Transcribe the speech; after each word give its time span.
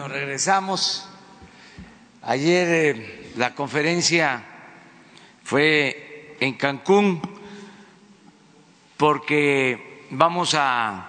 Bueno, 0.00 0.14
regresamos. 0.14 1.06
Ayer 2.22 2.68
eh, 2.96 3.32
la 3.36 3.54
conferencia 3.54 4.42
fue 5.44 6.38
en 6.40 6.54
Cancún 6.54 7.20
porque 8.96 10.06
vamos 10.08 10.54
a 10.56 11.06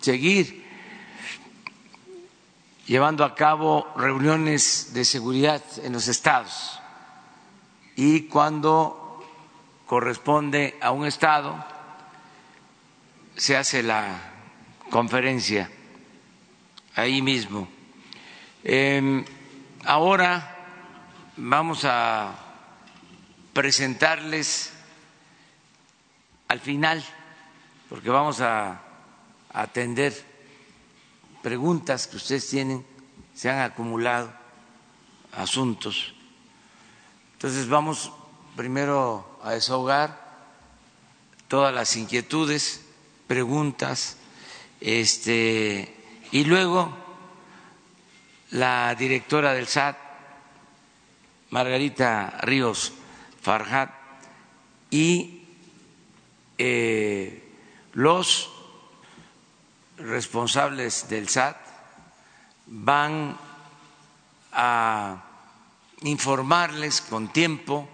seguir 0.00 0.66
llevando 2.86 3.24
a 3.24 3.36
cabo 3.36 3.86
reuniones 3.96 4.90
de 4.94 5.04
seguridad 5.04 5.62
en 5.84 5.92
los 5.92 6.08
estados 6.08 6.80
y 7.94 8.22
cuando 8.22 9.24
corresponde 9.86 10.76
a 10.80 10.90
un 10.90 11.06
estado 11.06 11.64
se 13.36 13.56
hace 13.56 13.84
la 13.84 14.18
conferencia 14.90 15.70
ahí 16.96 17.22
mismo. 17.22 17.77
Eh, 18.70 19.24
ahora 19.86 20.54
vamos 21.38 21.86
a 21.86 22.34
presentarles 23.54 24.74
al 26.48 26.60
final, 26.60 27.02
porque 27.88 28.10
vamos 28.10 28.42
a 28.42 28.78
atender 29.54 30.12
preguntas 31.42 32.06
que 32.08 32.18
ustedes 32.18 32.46
tienen, 32.50 32.84
se 33.34 33.48
han 33.48 33.60
acumulado 33.60 34.30
asuntos. 35.32 36.12
Entonces 37.32 37.70
vamos 37.70 38.12
primero 38.54 39.40
a 39.42 39.52
desahogar 39.52 40.28
todas 41.48 41.72
las 41.74 41.96
inquietudes, 41.96 42.84
preguntas, 43.26 44.18
este, 44.82 46.20
y 46.32 46.44
luego 46.44 47.07
la 48.50 48.94
directora 48.94 49.52
del 49.52 49.66
SAT, 49.66 49.96
Margarita 51.50 52.38
Ríos 52.42 52.92
Farjat, 53.40 53.90
y 54.90 55.42
eh, 56.56 57.42
los 57.92 58.50
responsables 59.98 61.08
del 61.08 61.28
SAT 61.28 61.56
van 62.66 63.36
a 64.52 65.24
informarles 66.02 67.00
con 67.00 67.32
tiempo 67.32 67.88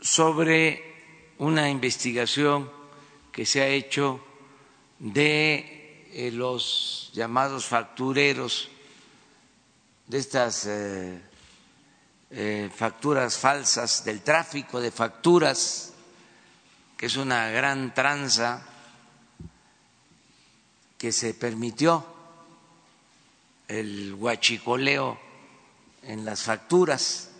sobre 0.00 0.92
una 1.38 1.70
investigación 1.70 2.70
que 3.30 3.46
se 3.46 3.62
ha 3.62 3.68
hecho 3.68 4.20
de 4.98 6.08
eh, 6.12 6.30
los 6.32 7.10
llamados 7.14 7.66
factureros, 7.66 8.70
de 10.12 10.18
estas 10.18 10.68
eh, 10.68 11.18
facturas 12.76 13.38
falsas, 13.38 14.04
del 14.04 14.20
tráfico 14.20 14.78
de 14.78 14.90
facturas 14.90 15.94
que 16.98 17.06
es 17.06 17.16
una 17.16 17.48
gran 17.48 17.94
tranza 17.94 18.62
que 20.98 21.12
se 21.12 21.32
permitió 21.32 22.04
el 23.68 24.12
huachicoleo 24.12 25.18
en 26.02 26.26
las 26.26 26.42
facturas 26.42 27.30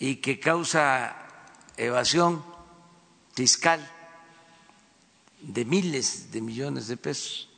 y 0.00 0.16
que 0.16 0.40
causa 0.40 1.14
evasión 1.76 2.44
fiscal 3.36 3.88
de 5.42 5.64
miles 5.64 6.32
de 6.32 6.40
millones 6.40 6.88
de 6.88 6.96
pesos. 6.96 7.48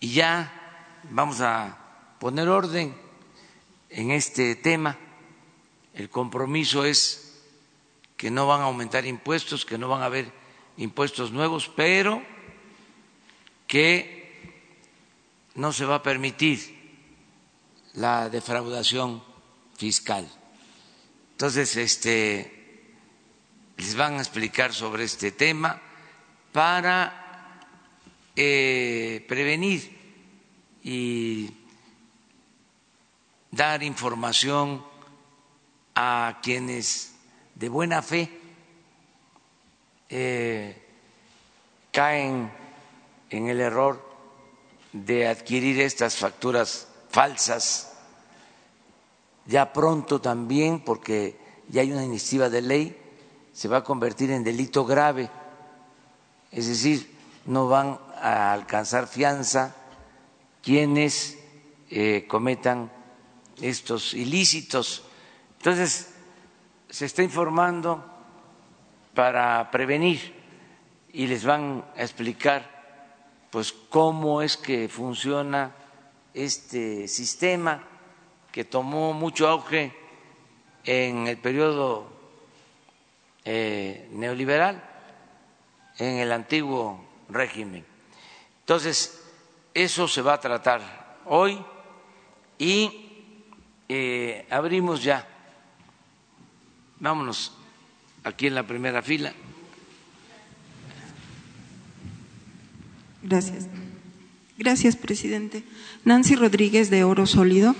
Y 0.00 0.12
ya 0.12 0.50
vamos 1.04 1.40
a 1.40 1.79
poner 2.20 2.48
orden 2.48 2.94
en 3.88 4.10
este 4.12 4.54
tema. 4.54 4.96
El 5.94 6.10
compromiso 6.10 6.84
es 6.84 7.40
que 8.16 8.30
no 8.30 8.46
van 8.46 8.60
a 8.60 8.64
aumentar 8.64 9.06
impuestos, 9.06 9.64
que 9.64 9.78
no 9.78 9.88
van 9.88 10.02
a 10.02 10.06
haber 10.06 10.30
impuestos 10.76 11.32
nuevos, 11.32 11.72
pero 11.74 12.22
que 13.66 14.20
no 15.54 15.72
se 15.72 15.86
va 15.86 15.96
a 15.96 16.02
permitir 16.02 16.78
la 17.94 18.28
defraudación 18.28 19.24
fiscal. 19.76 20.28
Entonces, 21.32 21.74
este, 21.76 22.92
les 23.78 23.94
van 23.96 24.16
a 24.16 24.20
explicar 24.20 24.74
sobre 24.74 25.04
este 25.04 25.32
tema 25.32 25.80
para 26.52 27.62
eh, 28.36 29.24
prevenir 29.26 29.98
y 30.84 31.59
dar 33.60 33.82
información 33.82 34.82
a 35.94 36.38
quienes 36.42 37.12
de 37.54 37.68
buena 37.68 38.00
fe 38.00 38.30
eh, 40.08 40.82
caen 41.92 42.50
en 43.28 43.48
el 43.48 43.60
error 43.60 44.02
de 44.94 45.28
adquirir 45.28 45.78
estas 45.78 46.16
facturas 46.16 46.88
falsas, 47.10 47.92
ya 49.44 49.74
pronto 49.74 50.22
también, 50.22 50.80
porque 50.80 51.38
ya 51.68 51.82
hay 51.82 51.92
una 51.92 52.04
iniciativa 52.04 52.48
de 52.48 52.62
ley, 52.62 52.96
se 53.52 53.68
va 53.68 53.76
a 53.76 53.84
convertir 53.84 54.30
en 54.30 54.42
delito 54.42 54.86
grave, 54.86 55.28
es 56.50 56.66
decir, 56.66 57.14
no 57.44 57.68
van 57.68 58.00
a 58.22 58.54
alcanzar 58.54 59.06
fianza 59.06 59.76
quienes 60.62 61.36
eh, 61.90 62.24
cometan 62.26 62.90
estos 63.60 64.14
ilícitos. 64.14 65.02
Entonces, 65.58 66.14
se 66.88 67.06
está 67.06 67.22
informando 67.22 68.04
para 69.14 69.70
prevenir 69.70 70.34
y 71.12 71.26
les 71.26 71.44
van 71.44 71.84
a 71.96 72.02
explicar 72.02 72.80
pues 73.50 73.72
cómo 73.72 74.42
es 74.42 74.56
que 74.56 74.88
funciona 74.88 75.74
este 76.32 77.08
sistema 77.08 77.82
que 78.52 78.64
tomó 78.64 79.12
mucho 79.12 79.48
auge 79.48 79.92
en 80.84 81.26
el 81.26 81.38
periodo 81.38 82.10
eh, 83.44 84.08
neoliberal, 84.12 84.82
en 85.98 86.18
el 86.18 86.32
antiguo 86.32 87.04
régimen. 87.28 87.84
Entonces, 88.60 89.24
eso 89.74 90.06
se 90.08 90.22
va 90.22 90.34
a 90.34 90.40
tratar 90.40 91.18
hoy 91.26 91.64
y 92.58 93.09
eh, 93.92 94.46
abrimos 94.50 95.02
ya 95.02 95.26
Vámonos 97.00 97.52
aquí 98.24 98.46
en 98.46 98.54
la 98.54 98.66
primera 98.66 99.00
fila. 99.00 99.32
Gracias. 103.22 103.68
Gracias, 104.58 104.96
presidente. 104.96 105.64
Nancy 106.04 106.36
Rodríguez 106.36 106.90
de 106.90 107.04
Oro 107.04 107.24
Sólido. 107.24 107.74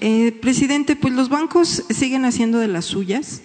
Eh, 0.00 0.32
presidente, 0.32 0.96
pues 0.96 1.14
los 1.14 1.28
bancos 1.28 1.84
siguen 1.88 2.24
haciendo 2.24 2.58
de 2.58 2.66
las 2.66 2.86
suyas, 2.86 3.42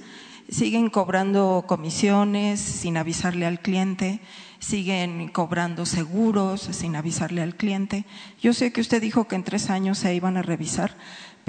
siguen 0.50 0.90
cobrando 0.90 1.66
comisiones 1.68 2.60
sin 2.60 2.98
avisarle 2.98 3.46
al 3.46 3.62
cliente, 3.62 4.22
siguen 4.58 5.28
cobrando 5.30 5.86
seguros 5.86 6.62
sin 6.72 6.96
avisarle 6.96 7.44
al 7.44 7.56
cliente. 7.56 8.06
Yo 8.42 8.54
sé 8.54 8.74
que 8.74 8.82
usted 8.82 9.00
dijo 9.00 9.28
que 9.28 9.36
en 9.36 9.44
tres 9.44 9.70
años 9.70 10.00
se 10.00 10.16
iban 10.16 10.38
a 10.38 10.42
revisar, 10.42 10.98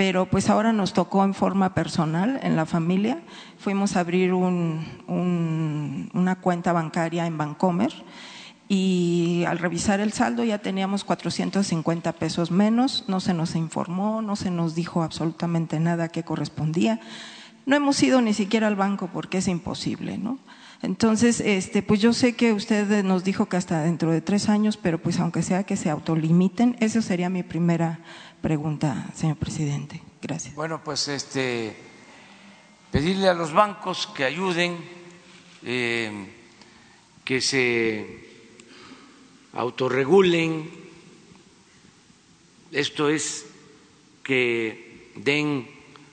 pero 0.01 0.25
pues 0.25 0.49
ahora 0.49 0.73
nos 0.73 0.95
tocó 0.95 1.25
en 1.25 1.35
forma 1.35 1.75
personal, 1.75 2.41
en 2.43 2.57
la 2.57 2.65
familia. 2.65 3.21
Fuimos 3.59 3.97
a 3.97 4.01
abrir 4.01 4.33
una 4.33 4.87
cuenta 6.41 6.73
bancaria 6.73 7.27
en 7.27 7.37
Bancomer 7.37 7.93
y 8.67 9.45
al 9.47 9.59
revisar 9.59 10.01
el 10.01 10.15
saldo 10.15 10.43
ya 10.43 10.57
teníamos 10.57 11.05
450 11.05 12.13
pesos 12.13 12.51
menos, 12.51 13.05
no 13.09 13.21
se 13.21 13.35
nos 13.35 13.55
informó, 13.55 14.23
no 14.23 14.37
se 14.37 14.51
nos 14.51 14.75
dijo 14.75 15.03
absolutamente 15.03 15.79
nada 15.81 16.09
que 16.09 16.23
correspondía. 16.23 16.99
No 17.67 17.77
hemos 17.77 18.03
ido 18.03 18.23
ni 18.23 18.33
siquiera 18.33 18.69
al 18.69 18.77
banco 18.77 19.11
porque 19.13 19.37
es 19.37 19.49
imposible, 19.49 20.17
¿no? 20.17 20.39
Entonces, 20.83 21.41
este, 21.41 21.83
pues 21.83 22.01
yo 22.01 22.15
sé 22.15 22.35
que 22.35 22.55
usted 22.55 23.05
nos 23.05 23.23
dijo 23.23 23.51
que 23.51 23.59
hasta 23.59 23.83
dentro 23.83 24.13
de 24.13 24.23
tres 24.23 24.49
años, 24.49 24.79
pero 24.79 24.99
pues 24.99 25.21
aunque 25.21 25.43
sea 25.43 25.65
que 25.65 25.77
se 25.77 25.91
autolimiten, 25.91 26.79
esa 26.81 27.03
sería 27.03 27.29
mi 27.29 27.43
primera 27.43 27.99
pregunta, 28.41 29.11
señor 29.15 29.37
presidente. 29.37 30.03
Gracias. 30.23 30.55
Bueno, 30.55 30.83
pues 30.83 31.09
este, 31.09 31.77
pedirle 32.91 33.29
a 33.29 33.35
los 33.35 33.53
bancos 33.53 34.07
que 34.09 34.25
ayuden, 34.25 34.79
eh, 35.63 36.27
que 37.25 37.41
se 37.41 38.29
autorregulen. 39.53 40.71
Esto 42.73 43.09
es 43.09 43.47
que 44.23 45.13
den 45.17 45.69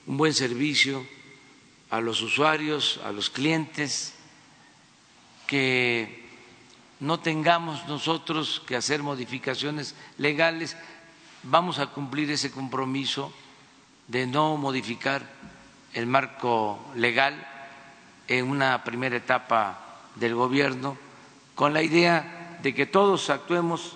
un 0.07 0.17
buen 0.17 0.33
servicio 0.33 1.05
a 1.89 2.01
los 2.01 2.21
usuarios, 2.21 2.99
a 3.03 3.11
los 3.11 3.29
clientes 3.29 4.13
que 5.45 6.25
no 6.99 7.19
tengamos 7.19 7.87
nosotros 7.87 8.61
que 8.65 8.75
hacer 8.75 9.03
modificaciones 9.03 9.95
legales, 10.17 10.75
vamos 11.49 11.79
a 11.79 11.87
cumplir 11.87 12.29
ese 12.31 12.51
compromiso 12.51 13.31
de 14.07 14.27
no 14.27 14.57
modificar 14.57 15.23
el 15.93 16.05
marco 16.05 16.79
legal 16.95 17.35
en 18.27 18.49
una 18.49 18.83
primera 18.83 19.15
etapa 19.15 19.99
del 20.15 20.35
gobierno, 20.35 20.97
con 21.55 21.73
la 21.73 21.81
idea 21.81 22.59
de 22.61 22.73
que 22.73 22.85
todos 22.85 23.29
actuemos 23.29 23.95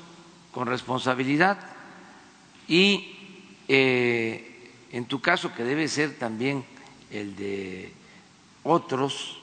con 0.52 0.68
responsabilidad 0.68 1.58
y 2.68 3.18
eh, 3.68 4.52
en 4.92 5.06
tu 5.06 5.22
caso, 5.22 5.54
que 5.54 5.64
debe 5.64 5.88
ser 5.88 6.18
también 6.18 6.66
el 7.12 7.36
de 7.36 7.94
otros, 8.64 9.40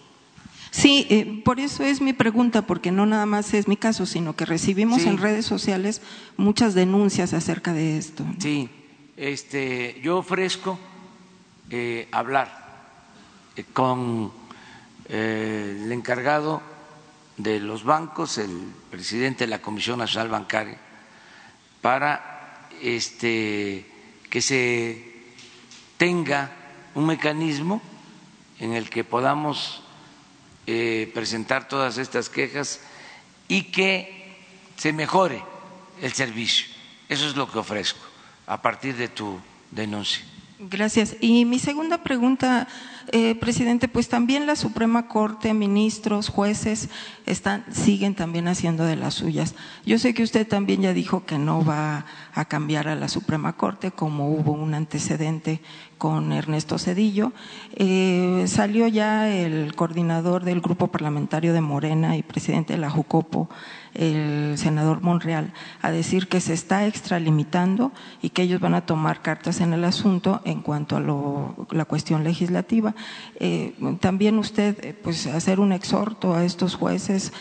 Sí, 0.71 1.07
eh, 1.11 1.43
por 1.45 1.61
eso 1.61 1.83
es 1.83 2.01
mi 2.01 2.13
pregunta, 2.13 2.63
porque 2.63 2.91
no 2.91 3.07
nada 3.07 3.27
más 3.27 3.55
es 3.55 3.69
mi 3.69 3.77
caso, 3.77 4.07
sino 4.07 4.37
que 4.37 4.45
recibimos 4.45 5.03
Sí. 5.03 5.09
en 5.09 5.19
redes 5.19 5.47
sociales 5.47 6.03
muchas 6.37 6.75
denuncias 6.75 7.33
acerca 7.33 7.73
de 7.73 7.97
esto. 7.99 8.25
Sí, 8.39 8.69
este, 9.17 10.01
yo 10.03 10.19
ofrezco 10.19 10.79
eh, 11.71 12.09
hablar 12.13 12.87
eh, 13.57 13.65
con 13.73 14.31
eh, 15.09 15.81
el 15.85 15.93
encargado 15.93 16.63
de 17.37 17.61
los 17.61 17.85
bancos, 17.85 18.39
el 18.39 18.51
presidente 18.91 19.45
de 19.45 19.49
la 19.51 19.63
Comisión 19.63 19.99
Nacional 19.99 20.29
Bancaria, 20.29 20.79
para 21.81 22.69
este, 22.83 23.87
que 24.29 24.41
se 24.43 25.05
tenga 25.97 26.51
un 26.95 27.07
mecanismo 27.07 27.81
en 28.61 28.73
el 28.75 28.91
que 28.91 29.05
podamos 29.05 29.83
eh, 30.71 31.11
presentar 31.15 31.67
todas 31.67 31.97
estas 31.97 32.29
quejas 32.29 32.81
y 33.49 33.63
que 33.63 34.37
se 34.77 34.93
mejore 34.93 35.43
el 36.03 36.13
servicio. 36.13 36.67
Eso 37.09 37.27
es 37.27 37.37
lo 37.37 37.51
que 37.51 37.59
ofrezco 37.59 38.05
a 38.47 38.61
partir 38.61 38.95
de 38.95 39.09
tu 39.09 39.41
denuncia. 39.71 40.23
Gracias. 40.59 41.17
Y 41.23 41.47
mi 41.47 41.59
segunda 41.59 42.03
pregunta, 42.03 42.69
eh, 43.13 43.35
presidente, 43.37 43.89
pues 43.89 44.11
también 44.11 44.45
la 44.45 44.57
Suprema 44.57 45.09
Corte, 45.09 45.55
ministros, 45.55 46.29
jueces, 46.29 46.91
están, 47.25 47.65
siguen 47.73 48.15
también 48.15 48.47
haciendo 48.47 48.85
de 48.85 48.97
las 48.97 49.15
suyas. 49.15 49.55
Yo 49.87 49.99
sé 49.99 50.13
que 50.13 50.23
usted 50.23 50.47
también 50.47 50.83
ya 50.83 50.93
dijo 50.93 51.25
que 51.25 51.39
no 51.39 51.65
va 51.65 52.05
a 52.35 52.45
cambiar 52.45 52.89
a 52.89 52.95
la 52.95 53.09
Suprema 53.09 53.55
Corte, 53.55 53.91
como 53.91 54.31
hubo 54.33 54.53
un 54.53 54.75
antecedente 54.75 55.63
con 55.99 56.33
Ernesto 56.33 56.79
Cedillo. 56.79 57.33
Eh, 57.75 58.45
salió 58.47 58.87
ya 58.89 59.29
el 59.29 59.75
coordinador 59.75 60.45
del 60.45 60.61
grupo 60.61 60.87
parlamentario 60.87 61.53
de 61.53 61.61
Morena 61.61 62.17
y 62.17 62.23
presidente 62.23 62.73
de 62.75 62.79
la 62.79 62.89
Jucopo, 62.91 63.51
el 63.95 64.57
senador 64.57 65.03
Monreal, 65.03 65.53
a 65.83 65.91
decir 65.91 66.29
que 66.29 66.41
se 66.41 66.53
está 66.55 66.87
extralimitando 66.87 67.91
y 68.23 68.31
que 68.31 68.43
ellos 68.43 68.61
van 68.61 68.75
a 68.75 68.87
tomar 68.87 69.23
cartas 69.23 69.61
en 69.61 69.73
el 69.73 69.85
asunto 69.85 70.41
en 70.45 70.61
cuanto 70.63 70.97
a 70.97 71.01
lo- 71.01 71.67
la 71.71 71.85
cuestión 71.85 72.23
legislativa. 72.23 72.95
Eh, 73.41 73.75
también 74.01 74.39
usted, 74.39 74.77
eh, 74.85 74.95
pues, 75.03 75.27
hacer 75.27 75.59
un 75.59 75.73
exhorto 75.73 76.35
a 76.35 76.45
estos 76.45 76.75
jueces, 76.77 77.33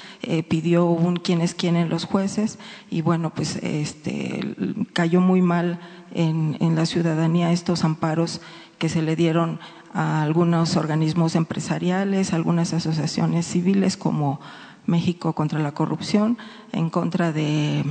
pidió 0.50 0.86
un 0.86 1.18
quién 1.18 1.42
es 1.42 1.54
quién 1.54 1.76
en 1.76 1.90
los 1.90 2.06
jueces 2.06 2.58
y 2.90 3.02
bueno, 3.02 3.30
pues 3.34 3.58
este, 3.58 4.56
cayó 4.94 5.22
muy 5.22 5.42
mal 5.42 5.80
en, 6.14 6.76
la 6.76 6.86
ciudadanía 6.86 7.52
estos 7.52 7.84
amparos 7.84 8.42
que 8.78 8.90
se 8.90 9.02
le 9.02 9.16
dieron 9.16 9.60
a 9.94 10.22
algunos 10.22 10.76
organismos 10.76 11.36
empresariales, 11.36 12.34
algunas 12.34 12.74
asociaciones 12.74 13.46
civiles 13.46 13.98
como 13.98 14.40
México 14.86 15.34
contra 15.34 15.60
la 15.60 15.74
corrupción, 15.74 16.38
en 16.72 16.90
contra 16.90 17.32
de 17.32 17.84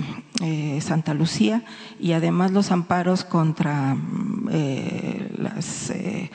eh, 0.43 0.81
Santa 0.81 1.15
Lucía 1.15 1.65
y 2.01 2.13
además 2.13 2.53
los 2.53 2.71
amparos 2.71 3.25
contra 3.25 3.95
mm, 3.95 4.49
eh, 4.51 5.35
las 5.37 5.91
eh, 5.91 6.31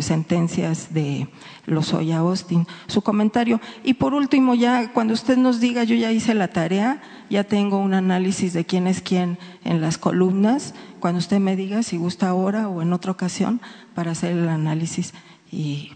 sentencias 0.00 0.92
de 0.92 1.28
Lozoya 1.70 2.18
Austin. 2.18 2.66
Su 2.86 3.02
comentario. 3.02 3.60
Y 3.84 3.94
por 3.94 4.14
último, 4.14 4.54
ya 4.54 4.92
cuando 4.92 5.14
usted 5.14 5.36
nos 5.36 5.60
diga, 5.60 5.84
yo 5.84 5.94
ya 5.94 6.12
hice 6.12 6.34
la 6.34 6.48
tarea, 6.48 7.02
ya 7.30 7.44
tengo 7.44 7.78
un 7.78 7.94
análisis 7.94 8.52
de 8.52 8.64
quién 8.64 8.86
es 8.86 9.00
quién 9.00 9.38
en 9.64 9.80
las 9.80 9.98
columnas, 9.98 10.74
cuando 11.00 11.18
usted 11.18 11.38
me 11.38 11.56
diga 11.56 11.82
si 11.82 11.96
gusta 11.96 12.28
ahora 12.28 12.68
o 12.68 12.82
en 12.82 12.92
otra 12.92 13.12
ocasión 13.12 13.60
para 13.94 14.12
hacer 14.12 14.32
el 14.32 14.48
análisis 14.48 15.14
y, 15.50 15.92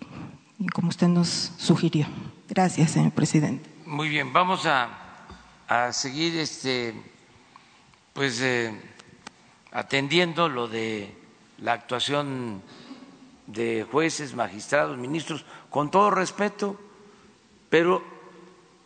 como 0.72 0.88
usted 0.88 1.08
nos 1.08 1.52
sugirió. 1.56 2.06
Gracias, 2.48 2.92
señor 2.92 3.12
presidente. 3.12 3.69
Muy 3.86 4.08
bien, 4.08 4.32
vamos 4.32 4.66
a, 4.66 4.88
a 5.69 5.92
seguir 5.92 6.36
este, 6.36 6.94
pues, 8.12 8.40
eh, 8.40 8.72
atendiendo 9.72 10.48
lo 10.48 10.69
de 10.69 11.14
la 11.58 11.72
actuación 11.72 12.62
de 13.46 13.86
jueces, 13.90 14.34
magistrados, 14.34 14.98
ministros, 14.98 15.44
con 15.72 15.90
todo 15.90 16.10
respeto, 16.10 16.78
pero 17.70 18.04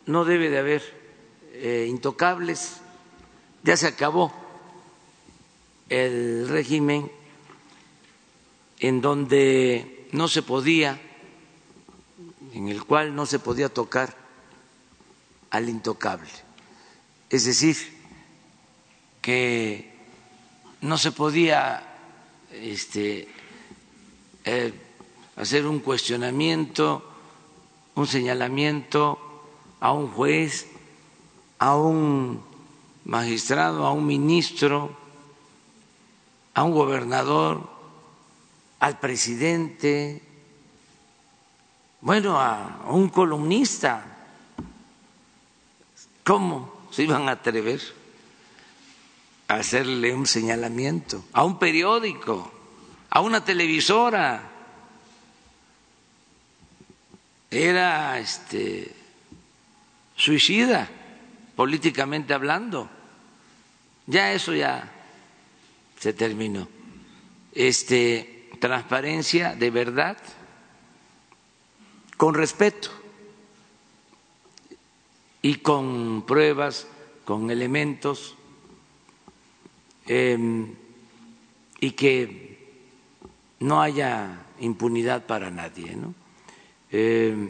no 0.05 0.23
debe 0.23 0.49
de 0.49 0.57
haber 0.57 0.81
eh, 1.51 1.85
intocables. 1.89 2.77
Ya 3.63 3.75
se 3.75 3.87
acabó 3.87 4.33
el 5.89 6.47
régimen 6.47 7.11
en 8.79 9.01
donde 9.01 10.07
no 10.13 10.29
se 10.29 10.41
podía, 10.41 10.99
en 12.53 12.69
el 12.69 12.85
cual 12.85 13.13
no 13.13 13.25
se 13.25 13.39
podía 13.39 13.67
tocar 13.67 14.15
al 15.49 15.67
intocable. 15.67 16.31
Es 17.29 17.43
decir, 17.43 17.75
que 19.21 19.93
no 20.79 20.97
se 20.97 21.11
podía 21.11 21.83
este, 22.53 23.27
eh, 24.45 24.86
hacer 25.37 25.67
un 25.67 25.79
cuestionamiento, 25.79 27.03
un 27.95 28.07
señalamiento 28.07 29.19
a 29.79 29.91
un 29.91 30.09
juez, 30.09 30.67
a 31.59 31.77
un 31.77 32.41
magistrado, 33.05 33.85
a 33.85 33.91
un 33.91 34.05
ministro, 34.05 34.97
a 36.55 36.63
un 36.63 36.73
gobernador, 36.73 37.69
al 38.79 38.99
presidente, 38.99 40.23
bueno, 42.01 42.41
a 42.41 42.87
un 42.89 43.09
columnista. 43.09 44.05
¿Cómo 46.23 46.73
se 46.89 47.03
iban 47.03 47.29
a 47.29 47.33
atrever 47.33 47.81
a 49.47 49.55
hacerle 49.55 50.13
un 50.13 50.25
señalamiento 50.25 51.23
a 51.31 51.45
un 51.45 51.59
periódico, 51.59 52.51
a 53.11 53.21
una 53.21 53.45
televisora? 53.45 54.56
Era 57.49 58.19
este 58.19 58.93
suicida 60.15 60.89
políticamente 61.55 62.33
hablando. 62.33 62.89
Ya 64.05 64.33
eso 64.33 64.53
ya 64.53 64.91
se 65.99 66.13
terminó. 66.13 66.67
Este 67.53 68.49
transparencia 68.59 69.55
de 69.55 69.69
verdad 69.69 70.17
con 72.17 72.33
respeto 72.33 72.89
y 75.41 75.55
con 75.55 76.23
pruebas, 76.23 76.87
con 77.23 77.51
elementos, 77.51 78.35
eh, 80.07 80.65
y 81.79 81.91
que 81.91 82.57
no 83.59 83.81
haya 83.81 84.45
impunidad 84.59 85.25
para 85.25 85.51
nadie. 85.51 85.95
¿no? 85.95 86.13
Eh, 86.91 87.49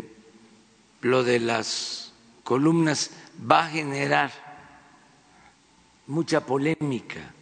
lo 1.01 1.24
de 1.24 1.39
las 1.39 2.13
columnas 2.44 3.12
va 3.39 3.65
a 3.65 3.70
generar 3.70 4.32
mucha 6.08 6.46
polémica 6.46 7.34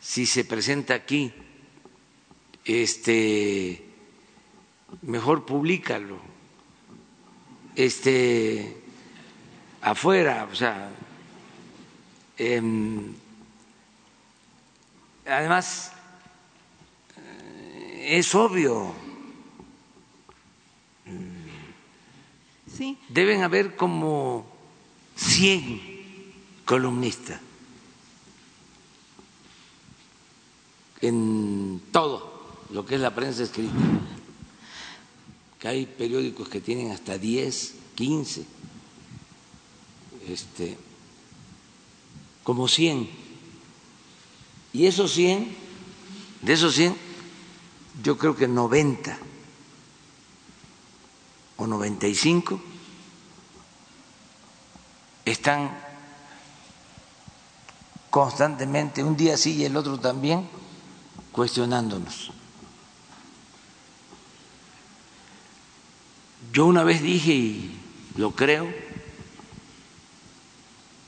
si 0.00 0.26
se 0.26 0.44
presenta 0.44 0.94
aquí. 0.94 1.32
Este, 2.64 3.84
mejor 5.02 5.46
públicalo 5.46 6.18
este, 7.76 8.74
afuera, 9.82 10.48
o 10.50 10.54
sea, 10.54 10.90
em, 12.38 13.12
además 15.26 15.92
eh, 17.18 18.18
es 18.18 18.34
obvio, 18.34 18.94
Sí, 22.76 22.98
deben 23.08 23.42
haber 23.42 23.74
como 23.76 24.46
100 25.16 25.80
columnistas 26.66 27.40
en 31.00 31.80
todo 31.90 32.66
lo 32.70 32.84
que 32.84 32.96
es 32.96 33.00
la 33.00 33.14
prensa 33.14 33.44
escrita, 33.44 33.72
que 35.58 35.68
hay 35.68 35.86
periódicos 35.86 36.48
que 36.48 36.60
tienen 36.60 36.90
hasta 36.90 37.16
10, 37.16 37.74
15, 37.94 38.44
este, 40.28 40.76
como 42.42 42.68
100. 42.68 43.08
Y 44.72 44.86
esos 44.86 45.12
100, 45.12 45.56
de 46.42 46.52
esos 46.52 46.74
100, 46.74 46.94
yo 48.02 48.18
creo 48.18 48.36
que 48.36 48.48
90 48.48 49.18
o 51.56 51.66
95 51.66 52.60
están 55.24 55.76
constantemente, 58.10 59.02
un 59.02 59.16
día 59.16 59.36
sí 59.36 59.56
y 59.56 59.64
el 59.64 59.76
otro 59.76 59.98
también, 59.98 60.48
cuestionándonos. 61.32 62.30
Yo 66.52 66.66
una 66.66 66.84
vez 66.84 67.02
dije, 67.02 67.32
y 67.32 67.80
lo 68.16 68.30
creo, 68.30 68.72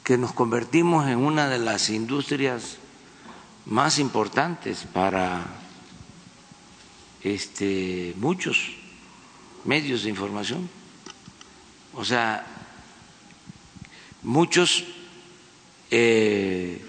que 0.04 0.18
nos 0.18 0.32
convertimos 0.32 1.06
en 1.06 1.18
una 1.18 1.48
de 1.48 1.58
las 1.58 1.90
industrias 1.90 2.78
más 3.66 3.98
importantes 3.98 4.86
para 4.92 5.46
este, 7.22 8.14
muchos 8.16 8.77
medios 9.64 10.02
de 10.02 10.10
información. 10.10 10.68
O 11.94 12.04
sea, 12.04 12.46
muchos 14.22 14.84
eh, 15.90 16.84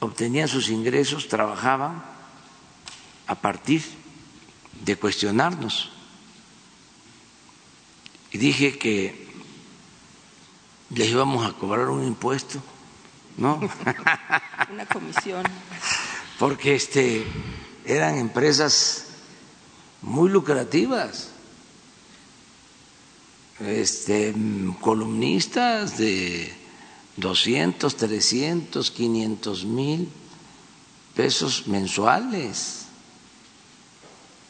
obtenían 0.00 0.48
sus 0.48 0.68
ingresos, 0.68 1.28
trabajaban 1.28 2.04
a 3.26 3.34
partir 3.34 3.82
de 4.84 4.96
cuestionarnos. 4.96 5.90
Y 8.32 8.38
dije 8.38 8.78
que 8.78 9.28
les 10.90 11.08
íbamos 11.08 11.46
a 11.46 11.52
cobrar 11.52 11.88
un 11.88 12.04
impuesto, 12.04 12.62
¿no? 13.36 13.60
una 14.70 14.86
comisión. 14.86 15.44
Porque 16.38 16.74
este 16.74 17.26
eran 17.84 18.18
empresas 18.18 19.13
muy 20.04 20.30
lucrativas. 20.30 21.30
Este, 23.60 24.34
columnistas 24.80 25.96
de 25.96 26.52
200, 27.16 27.96
300, 27.96 28.90
500 28.90 29.64
mil 29.64 30.08
pesos 31.14 31.66
mensuales. 31.66 32.86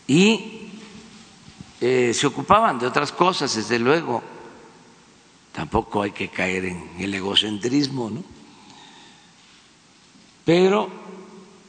Y 0.06 0.70
eh, 1.80 2.12
se 2.14 2.26
ocupaban 2.26 2.78
de 2.78 2.87
otras 2.87 3.12
cosas, 3.12 3.54
desde 3.54 3.78
luego. 3.78 4.23
Tampoco 5.52 6.02
hay 6.02 6.11
que 6.11 6.30
caer 6.30 6.64
en 6.64 6.90
el 6.99 7.14
egocentrismo, 7.14 8.11
¿no? 8.11 8.25
Pero 10.44 10.90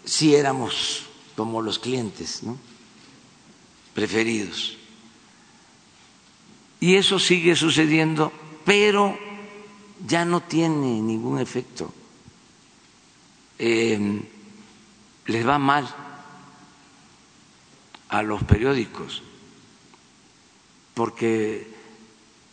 sí 0.04 0.36
éramos 0.36 1.04
como 1.36 1.62
los 1.62 1.80
clientes, 1.80 2.44
¿no? 2.44 2.58
Preferidos. 3.96 4.78
Y 6.80 6.96
eso 6.98 7.18
sigue 7.18 7.56
sucediendo, 7.56 8.32
pero 8.64 9.18
ya 10.06 10.26
no 10.26 10.42
tiene 10.42 11.02
ningún 11.02 11.40
efecto. 11.40 11.92
Eh, 13.58 14.22
les 15.26 15.48
va 15.48 15.58
mal 15.58 15.88
a 18.10 18.22
los 18.22 18.44
periódicos 18.44 19.24
porque 20.94 21.68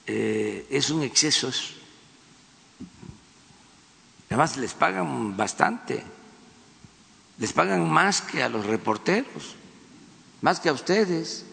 eh, 0.07 0.67
es 0.71 0.91
un 0.91 1.03
exceso. 1.03 1.49
eso. 1.49 1.75
Además 4.29 4.57
les 4.57 4.73
pagan 4.73 5.37
bastante, 5.37 6.03
les 7.39 7.53
pagan 7.53 7.91
más 7.91 8.23
que 8.23 8.43
a 8.43 8.49
los 8.49 8.65
reporteros 8.65 9.57
más 10.43 10.61
que 10.61 10.69
a 10.69 10.73
ustedes. 10.73 11.47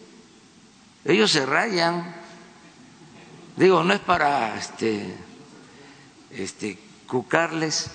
Ellos 1.04 1.30
se 1.30 1.46
rayan. 1.46 2.14
Digo, 3.56 3.82
no 3.82 3.94
es 3.94 4.00
para 4.00 4.58
este, 4.58 5.14
este, 6.30 6.78
cucarles, 7.06 7.90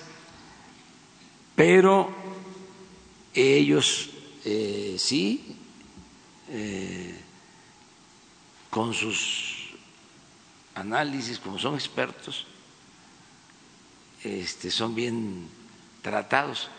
pero 1.55 2.11
ellos 3.33 4.09
eh, 4.43 4.95
sí, 4.97 5.57
eh, 6.49 7.19
con 8.69 8.93
sus 8.93 9.73
análisis, 10.75 11.39
como 11.39 11.57
son 11.57 11.75
expertos, 11.75 12.45
este, 14.23 14.69
son 14.69 14.93
bien 14.93 15.47
tratados. 16.01 16.69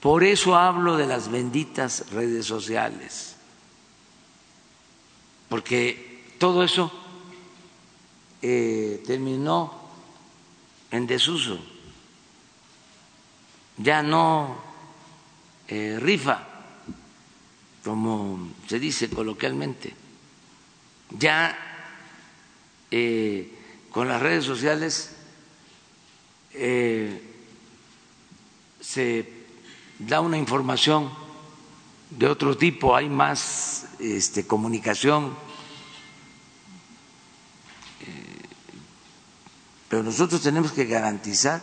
Por 0.00 0.24
eso 0.24 0.56
hablo 0.56 0.96
de 0.96 1.06
las 1.06 1.30
benditas 1.30 2.10
redes 2.10 2.46
sociales 2.46 3.35
porque 5.48 6.34
todo 6.38 6.62
eso 6.62 6.92
eh, 8.42 9.02
terminó 9.06 9.72
en 10.90 11.06
desuso, 11.06 11.58
ya 13.78 14.02
no 14.02 14.56
eh, 15.68 15.98
rifa, 16.00 16.46
como 17.84 18.50
se 18.66 18.78
dice 18.78 19.08
coloquialmente, 19.08 19.94
ya 21.10 21.56
eh, 22.90 23.52
con 23.90 24.08
las 24.08 24.20
redes 24.20 24.44
sociales 24.44 25.12
se 28.80 29.30
da 29.98 30.20
una 30.20 30.38
información 30.38 31.10
de 32.10 32.26
otro 32.26 32.56
tipo, 32.56 32.94
hay 32.94 33.08
más 33.08 33.86
este, 33.98 34.46
comunicación, 34.46 35.34
eh, 38.00 38.48
pero 39.88 40.02
nosotros 40.02 40.40
tenemos 40.42 40.72
que 40.72 40.84
garantizar 40.84 41.62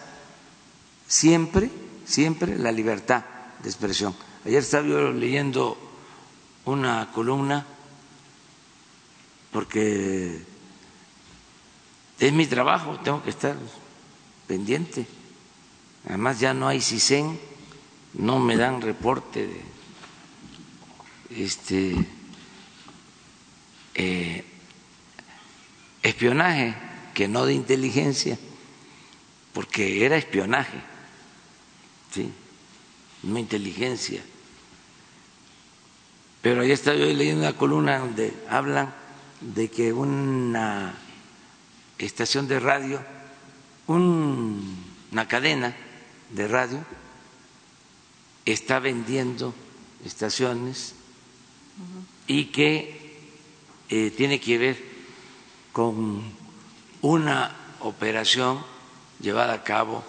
siempre, 1.08 1.70
siempre 2.06 2.58
la 2.58 2.72
libertad 2.72 3.24
de 3.62 3.70
expresión. 3.70 4.16
Ayer 4.46 4.62
estaba 4.62 4.86
yo 4.86 5.12
leyendo 5.12 5.78
una 6.66 7.12
columna 7.12 7.66
porque 9.52 10.42
es 12.20 12.34
mi 12.34 12.48
trabajo, 12.48 13.00
tengo 13.04 13.24
que 13.24 13.30
estar 13.30 13.56
pendiente. 14.48 15.06
Además 16.08 16.40
ya 16.40 16.54
no 16.54 16.68
hay 16.68 16.82
CISEN, 16.82 17.40
no 18.14 18.40
me 18.40 18.58
dan 18.58 18.82
reporte 18.82 19.48
de 19.48 19.73
este 21.38 21.96
eh, 23.96 24.44
espionaje, 26.02 26.76
que 27.14 27.28
no 27.28 27.46
de 27.46 27.54
inteligencia, 27.54 28.38
porque 29.54 30.06
era 30.06 30.18
espionaje, 30.18 30.80
¿sí? 32.12 32.32
no 33.24 33.38
inteligencia. 33.38 34.22
Pero 36.42 36.62
ahí 36.62 36.72
está 36.72 36.94
yo 36.94 37.06
leyendo 37.06 37.42
una 37.42 37.58
columna 37.58 38.00
donde 38.00 38.34
hablan 38.50 38.94
de 39.40 39.70
que 39.70 39.94
una 39.94 40.94
estación 41.98 42.48
de 42.48 42.60
radio, 42.60 43.02
una 43.88 45.28
cadena 45.28 45.76
de 46.32 46.48
radio, 46.48 46.84
está 48.46 48.80
vendiendo 48.80 49.54
estaciones 50.04 50.96
y 52.28 52.46
que 52.46 53.20
eh, 53.90 54.12
tiene 54.12 54.40
que 54.40 54.58
ver 54.58 54.84
con 55.72 56.22
una 57.02 57.56
operación 57.82 58.64
llevada 59.20 59.54
a 59.54 59.64
cabo 59.64 60.04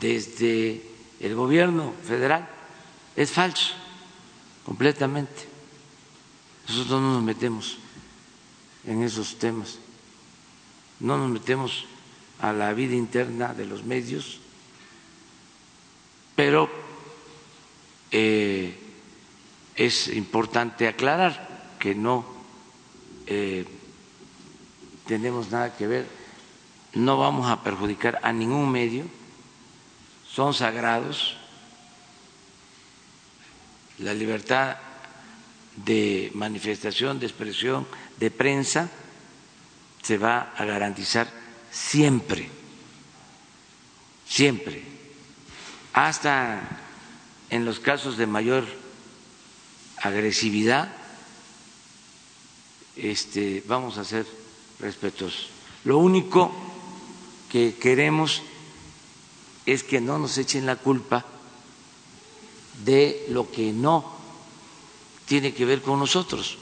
desde 0.00 0.82
el 1.20 1.34
gobierno 1.34 1.92
federal. 2.04 2.48
Es 3.16 3.30
falso, 3.30 3.74
completamente. 4.64 5.48
Nosotros 6.68 7.00
no 7.00 7.14
nos 7.14 7.22
metemos 7.22 7.78
en 8.86 9.02
esos 9.02 9.38
temas. 9.38 9.78
No 11.00 11.18
nos 11.18 11.30
metemos 11.30 11.84
a 12.40 12.52
la 12.52 12.72
vida 12.72 12.94
interna 12.94 13.52
de 13.52 13.66
los 13.66 13.84
medios, 13.84 14.38
pero 16.34 16.70
eh, 18.10 18.89
es 19.80 20.08
importante 20.08 20.86
aclarar 20.86 21.48
que 21.78 21.94
no 21.94 22.26
eh, 23.26 23.64
tenemos 25.06 25.50
nada 25.50 25.74
que 25.74 25.86
ver, 25.86 26.06
no 26.92 27.16
vamos 27.16 27.50
a 27.50 27.62
perjudicar 27.62 28.20
a 28.22 28.30
ningún 28.30 28.70
medio, 28.70 29.06
son 30.30 30.52
sagrados, 30.52 31.34
la 34.00 34.12
libertad 34.12 34.76
de 35.76 36.30
manifestación, 36.34 37.18
de 37.18 37.26
expresión, 37.26 37.86
de 38.18 38.30
prensa, 38.30 38.90
se 40.02 40.18
va 40.18 40.52
a 40.58 40.66
garantizar 40.66 41.26
siempre, 41.70 42.50
siempre, 44.28 44.84
hasta 45.94 46.60
en 47.48 47.64
los 47.64 47.80
casos 47.80 48.18
de 48.18 48.26
mayor 48.26 48.89
agresividad, 50.00 50.92
este, 52.96 53.62
vamos 53.66 53.98
a 53.98 54.04
ser 54.04 54.26
respetuosos. 54.78 55.48
Lo 55.84 55.98
único 55.98 56.52
que 57.50 57.74
queremos 57.74 58.42
es 59.66 59.84
que 59.84 60.00
no 60.00 60.18
nos 60.18 60.36
echen 60.38 60.66
la 60.66 60.76
culpa 60.76 61.24
de 62.84 63.26
lo 63.28 63.50
que 63.50 63.72
no 63.72 64.18
tiene 65.26 65.52
que 65.52 65.64
ver 65.64 65.82
con 65.82 65.98
nosotros. 65.98 66.58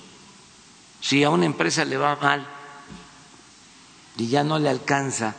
Si 1.00 1.22
a 1.22 1.30
una 1.30 1.46
empresa 1.46 1.84
le 1.84 1.96
va 1.96 2.16
mal 2.16 2.46
y 4.16 4.28
ya 4.28 4.42
no 4.42 4.58
le 4.58 4.68
alcanza, 4.68 5.36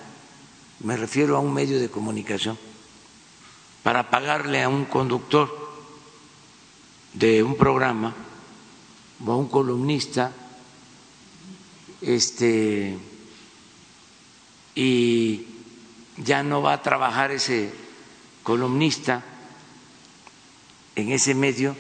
me 0.80 0.96
refiero 0.96 1.36
a 1.36 1.40
un 1.40 1.54
medio 1.54 1.80
de 1.80 1.90
comunicación, 1.90 2.58
para 3.84 4.10
pagarle 4.10 4.64
a 4.64 4.70
un 4.70 4.86
conductor 4.86 5.59
de 7.14 7.44
un 7.44 7.56
programa 7.56 8.14
o 9.26 9.32
a 9.32 9.36
un 9.36 9.50
columnista, 9.50 10.32
este, 12.02 12.98
y 14.76 15.46
ya 16.18 16.44
no 16.44 16.62
va 16.62 16.74
a 16.74 16.82
trabajar 16.82 17.32
ese 17.32 17.72
columnista 18.44 19.24
en 20.96 21.12
ese 21.12 21.36
medio, 21.36 21.76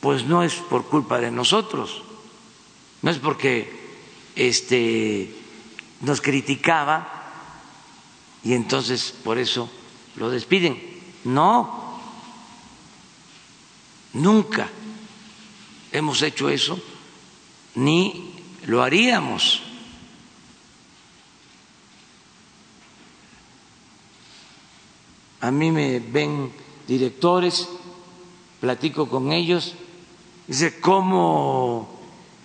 pues 0.00 0.24
no 0.24 0.42
es 0.42 0.54
por 0.54 0.86
culpa 0.86 1.18
de 1.18 1.30
nosotros, 1.30 2.02
no 3.02 3.10
es 3.10 3.18
porque 3.18 3.70
este 4.36 5.34
nos 6.00 6.20
criticaba 6.20 7.18
y 8.44 8.54
entonces 8.54 9.14
por 9.24 9.38
eso 9.38 9.68
lo 10.16 10.30
despiden. 10.30 10.80
No, 11.24 11.87
nunca 14.12 14.68
hemos 15.92 16.22
hecho 16.22 16.48
eso 16.48 16.80
ni 17.74 18.34
lo 18.66 18.82
haríamos. 18.82 19.62
A 25.40 25.50
mí 25.50 25.70
me 25.70 26.00
ven 26.00 26.50
directores, 26.86 27.68
platico 28.60 29.08
con 29.08 29.32
ellos, 29.32 29.74
dice, 30.48 30.80
¿cómo 30.80 32.00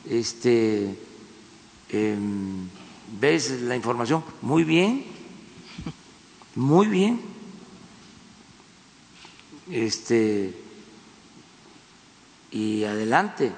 este, 0.08 0.96
em, 1.89 2.70
ves 3.20 3.50
la 3.62 3.75
información? 3.75 4.24
Muy 4.41 4.63
bien, 4.63 5.05
muy 6.55 6.88
bien. 6.88 7.20
Este, 9.72 10.62
y 12.54 12.84
adelante. 12.86 13.52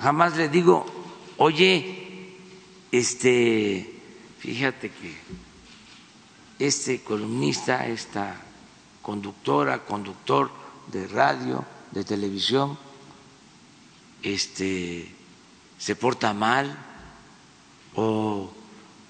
Jamás 0.00 0.36
le 0.36 0.48
digo, 0.48 0.86
oye, 1.36 2.32
este, 2.92 4.00
fíjate 4.38 4.90
que 4.90 5.14
este 6.58 7.02
columnista, 7.02 7.86
esta 7.86 8.36
conductora, 9.02 9.84
conductor 9.84 10.50
de 10.86 11.08
radio, 11.08 11.64
de 11.90 12.04
televisión, 12.04 12.78
este, 14.22 15.12
se 15.76 15.96
porta 15.96 16.32
mal 16.32 16.78
o 17.96 18.50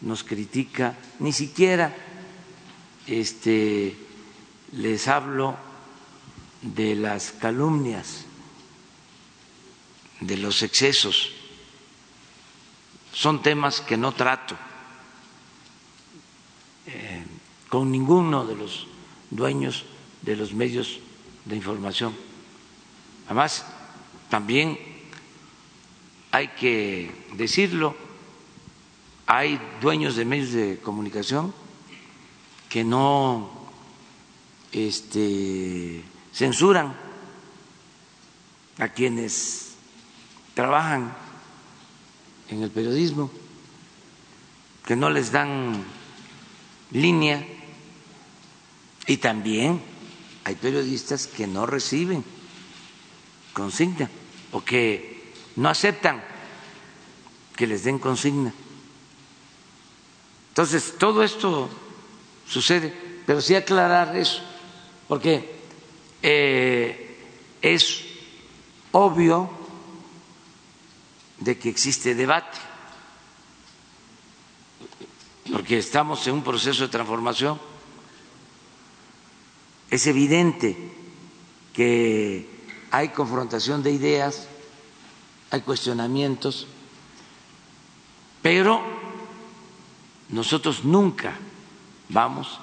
nos 0.01 0.25
critica, 0.25 0.97
ni 1.21 1.33
siquiera 1.33 1.95
este, 3.07 3.97
les 4.73 5.09
hablo 5.09 5.57
de 6.63 6.95
las 6.95 7.33
calumnias, 7.33 8.25
de 10.27 10.37
los 10.37 10.63
excesos, 10.63 11.31
son 13.13 13.43
temas 13.43 13.81
que 13.81 13.97
no 13.97 14.13
trato 14.13 14.57
eh, 16.87 17.25
con 17.69 17.91
ninguno 17.91 18.47
de 18.47 18.57
los 18.57 18.87
dueños 19.31 19.85
de 20.23 20.37
los 20.37 20.53
medios 20.53 20.99
de 21.45 21.57
información. 21.57 22.15
Además, 23.27 23.67
también 24.29 24.79
hay 26.31 26.49
que 26.49 27.27
decirlo, 27.35 27.95
hay 29.27 29.61
dueños 29.81 30.17
de 30.17 30.25
medios 30.25 30.53
de 30.53 30.79
comunicación 30.83 31.55
que 32.69 32.85
no 32.85 33.51
este, 34.73 36.03
censuran 36.33 36.97
a 38.79 38.89
quienes 38.89 39.74
trabajan 40.55 41.15
en 42.49 42.63
el 42.63 42.71
periodismo, 42.71 43.31
que 44.87 44.97
no 44.97 45.11
les 45.11 45.33
dan 45.33 45.85
línea 46.91 47.45
y 49.07 49.17
también 49.17 49.83
hay 50.45 50.55
periodistas 50.55 51.27
que 51.27 51.47
no 51.47 51.67
reciben 51.67 52.25
consigna 53.53 54.11
o 54.53 54.63
que 54.63 55.33
no 55.57 55.69
aceptan 55.69 56.23
que 57.57 57.67
les 57.67 57.85
den 57.85 57.99
consigna. 57.99 58.53
Entonces, 60.51 60.95
todo 60.99 61.23
esto 61.23 61.69
sucede, 62.47 62.95
pero 63.27 63.41
sí 63.41 63.55
aclarar 63.55 64.17
eso, 64.17 64.43
porque 65.09 65.55
eh, 66.23 67.17
es 67.63 68.05
obvio 68.93 69.64
de 71.45 71.59
que 71.59 71.69
existe 71.69 72.15
debate, 72.15 72.57
porque 75.53 75.77
estamos 75.77 76.27
en 76.27 76.35
un 76.41 76.43
proceso 76.43 76.83
de 76.85 76.89
transformación. 76.89 77.61
Es 79.91 80.07
evidente 80.07 80.75
que 81.75 82.49
hay 82.91 83.11
confrontación 83.11 83.83
de 83.83 83.93
ideas, 83.93 84.49
hay 85.51 85.61
cuestionamientos, 85.61 86.67
pero 88.41 88.81
nosotros 90.31 90.83
nunca 90.85 91.37
vamos 92.09 92.59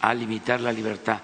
a 0.00 0.12
limitar 0.12 0.60
la 0.60 0.72
libertad 0.72 1.22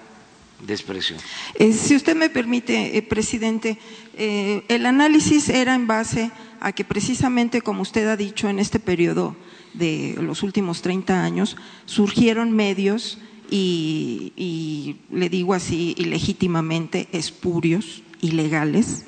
Eh, 1.55 1.73
si 1.73 1.95
usted 1.95 2.15
me 2.15 2.29
permite, 2.29 2.97
eh, 2.97 3.01
presidente, 3.01 3.77
eh, 4.15 4.63
el 4.67 4.85
análisis 4.85 5.49
era 5.49 5.75
en 5.75 5.87
base 5.87 6.31
a 6.59 6.71
que 6.71 6.83
precisamente, 6.83 7.61
como 7.61 7.81
usted 7.81 8.07
ha 8.07 8.15
dicho, 8.15 8.47
en 8.49 8.59
este 8.59 8.79
periodo 8.79 9.35
de 9.73 10.15
los 10.19 10.43
últimos 10.43 10.81
30 10.81 11.23
años, 11.23 11.57
surgieron 11.85 12.51
medios 12.51 13.17
y, 13.49 14.33
y 14.35 14.97
le 15.11 15.29
digo 15.29 15.53
así, 15.53 15.95
ilegítimamente, 15.97 17.07
espurios, 17.11 18.03
ilegales. 18.21 19.05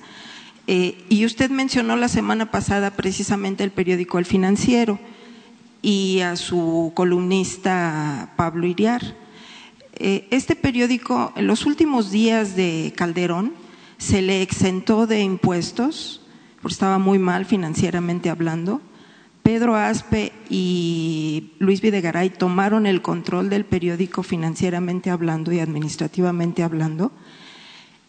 y 0.65 1.25
usted 1.25 1.49
mencionó 1.51 1.97
la 1.97 2.07
semana 2.07 2.49
pasada 2.49 2.91
precisamente 2.95 3.63
el 3.63 3.71
periódico 3.71 4.17
El 4.17 4.25
Financiero 4.25 4.97
y 5.81 6.21
a 6.21 6.35
su 6.37 6.93
columnista 6.95 8.33
Pablo 8.37 8.65
Iriar. 8.65 9.22
Eh, 9.95 10.27
este 10.31 10.55
periódico, 10.55 11.33
en 11.35 11.47
los 11.47 11.65
últimos 11.65 12.11
días 12.11 12.55
de 12.55 12.93
Calderón, 12.95 13.53
se 13.97 14.21
le 14.21 14.41
exentó 14.41 15.07
de 15.07 15.21
impuestos, 15.21 16.21
porque 16.61 16.73
estaba 16.73 16.97
muy 16.97 17.19
mal 17.19 17.45
financieramente 17.45 18.29
hablando. 18.29 18.81
Pedro 19.43 19.75
Aspe 19.75 20.31
y 20.49 21.51
Luis 21.59 21.81
Videgaray 21.81 22.29
tomaron 22.29 22.85
el 22.85 23.01
control 23.01 23.49
del 23.49 23.65
periódico 23.65 24.23
financieramente 24.23 25.09
hablando 25.09 25.51
y 25.51 25.59
administrativamente 25.59 26.63
hablando, 26.63 27.11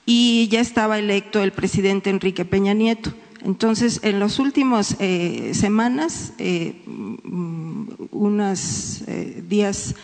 y 0.07 0.49
ya 0.49 0.61
estaba 0.61 0.99
electo 0.99 1.43
el 1.43 1.53
presidente 1.53 2.11
Enrique 2.11 2.45
Peña 2.45 2.73
Nieto. 2.73 3.13
Entonces, 3.43 4.01
en 4.03 4.21
las 4.21 4.39
últimas 4.39 4.97
eh, 5.01 5.53
semanas, 5.55 6.33
eh, 6.39 6.83
mm, 6.87 7.85
unos 8.11 9.03
eh, 9.07 9.45
días 9.47 9.95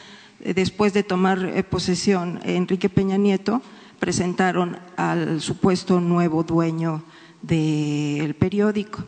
después 0.44 0.92
de 0.92 1.02
tomar 1.02 1.64
posesión 1.64 2.40
Enrique 2.44 2.88
Peña 2.88 3.16
Nieto, 3.16 3.62
presentaron 3.98 4.78
al 4.96 5.40
supuesto 5.40 6.00
nuevo 6.00 6.42
dueño 6.42 7.02
del 7.42 8.34
periódico. 8.34 9.04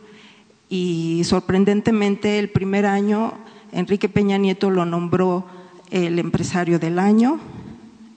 Y 0.68 1.22
sorprendentemente, 1.24 2.38
el 2.38 2.50
primer 2.50 2.86
año, 2.86 3.34
Enrique 3.72 4.08
Peña 4.08 4.38
Nieto 4.38 4.70
lo 4.70 4.84
nombró 4.84 5.46
el 5.90 6.18
empresario 6.18 6.78
del 6.78 6.98
año, 6.98 7.40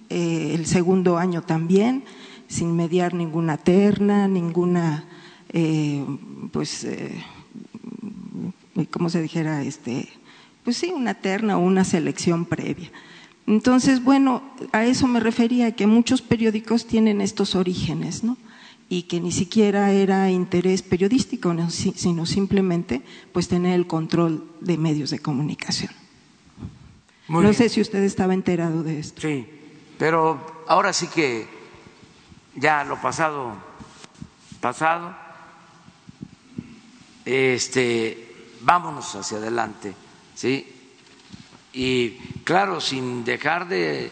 el 0.09 0.65
segundo 0.65 1.17
año 1.17 1.41
también, 1.41 2.03
sin 2.47 2.75
mediar 2.75 3.13
ninguna 3.13 3.57
terna, 3.57 4.27
ninguna 4.27 5.05
eh, 5.49 6.05
pues, 6.51 6.83
eh, 6.83 7.23
se 9.09 9.21
dijera, 9.21 9.63
este, 9.63 10.07
pues 10.65 10.77
sí, 10.77 10.91
una 10.91 11.13
terna 11.13 11.57
o 11.57 11.61
una 11.61 11.85
selección 11.85 12.45
previa. 12.45 12.91
Entonces, 13.47 14.03
bueno, 14.03 14.41
a 14.71 14.85
eso 14.85 15.07
me 15.07 15.19
refería, 15.19 15.75
que 15.75 15.85
muchos 15.85 16.23
periódicos 16.23 16.87
tienen 16.87 17.21
estos 17.21 17.53
orígenes, 17.53 18.23
¿no? 18.23 18.37
Y 18.89 19.03
que 19.03 19.21
ni 19.21 19.31
siquiera 19.31 19.91
era 19.91 20.31
interés 20.31 20.81
periodístico, 20.81 21.55
sino 21.69 22.25
simplemente 22.25 23.03
pues 23.31 23.47
tener 23.47 23.75
el 23.75 23.85
control 23.85 24.43
de 24.61 24.77
medios 24.77 25.11
de 25.11 25.19
comunicación. 25.19 25.91
no 27.27 27.53
sé 27.53 27.69
si 27.69 27.81
usted 27.81 28.03
estaba 28.03 28.33
enterado 28.33 28.81
de 28.81 28.99
esto. 28.99 29.21
Sí, 29.21 29.45
pero 29.99 30.63
ahora 30.67 30.91
sí 30.91 31.07
que 31.07 31.47
ya 32.55 32.83
lo 32.83 32.99
pasado, 32.99 33.53
pasado, 34.59 35.15
este, 37.25 38.55
vámonos 38.61 39.15
hacia 39.15 39.37
adelante, 39.37 39.93
¿sí? 40.35 40.71
Y 41.73 42.11
claro, 42.43 42.79
sin 42.79 43.25
dejar 43.25 43.67
de 43.67 44.11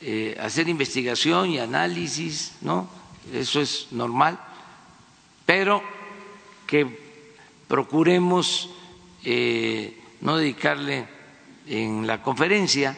eh, 0.00 0.36
hacer 0.40 0.68
investigación 0.68 1.50
y 1.50 1.58
análisis, 1.58 2.52
¿no? 2.60 2.88
Eso 3.32 3.60
es 3.60 3.88
normal, 3.90 4.38
pero 5.46 5.82
que 6.66 6.86
procuremos 7.66 8.70
eh, 9.24 9.98
no 10.20 10.36
dedicarle 10.36 11.08
en 11.66 12.06
la 12.06 12.22
conferencia, 12.22 12.96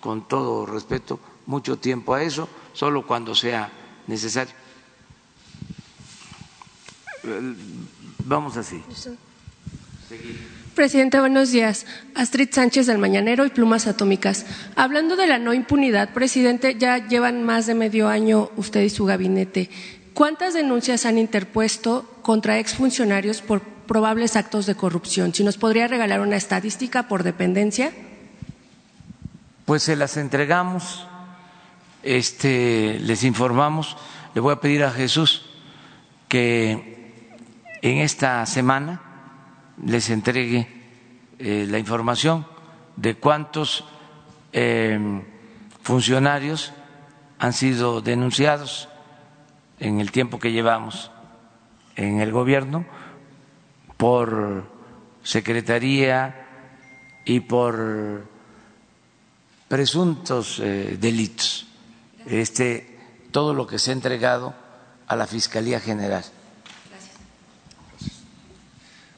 con 0.00 0.26
todo 0.28 0.66
respeto, 0.66 1.20
mucho 1.46 1.78
tiempo 1.78 2.14
a 2.14 2.22
eso, 2.22 2.48
solo 2.72 3.06
cuando 3.06 3.34
sea 3.34 3.70
necesario 4.06 4.54
Vamos 8.24 8.56
así. 8.56 8.82
Presidente, 10.74 11.20
buenos 11.20 11.52
días. 11.52 11.84
Astrid 12.14 12.48
Sánchez 12.50 12.86
del 12.86 12.96
Mañanero 12.96 13.44
y 13.44 13.50
Plumas 13.50 13.86
Atómicas. 13.86 14.46
Hablando 14.74 15.16
de 15.16 15.26
la 15.26 15.38
no 15.38 15.52
impunidad, 15.52 16.14
presidente, 16.14 16.76
ya 16.78 16.96
llevan 17.06 17.44
más 17.44 17.66
de 17.66 17.74
medio 17.74 18.08
año 18.08 18.50
usted 18.56 18.80
y 18.80 18.88
su 18.88 19.04
gabinete. 19.04 19.68
¿Cuántas 20.14 20.54
denuncias 20.54 21.04
han 21.04 21.18
interpuesto 21.18 22.08
contra 22.22 22.58
exfuncionarios 22.58 23.42
por 23.42 23.60
probables 23.60 24.34
actos 24.34 24.64
de 24.64 24.74
corrupción? 24.74 25.34
Si 25.34 25.44
nos 25.44 25.58
podría 25.58 25.88
regalar 25.88 26.20
una 26.22 26.36
estadística 26.36 27.06
por 27.06 27.22
dependencia. 27.22 27.92
Pues 29.66 29.82
se 29.82 29.94
las 29.94 30.16
entregamos, 30.16 31.06
este, 32.02 32.98
les 33.00 33.24
informamos. 33.24 33.98
Le 34.34 34.40
voy 34.40 34.54
a 34.54 34.60
pedir 34.60 34.84
a 34.84 34.90
Jesús 34.90 35.44
que 36.28 37.12
en 37.82 37.98
esta 37.98 38.46
semana 38.46 39.11
les 39.82 40.10
entregue 40.10 40.68
eh, 41.38 41.66
la 41.68 41.78
información 41.78 42.46
de 42.96 43.16
cuántos 43.16 43.84
em, 44.52 45.22
funcionarios 45.82 46.72
han 47.38 47.52
sido 47.52 48.00
denunciados 48.00 48.88
en 49.80 50.00
el 50.00 50.12
tiempo 50.12 50.38
que 50.38 50.52
llevamos 50.52 51.10
en 51.96 52.20
el 52.20 52.30
gobierno 52.32 52.84
por 53.96 54.64
secretaría 55.22 56.46
y 57.24 57.40
por 57.40 58.24
presuntos 59.68 60.60
eh, 60.60 60.96
delitos. 61.00 61.66
Este, 62.26 62.98
todo 63.30 63.54
lo 63.54 63.66
que 63.66 63.78
se 63.78 63.90
ha 63.90 63.94
entregado 63.94 64.54
a 65.06 65.16
la 65.16 65.26
Fiscalía 65.26 65.80
General. 65.80 66.24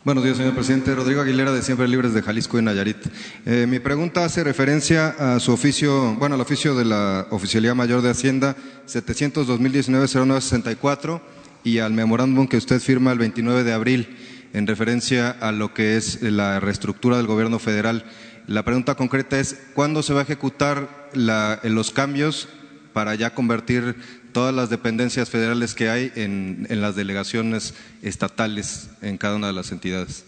Buenos 0.05 0.23
días, 0.23 0.37
señor 0.37 0.53
presidente. 0.53 0.95
Rodrigo 0.95 1.23
Aguilera, 1.23 1.51
de 1.51 1.63
Siempre 1.63 1.89
Libres 1.89 2.13
de 2.13 2.21
Jalisco 2.21 2.59
y 2.59 2.63
Nayarit. 2.63 2.99
Eh, 3.47 3.65
mi 3.67 3.79
pregunta 3.79 4.23
hace 4.23 4.45
referencia 4.45 5.15
a 5.19 5.41
su 5.41 5.51
oficio, 5.51 6.15
bueno, 6.17 6.35
al 6.35 6.43
oficio 6.43 6.75
de 6.75 6.85
la 6.85 7.27
Oficialía 7.31 7.75
Mayor 7.75 8.03
de 8.03 8.11
Hacienda 8.11 8.55
700-2019-0964 8.87 11.23
y 11.65 11.79
al 11.79 11.95
memorándum 11.95 12.49
que 12.49 12.59
usted 12.59 12.81
firma 12.81 13.13
el 13.13 13.19
29 13.19 13.65
de 13.65 13.73
abril 13.73 14.15
en 14.53 14.67
referencia 14.67 15.31
a 15.31 15.53
lo 15.53 15.73
que 15.73 15.97
es 15.97 16.21
la 16.21 16.61
reestructura 16.61 17.17
del 17.17 17.27
gobierno 17.27 17.59
federal. 17.59 18.05
La 18.47 18.63
pregunta 18.63 18.97
concreta 18.97 19.41
es, 19.41 19.59
¿cuándo 19.73 20.03
se 20.03 20.13
va 20.13 20.21
a 20.21 20.25
ejecutar 20.25 21.09
los 21.15 21.93
cambios 21.93 22.51
para 22.93 23.15
ya 23.15 23.35
convertir 23.35 23.97
todas 24.35 24.55
las 24.55 24.69
dependencias 24.69 25.31
federales 25.31 25.75
que 25.75 25.89
hay 25.89 26.13
en, 26.17 26.67
las 26.69 26.97
delegaciones 26.97 27.73
estatales 28.03 28.91
en 29.01 29.17
cada 29.17 29.37
una 29.37 29.47
de 29.47 29.55
las 29.55 29.73
entidades. 29.73 30.27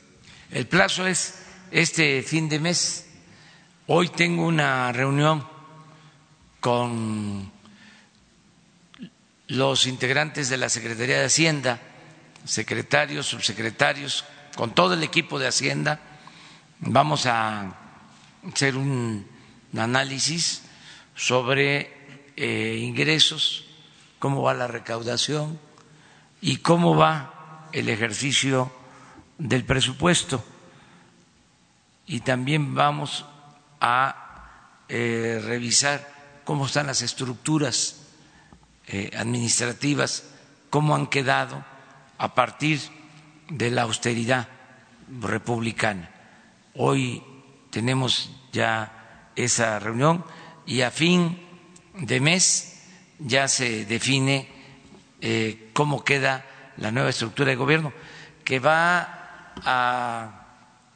El 0.51 0.67
plazo 0.67 1.07
es 1.07 1.35
este 1.73 2.23
fin 2.23 2.49
de 2.49 2.61
mes. 2.61 3.09
Hoy 3.89 4.09
tengo 4.09 4.47
una 4.47 4.91
reunión 4.93 5.47
con 6.61 7.51
los 9.49 9.87
integrantes 9.87 10.49
de 10.49 10.57
la 10.57 10.69
Secretaría 10.69 11.19
de 11.19 11.27
Hacienda, 11.27 11.81
secretarios, 12.45 13.27
subsecretarios, 13.27 14.25
con 14.57 14.73
todo 14.75 14.95
el 14.95 15.03
equipo 15.03 15.39
de 15.39 15.49
Hacienda. 15.49 16.01
Vamos 16.79 17.27
a 17.27 17.75
hacer 18.53 18.77
un 18.77 19.27
análisis 19.77 20.63
sobre 21.17 21.93
eh, 22.37 22.79
ingresos 22.81 23.66
cómo 24.19 24.43
va 24.43 24.55
la 24.55 24.67
recaudación 24.67 25.59
y 26.41 26.59
cómo 26.59 26.97
va 26.97 27.69
el 27.73 27.89
ejercicio 27.89 28.71
del 29.39 29.65
presupuesto. 29.65 30.43
Y 32.07 32.21
también 32.21 32.75
vamos 32.75 33.27
a 33.81 34.85
eh, 34.89 35.43
revisar 35.45 36.41
cómo 36.45 36.67
están 36.67 36.87
las 36.87 37.03
estructuras 37.03 38.03
eh, 38.87 39.11
administrativas, 39.17 40.25
cómo 40.71 40.95
han 40.95 41.09
quedado 41.09 41.65
a 42.19 42.35
partir 42.35 42.81
de 43.49 43.71
la 43.71 43.83
austeridad 43.83 44.49
republicana. 45.21 46.11
Hoy 46.75 47.23
tenemos 47.71 48.31
ya 48.53 49.31
esa 49.35 49.79
reunión 49.79 50.25
y 50.67 50.83
a 50.83 50.91
fin 50.91 51.39
de 51.95 52.21
mes 52.21 52.76
ya 53.19 53.49
se 53.49 53.85
define 53.87 54.49
eh, 55.21 55.71
cómo 55.73 56.05
queda 56.05 56.45
la 56.77 56.91
nueva 56.91 57.11
estructura 57.11 57.51
de 57.51 57.57
gobierno, 57.57 57.93
que 58.45 58.59
va 58.59 59.55
a 59.65 60.47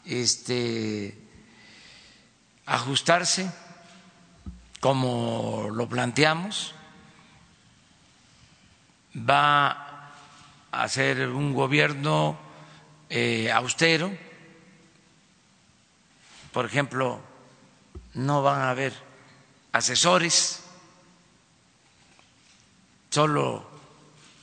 este, 0.04 1.16
ajustarse 2.66 3.50
como 4.80 5.68
lo 5.72 5.88
planteamos, 5.88 6.74
va 9.16 10.12
a 10.70 10.88
ser 10.88 11.28
un 11.28 11.52
gobierno 11.52 12.38
eh, 13.09 13.50
austero, 13.50 14.11
por 16.52 16.64
ejemplo, 16.64 17.20
no 18.14 18.42
van 18.42 18.62
a 18.62 18.70
haber 18.70 18.92
asesores 19.72 20.60
solo 23.11 23.68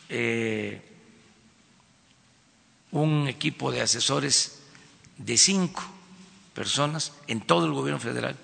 eh, 0.10 0.82
un 2.92 3.28
equipo 3.28 3.72
de 3.72 3.82
asesores 3.82 4.60
de 5.18 5.38
cinco 5.38 5.84
personas 6.54 7.14
en 7.28 7.42
todo 7.42 7.66
el 7.66 7.74
gobierno 7.74 8.00
federal. 8.00 8.38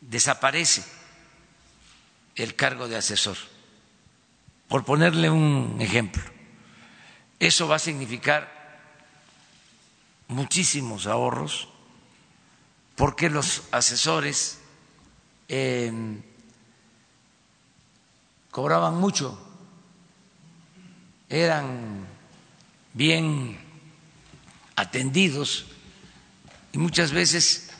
Desaparece 0.00 0.82
el 2.36 2.54
cargo 2.56 2.88
de 2.88 2.96
asesor. 2.96 3.36
Por 4.68 4.84
ponerle 4.84 5.30
un 5.30 5.76
ejemplo, 5.80 6.22
eso 7.38 7.68
va 7.68 7.76
a 7.76 7.80
significar 7.80 8.60
muchísimos 10.28 11.06
ahorros 11.06 11.68
porque 12.94 13.30
los 13.30 13.62
asesores 13.72 14.60
cobraban 18.50 18.96
mucho, 18.96 19.38
eran 21.28 22.06
bien 22.92 23.58
atendidos 24.76 25.66
y 26.72 26.78
muchas 26.78 27.12
veces 27.12 27.70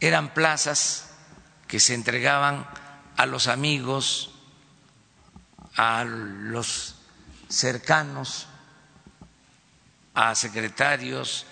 eran 0.00 0.34
plazas 0.34 1.10
que 1.66 1.80
se 1.80 1.94
entregaban 1.94 2.66
a 3.16 3.26
los 3.26 3.48
amigos, 3.48 4.30
a 5.76 6.04
los 6.04 6.96
cercanos, 7.48 8.46
a 10.14 10.34
secretarios, 10.34 11.46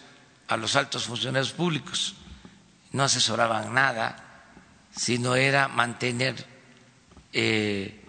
a 0.49 0.57
los 0.57 0.77
altos 0.77 1.07
funcionarios 1.07 1.53
públicos. 1.53 2.15
No 2.93 3.03
asesoraban 3.03 3.75
nada, 3.75 4.49
sino 4.91 5.35
era 5.35 5.69
mantener 5.69 6.47
eh, 7.33 8.06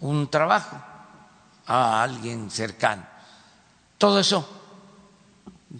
un 0.00 0.30
trabajo 0.30 0.80
a 1.66 2.02
alguien 2.02 2.50
cercano. 2.50 3.06
Todo 3.98 4.18
eso 4.18 4.48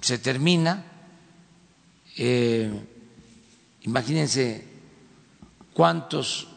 se 0.01 0.19
termina. 0.19 0.85
Eh, 2.17 2.71
imagínense 3.83 4.67
cuántos 5.73 6.49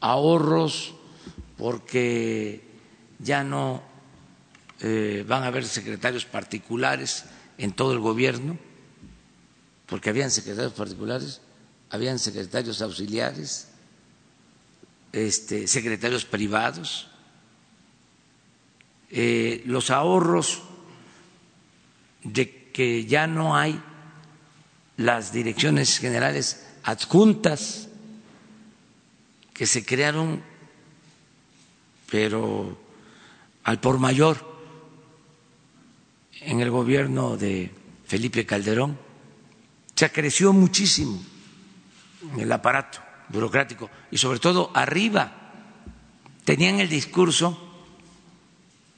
ahorros 0.00 0.94
porque 1.56 2.64
ya 3.18 3.44
no 3.44 3.82
eh, 4.80 5.24
van 5.28 5.42
a 5.42 5.48
haber 5.48 5.66
secretarios 5.66 6.24
particulares 6.24 7.24
en 7.58 7.72
todo 7.72 7.92
el 7.92 8.00
gobierno, 8.00 8.58
porque 9.86 10.08
habían 10.08 10.30
secretarios 10.30 10.72
particulares, 10.72 11.42
habían 11.90 12.18
secretarios 12.18 12.80
auxiliares, 12.80 13.68
este, 15.12 15.66
secretarios 15.66 16.24
privados, 16.24 17.08
eh, 19.10 19.62
los 19.66 19.90
ahorros 19.90 20.62
de 22.22 22.70
que 22.72 23.06
ya 23.06 23.26
no 23.26 23.56
hay 23.56 23.80
las 24.96 25.32
direcciones 25.32 25.98
generales 25.98 26.66
adjuntas 26.84 27.88
que 29.52 29.66
se 29.66 29.84
crearon, 29.84 30.42
pero 32.10 32.78
al 33.64 33.80
por 33.80 33.98
mayor 33.98 34.48
en 36.40 36.60
el 36.60 36.70
gobierno 36.70 37.36
de 37.36 37.70
Felipe 38.06 38.46
Calderón, 38.46 38.98
se 39.94 40.10
creció 40.10 40.52
muchísimo 40.52 41.22
el 42.38 42.50
aparato 42.50 43.09
burocrático 43.32 43.90
y 44.10 44.18
sobre 44.18 44.38
todo 44.38 44.70
arriba 44.74 45.32
tenían 46.44 46.80
el 46.80 46.88
discurso 46.88 47.58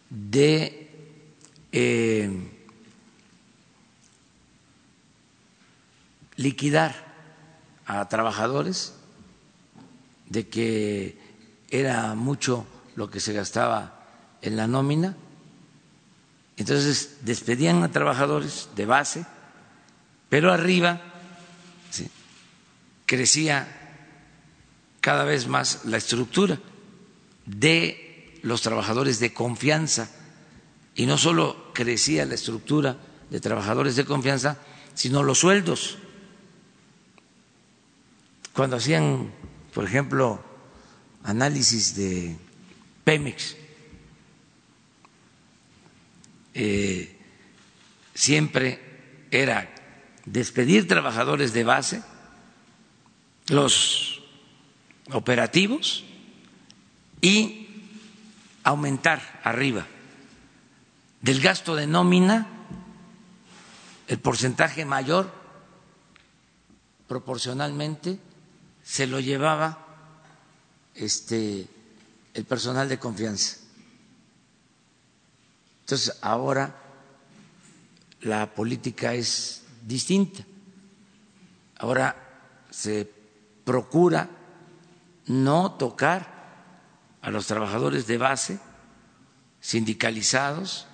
de 0.08 0.90
eh, 1.72 2.30
liquidar 6.36 7.12
a 7.86 8.08
trabajadores, 8.08 8.94
de 10.28 10.48
que 10.48 11.18
era 11.70 12.14
mucho 12.14 12.66
lo 12.96 13.10
que 13.10 13.20
se 13.20 13.32
gastaba 13.32 14.06
en 14.40 14.56
la 14.56 14.66
nómina, 14.66 15.16
entonces 16.56 17.18
despedían 17.22 17.82
a 17.82 17.90
trabajadores 17.90 18.68
de 18.76 18.86
base, 18.86 19.26
pero 20.28 20.52
arriba 20.52 21.00
crecía 23.06 23.81
cada 25.02 25.24
vez 25.24 25.48
más 25.48 25.84
la 25.84 25.98
estructura 25.98 26.58
de 27.44 28.38
los 28.42 28.62
trabajadores 28.62 29.18
de 29.18 29.34
confianza. 29.34 30.08
Y 30.94 31.06
no 31.06 31.18
solo 31.18 31.72
crecía 31.74 32.24
la 32.24 32.36
estructura 32.36 32.96
de 33.28 33.40
trabajadores 33.40 33.96
de 33.96 34.04
confianza, 34.04 34.58
sino 34.94 35.22
los 35.24 35.38
sueldos. 35.38 35.98
Cuando 38.52 38.76
hacían, 38.76 39.32
por 39.74 39.84
ejemplo, 39.84 40.42
análisis 41.24 41.96
de 41.96 42.36
Pemex, 43.02 43.56
eh, 46.54 47.18
siempre 48.14 49.26
era 49.32 49.74
despedir 50.26 50.86
trabajadores 50.86 51.52
de 51.52 51.64
base, 51.64 52.02
los 53.48 54.11
operativos 55.10 56.04
y 57.20 57.68
aumentar 58.64 59.40
arriba. 59.42 59.86
Del 61.20 61.40
gasto 61.40 61.74
de 61.74 61.86
nómina, 61.86 62.46
el 64.08 64.18
porcentaje 64.18 64.84
mayor 64.84 65.32
proporcionalmente 67.06 68.18
se 68.82 69.06
lo 69.06 69.20
llevaba 69.20 69.86
este 70.94 71.68
el 72.34 72.44
personal 72.44 72.88
de 72.88 72.98
confianza. 72.98 73.58
Entonces, 75.80 76.16
ahora 76.22 76.74
la 78.22 78.54
política 78.54 79.14
es 79.14 79.62
distinta. 79.86 80.44
Ahora 81.76 82.16
se 82.70 83.10
procura 83.64 84.30
no 85.26 85.72
tocar 85.72 86.32
a 87.20 87.30
los 87.30 87.46
trabajadores 87.46 88.06
de 88.06 88.18
base 88.18 88.58
sindicalizados 89.60 90.86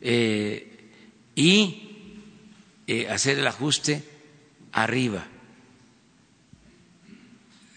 eh, 0.00 0.92
y 1.34 2.22
eh, 2.86 3.08
hacer 3.10 3.38
el 3.38 3.46
ajuste 3.46 4.04
arriba. 4.72 5.26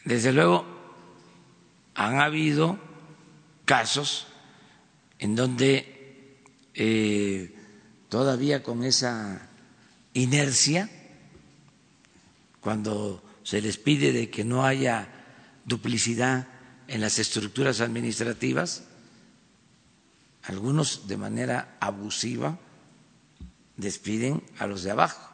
Desde 0.05 0.31
luego, 0.33 0.65
han 1.95 2.19
habido 2.19 2.77
casos 3.65 4.27
en 5.19 5.35
donde 5.35 6.39
eh, 6.73 7.55
todavía 8.09 8.61
con 8.63 8.83
esa 8.83 9.49
inercia, 10.13 10.89
cuando 12.59 13.23
se 13.43 13.61
les 13.61 13.77
pide 13.77 14.11
de 14.11 14.29
que 14.29 14.43
no 14.43 14.65
haya 14.65 15.07
duplicidad 15.65 16.47
en 16.87 17.01
las 17.01 17.19
estructuras 17.19 17.81
administrativas, 17.81 18.83
algunos 20.43 21.07
de 21.07 21.17
manera 21.17 21.77
abusiva 21.79 22.59
despiden 23.77 24.43
a 24.59 24.67
los 24.67 24.83
de 24.83 24.91
abajo, 24.91 25.29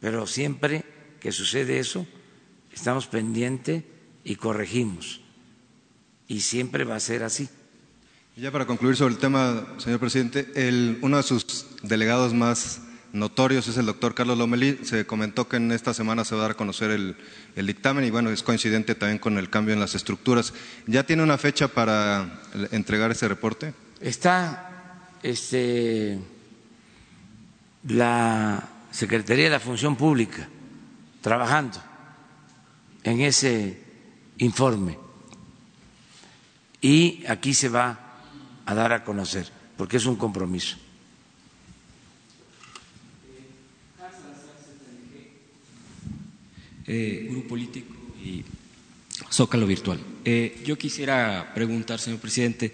pero 0.00 0.26
siempre 0.26 0.84
que 1.20 1.32
sucede 1.32 1.78
eso, 1.78 2.06
estamos 2.72 3.06
pendientes 3.06 3.84
y 4.24 4.36
corregimos, 4.36 5.20
y 6.26 6.40
siempre 6.40 6.84
va 6.84 6.96
a 6.96 7.00
ser 7.00 7.22
así. 7.22 7.48
Ya 8.36 8.52
para 8.52 8.66
concluir 8.66 8.94
sobre 8.94 9.14
el 9.14 9.20
tema, 9.20 9.74
señor 9.78 9.98
presidente, 9.98 10.52
el, 10.54 10.98
uno 11.02 11.16
de 11.16 11.24
sus 11.24 11.66
delegados 11.82 12.32
más 12.34 12.82
notorios 13.12 13.68
es 13.68 13.76
el 13.76 13.86
doctor 13.86 14.14
Carlos 14.14 14.38
Lomelí. 14.38 14.80
Se 14.84 15.06
comentó 15.06 15.48
que 15.48 15.56
en 15.56 15.72
esta 15.72 15.94
semana 15.94 16.24
se 16.24 16.34
va 16.34 16.40
a 16.40 16.42
dar 16.42 16.50
a 16.52 16.56
conocer 16.56 16.90
el, 16.90 17.16
dictamen 17.56 18.04
y 18.04 18.10
bueno, 18.10 18.30
es 18.30 18.42
coincidente 18.42 18.94
también 18.94 19.18
con 19.18 19.38
el 19.38 19.50
cambio 19.50 19.74
en 19.74 19.80
las 19.80 19.94
estructuras. 19.94 20.52
¿Ya 20.86 21.04
tiene 21.04 21.22
una 21.22 21.38
fecha 21.38 21.68
para 21.68 22.40
entregar 22.70 23.10
ese 23.10 23.28
reporte? 23.28 23.74
Está 24.00 25.08
este, 25.22 26.18
la 27.86 28.68
Secretaría 28.90 29.44
de 29.44 29.50
la 29.50 29.60
Función 29.60 29.96
Pública 29.96 30.48
trabajando 31.20 31.78
en 33.02 33.20
ese 33.20 33.82
informe 34.38 34.98
y 36.80 37.24
aquí 37.26 37.54
se 37.54 37.68
va 37.68 37.98
a 38.64 38.74
dar 38.74 38.92
a 38.92 39.04
conocer 39.04 39.50
porque 39.76 39.96
es 39.96 40.06
un 40.06 40.16
compromiso. 40.16 40.76
Eh, 46.88 47.44
Político 47.48 47.94
y 48.24 48.42
Zócalo 49.30 49.66
Virtual. 49.66 49.98
Eh, 50.24 50.62
yo 50.64 50.78
quisiera 50.78 51.52
preguntar, 51.54 52.00
señor 52.00 52.20
presidente, 52.20 52.66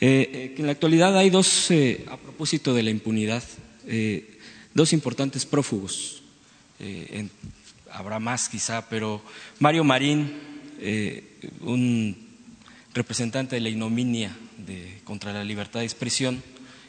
eh, 0.00 0.30
eh, 0.32 0.52
que 0.54 0.62
en 0.62 0.66
la 0.66 0.72
actualidad 0.72 1.16
hay 1.16 1.30
dos, 1.30 1.70
a 2.10 2.16
propósito 2.16 2.74
de 2.74 2.82
la 2.82 2.90
impunidad, 2.90 3.42
dos 4.74 4.92
importantes 4.92 5.46
prófugos. 5.46 6.22
habrá 7.90 8.20
más 8.20 8.48
quizá, 8.48 8.88
pero 8.88 9.22
Mario 9.58 9.82
Marín, 9.82 10.32
un 11.62 12.14
representante 12.94 13.56
de 13.56 13.60
la 13.60 13.70
ignominia 13.70 14.36
de, 14.58 15.00
contra 15.04 15.32
la 15.32 15.42
libertad 15.42 15.80
de 15.80 15.86
expresión, 15.86 16.42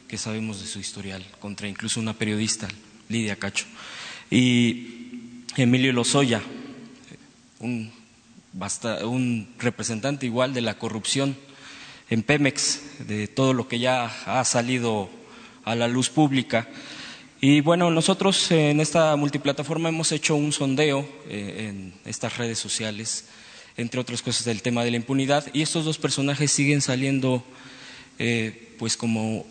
que 0.06 0.18
sabemos 0.18 0.60
de 0.60 0.66
su 0.66 0.78
historial, 0.78 1.24
contra 1.40 1.68
incluso 1.68 2.00
una 2.00 2.14
periodista, 2.14 2.68
Lidia 3.08 3.36
Cacho. 3.36 3.66
Y 4.30 4.99
Emilio 5.56 5.92
Lozoya, 5.92 6.42
un, 7.58 7.92
representante 9.58 10.26
igual 10.26 10.54
de 10.54 10.60
la 10.60 10.78
corrupción 10.78 11.36
en 12.08 12.22
Pemex, 12.22 12.80
de 13.06 13.26
todo 13.26 13.52
lo 13.52 13.66
que 13.68 13.78
ya 13.78 14.06
ha 14.26 14.44
salido 14.44 15.10
a 15.64 15.74
la 15.74 15.88
luz 15.88 16.08
pública. 16.08 16.68
Y 17.40 17.60
bueno, 17.62 17.90
nosotros 17.90 18.50
en 18.52 18.80
esta 18.80 19.16
multiplataforma 19.16 19.88
hemos 19.88 20.12
hecho 20.12 20.36
un 20.36 20.52
sondeo 20.52 21.08
eh, 21.28 21.66
en 21.68 21.94
estas 22.04 22.36
redes 22.36 22.58
sociales, 22.58 23.26
entre 23.76 24.00
otras 24.00 24.22
cosas 24.22 24.44
del 24.44 24.62
tema 24.62 24.84
de 24.84 24.92
la 24.92 24.98
impunidad, 24.98 25.46
y 25.52 25.62
estos 25.62 25.84
dos 25.84 25.98
personajes 25.98 26.52
siguen 26.52 26.80
saliendo 26.80 27.44
eh, 28.18 28.74
pues 28.78 28.96
como 28.96 29.46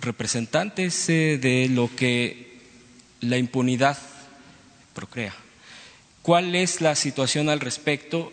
representantes 0.00 1.08
eh, 1.08 1.38
de 1.38 1.68
lo 1.68 1.90
que 1.94 2.58
la 3.20 3.38
impunidad 3.38 3.98
procrea. 4.96 5.36
¿Cuál 6.22 6.56
es 6.56 6.80
la 6.80 6.96
situación 6.96 7.48
al 7.48 7.60
respecto? 7.60 8.32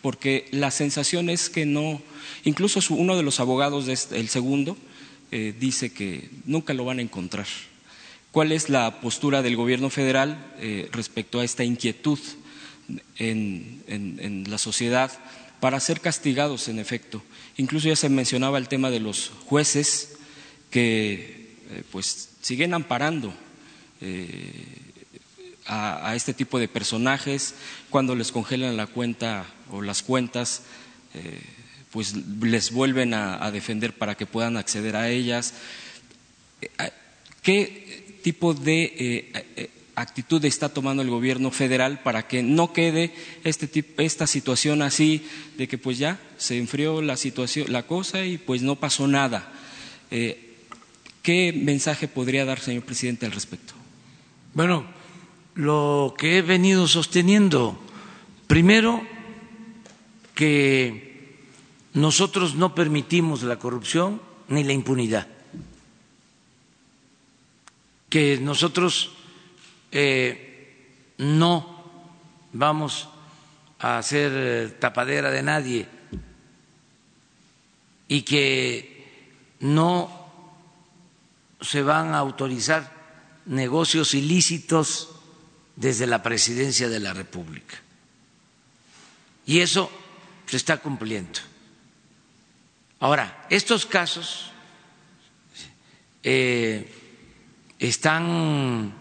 porque 0.00 0.46
la 0.52 0.70
sensación 0.70 1.28
es 1.28 1.50
que 1.50 1.66
no, 1.66 2.00
incluso 2.44 2.80
uno 2.94 3.16
de 3.16 3.22
los 3.22 3.40
abogados, 3.40 3.88
este, 3.88 4.18
el 4.18 4.28
segundo, 4.28 4.76
eh, 5.30 5.54
dice 5.58 5.92
que 5.92 6.30
nunca 6.46 6.72
lo 6.72 6.84
van 6.84 6.98
a 6.98 7.02
encontrar. 7.02 7.46
¿Cuál 8.32 8.52
es 8.52 8.68
la 8.68 9.00
postura 9.00 9.42
del 9.42 9.56
Gobierno 9.56 9.90
federal 9.90 10.54
eh, 10.58 10.88
respecto 10.92 11.40
a 11.40 11.44
esta 11.44 11.64
inquietud 11.64 12.18
en, 13.18 14.44
la 14.48 14.56
sociedad 14.56 15.12
para 15.60 15.80
ser 15.80 16.00
castigados, 16.00 16.68
en 16.68 16.78
efecto? 16.78 17.22
Incluso 17.56 17.88
ya 17.88 17.96
se 17.96 18.08
mencionaba 18.08 18.58
el 18.58 18.68
tema 18.68 18.90
de 18.90 19.00
los 19.00 19.32
jueces 19.44 20.16
que 20.70 21.56
eh, 21.70 21.82
pues 21.90 22.30
siguen 22.40 22.72
amparando 22.72 23.34
a, 25.68 26.14
este 26.16 26.34
tipo 26.34 26.58
de 26.58 26.68
personajes 26.68 27.54
cuando 27.90 28.14
les 28.14 28.32
congelan 28.32 28.76
la 28.76 28.86
cuenta 28.86 29.44
o 29.70 29.82
las 29.82 30.02
cuentas 30.02 30.62
pues 31.90 32.14
les 32.42 32.72
vuelven 32.72 33.14
a, 33.14 33.50
defender 33.50 33.92
para 33.92 34.16
que 34.16 34.26
puedan 34.26 34.56
acceder 34.56 34.96
a 34.96 35.08
ellas. 35.08 35.54
Eh, 36.60 36.68
¿Qué 37.42 38.18
tipo 38.22 38.52
de 38.52 38.82
eh, 38.82 39.46
eh, 39.56 39.70
actitud 39.94 40.44
está 40.44 40.68
tomando 40.68 41.02
el 41.02 41.10
gobierno 41.10 41.50
federal 41.50 42.02
para 42.02 42.26
que 42.28 42.42
no 42.42 42.72
quede 42.72 43.12
este 43.44 43.68
esta 43.98 44.26
situación 44.26 44.82
así 44.82 45.26
de 45.56 45.66
que 45.66 45.78
pues 45.78 45.98
ya 45.98 46.20
se 46.36 46.58
enfrió 46.58 47.00
la 47.00 47.16
situación, 47.16 47.72
la 47.72 47.84
cosa 47.84 48.24
y 48.24 48.38
pues 48.38 48.62
no 48.62 48.76
pasó 48.76 49.08
nada? 49.08 49.52
¿Qué 50.10 51.52
mensaje 51.52 52.08
podría 52.08 52.44
dar, 52.44 52.60
señor 52.60 52.84
presidente, 52.84 53.26
al 53.26 53.32
respecto? 53.32 53.74
Bueno, 54.54 54.86
lo 55.58 56.14
que 56.16 56.38
he 56.38 56.42
venido 56.42 56.86
sosteniendo, 56.86 57.76
primero, 58.46 59.02
que 60.36 61.34
nosotros 61.94 62.54
no 62.54 62.76
permitimos 62.76 63.42
la 63.42 63.58
corrupción 63.58 64.22
ni 64.46 64.62
la 64.62 64.72
impunidad. 64.72 65.26
Que 68.08 68.38
nosotros 68.38 69.10
eh, 69.90 71.10
no 71.18 71.82
vamos 72.52 73.08
a 73.80 74.00
ser 74.04 74.30
eh, 74.32 74.68
tapadera 74.78 75.32
de 75.32 75.42
nadie 75.42 75.88
y 78.06 78.22
que 78.22 79.56
no 79.58 80.08
se 81.60 81.82
van 81.82 82.14
a 82.14 82.18
autorizar 82.18 82.94
negocios 83.46 84.14
ilícitos 84.14 85.17
desde 85.78 86.08
la 86.08 86.22
presidencia 86.24 86.88
de 86.88 86.98
la 86.98 87.14
República. 87.14 87.76
Y 89.46 89.60
eso 89.60 89.90
se 90.46 90.56
está 90.56 90.78
cumpliendo. 90.78 91.38
Ahora, 92.98 93.46
estos 93.48 93.86
casos 93.86 94.50
eh, 96.24 96.92
están 97.78 98.92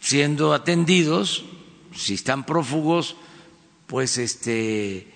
siendo 0.00 0.52
atendidos, 0.52 1.44
si 1.94 2.14
están 2.14 2.44
prófugos, 2.44 3.14
pues 3.86 4.18
este 4.18 5.06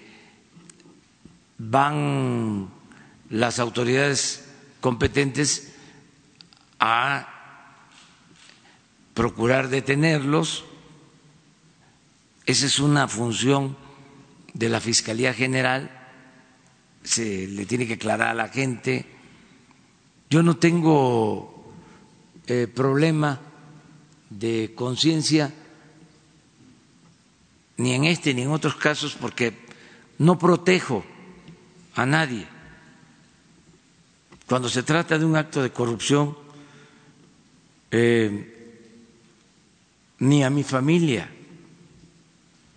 van 1.59 2.71
las 3.29 3.59
autoridades 3.59 4.45
competentes 4.81 5.73
a 6.79 7.34
procurar 9.15 9.69
detenerlos. 9.69 10.65
Esa 12.47 12.67
es 12.67 12.79
una 12.79 13.09
función 13.09 13.77
de 14.53 14.69
la 14.69 14.81
Fiscalía 14.81 15.33
General 15.33 16.05
se 17.05 17.47
le 17.47 17.67
tiene 17.67 17.87
que 17.87 17.95
aclarar 17.95 18.29
a 18.29 18.35
la 18.35 18.49
gente. 18.49 19.05
Yo 20.31 20.43
no 20.43 20.57
tengo 20.57 21.71
eh, 22.47 22.67
problema 22.67 23.39
de 24.31 24.73
conciencia 24.75 25.53
ni 27.77 27.93
en 27.93 28.05
este 28.05 28.33
ni 28.33 28.43
en 28.43 28.51
otros 28.51 28.77
casos 28.77 29.15
porque 29.21 29.53
no 30.19 30.39
protejo 30.39 31.05
a 31.95 32.07
nadie. 32.07 32.47
Cuando 34.47 34.69
se 34.69 34.83
trata 34.83 35.19
de 35.19 35.25
un 35.25 35.37
acto 35.37 35.63
de 35.63 35.71
corrupción, 35.71 36.37
eh, 37.91 38.54
ni 40.25 40.43
a 40.43 40.49
mi 40.51 40.65
familia 40.65 41.29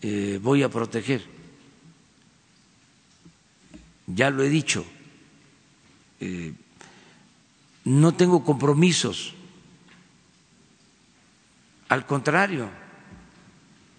eh, 0.01 0.39
voy 0.41 0.63
a 0.63 0.69
proteger. 0.69 1.23
Ya 4.07 4.29
lo 4.29 4.43
he 4.43 4.49
dicho, 4.49 4.85
eh, 6.19 6.53
no 7.85 8.13
tengo 8.13 8.43
compromisos, 8.43 9.33
al 11.89 12.05
contrario, 12.05 12.69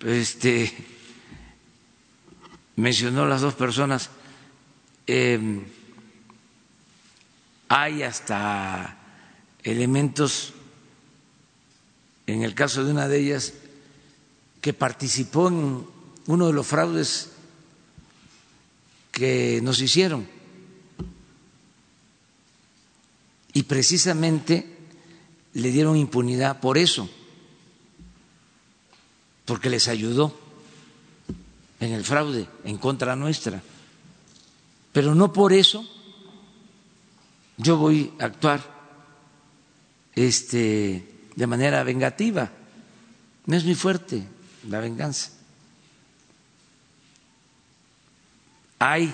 este, 0.05 0.73
mencionó 2.77 3.27
las 3.27 3.41
dos 3.43 3.55
personas, 3.55 4.11
em, 5.07 5.65
hay 7.69 8.03
hasta 8.03 8.97
elementos, 9.63 10.55
en 12.29 12.43
el 12.43 12.55
caso 12.55 12.85
de 12.85 12.91
una 12.91 13.09
de 13.09 13.19
ellas, 13.21 13.55
que 14.61 14.75
participó 14.75 15.49
en 15.49 15.87
uno 16.27 16.47
de 16.47 16.53
los 16.53 16.67
fraudes 16.67 17.31
que 19.11 19.61
nos 19.63 19.81
hicieron. 19.81 20.29
Y 23.55 23.63
precisamente 23.63 24.77
le 25.55 25.71
dieron 25.71 25.97
impunidad 25.97 26.61
por 26.61 26.77
eso, 26.77 27.09
porque 29.47 29.71
les 29.71 29.89
ayudó 29.89 30.39
en 31.81 31.93
el 31.93 32.05
fraude 32.05 32.47
en 32.65 32.77
contra 32.77 33.17
nuestra. 33.17 33.63
Pero 34.93 35.15
no 35.15 35.33
por 35.33 35.55
eso 35.55 35.89
yo 37.57 37.79
voy 37.79 38.13
a 38.21 38.27
actuar 38.27 38.61
este, 40.15 41.18
de 41.39 41.47
manera 41.47 41.87
vengativa. 41.87 42.51
No 43.47 43.55
es 43.57 43.65
muy 43.65 43.77
fuerte 43.77 44.27
la 44.69 44.81
venganza. 44.81 45.39
hay 48.79 49.13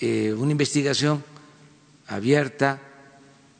eh, 0.00 0.34
una 0.36 0.52
investigación 0.52 1.24
abierta, 2.06 2.80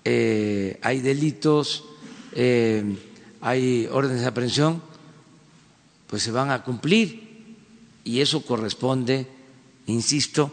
eh, 0.04 0.78
hay 0.82 1.00
delitos, 1.00 1.84
eh, 2.32 2.96
hay 3.40 3.88
órdenes 3.90 4.22
de 4.22 4.28
aprehensión, 4.28 4.82
pues 6.06 6.22
se 6.22 6.30
van 6.30 6.50
a 6.50 6.62
cumplir 6.62 7.56
y 8.04 8.20
eso 8.20 8.44
corresponde, 8.44 9.26
insisto, 9.86 10.52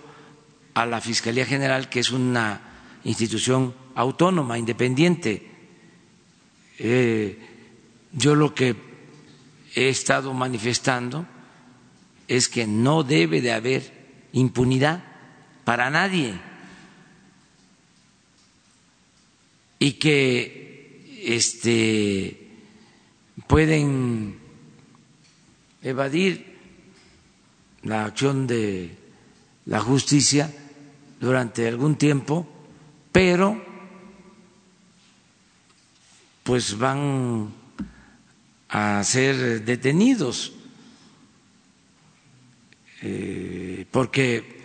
a 0.74 0.86
la 0.86 1.00
Fiscalía 1.00 1.46
General, 1.46 1.90
que 1.90 2.02
es 2.02 2.12
una 2.12 2.62
institución 3.06 3.74
autónoma, 3.96 4.58
independiente. 4.58 5.55
Yo 6.80 8.36
lo 8.36 8.54
que 8.54 8.76
he 9.76 9.90
estado 9.90 10.34
manifestando 10.34 11.26
es 12.28 12.50
que 12.50 12.68
no 12.68 13.04
debe 13.04 13.42
de 13.42 13.52
haber 13.52 13.94
impunidad 14.34 15.04
para 15.64 15.90
nadie. 15.90 16.34
Y 19.80 19.94
que 19.94 21.22
este 21.26 22.42
pueden 23.48 24.38
evadir 25.82 26.56
la 27.84 28.06
acción 28.06 28.48
de 28.48 28.98
la 29.66 29.80
justicia 29.80 30.52
durante 31.20 31.68
algún 31.68 31.96
tiempo, 31.96 32.48
pero 33.12 33.65
pues 36.46 36.78
van 36.78 37.52
a 38.70 39.04
ser 39.04 39.66
detenidos 39.66 40.54
eh, 43.02 43.88
porque 43.90 44.62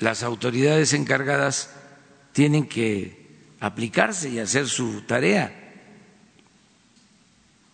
las 0.00 0.24
autoridades 0.24 0.92
encargadas 0.92 1.70
tienen 2.32 2.66
que 2.66 3.24
aplicarse 3.60 4.28
y 4.30 4.40
hacer 4.40 4.68
su 4.68 5.02
tarea. 5.02 5.54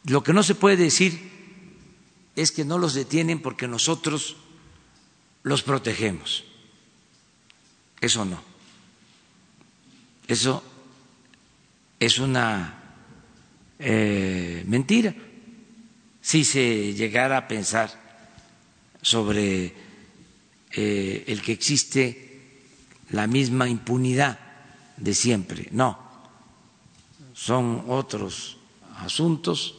Lo 0.04 0.22
que 0.22 0.34
no 0.34 0.42
se 0.42 0.54
puede 0.54 0.76
decir 0.76 1.30
es 2.36 2.52
que 2.52 2.66
no 2.66 2.76
los 2.76 2.92
detienen 2.92 3.40
porque 3.40 3.66
nosotros 3.66 4.36
los 5.42 5.62
protegemos. 5.62 6.44
Eso 8.02 8.26
no. 8.26 8.42
Eso 10.28 10.62
es 11.98 12.18
una 12.18 12.79
eh, 13.80 14.62
mentira. 14.66 15.14
Si 16.20 16.44
se 16.44 16.92
llegara 16.94 17.38
a 17.38 17.48
pensar 17.48 17.90
sobre 19.02 19.72
eh, 20.72 21.24
el 21.26 21.40
que 21.42 21.52
existe 21.52 22.30
la 23.10 23.26
misma 23.26 23.68
impunidad 23.68 24.38
de 24.96 25.14
siempre. 25.14 25.68
No, 25.72 25.98
son 27.32 27.84
otros 27.88 28.58
asuntos 28.98 29.76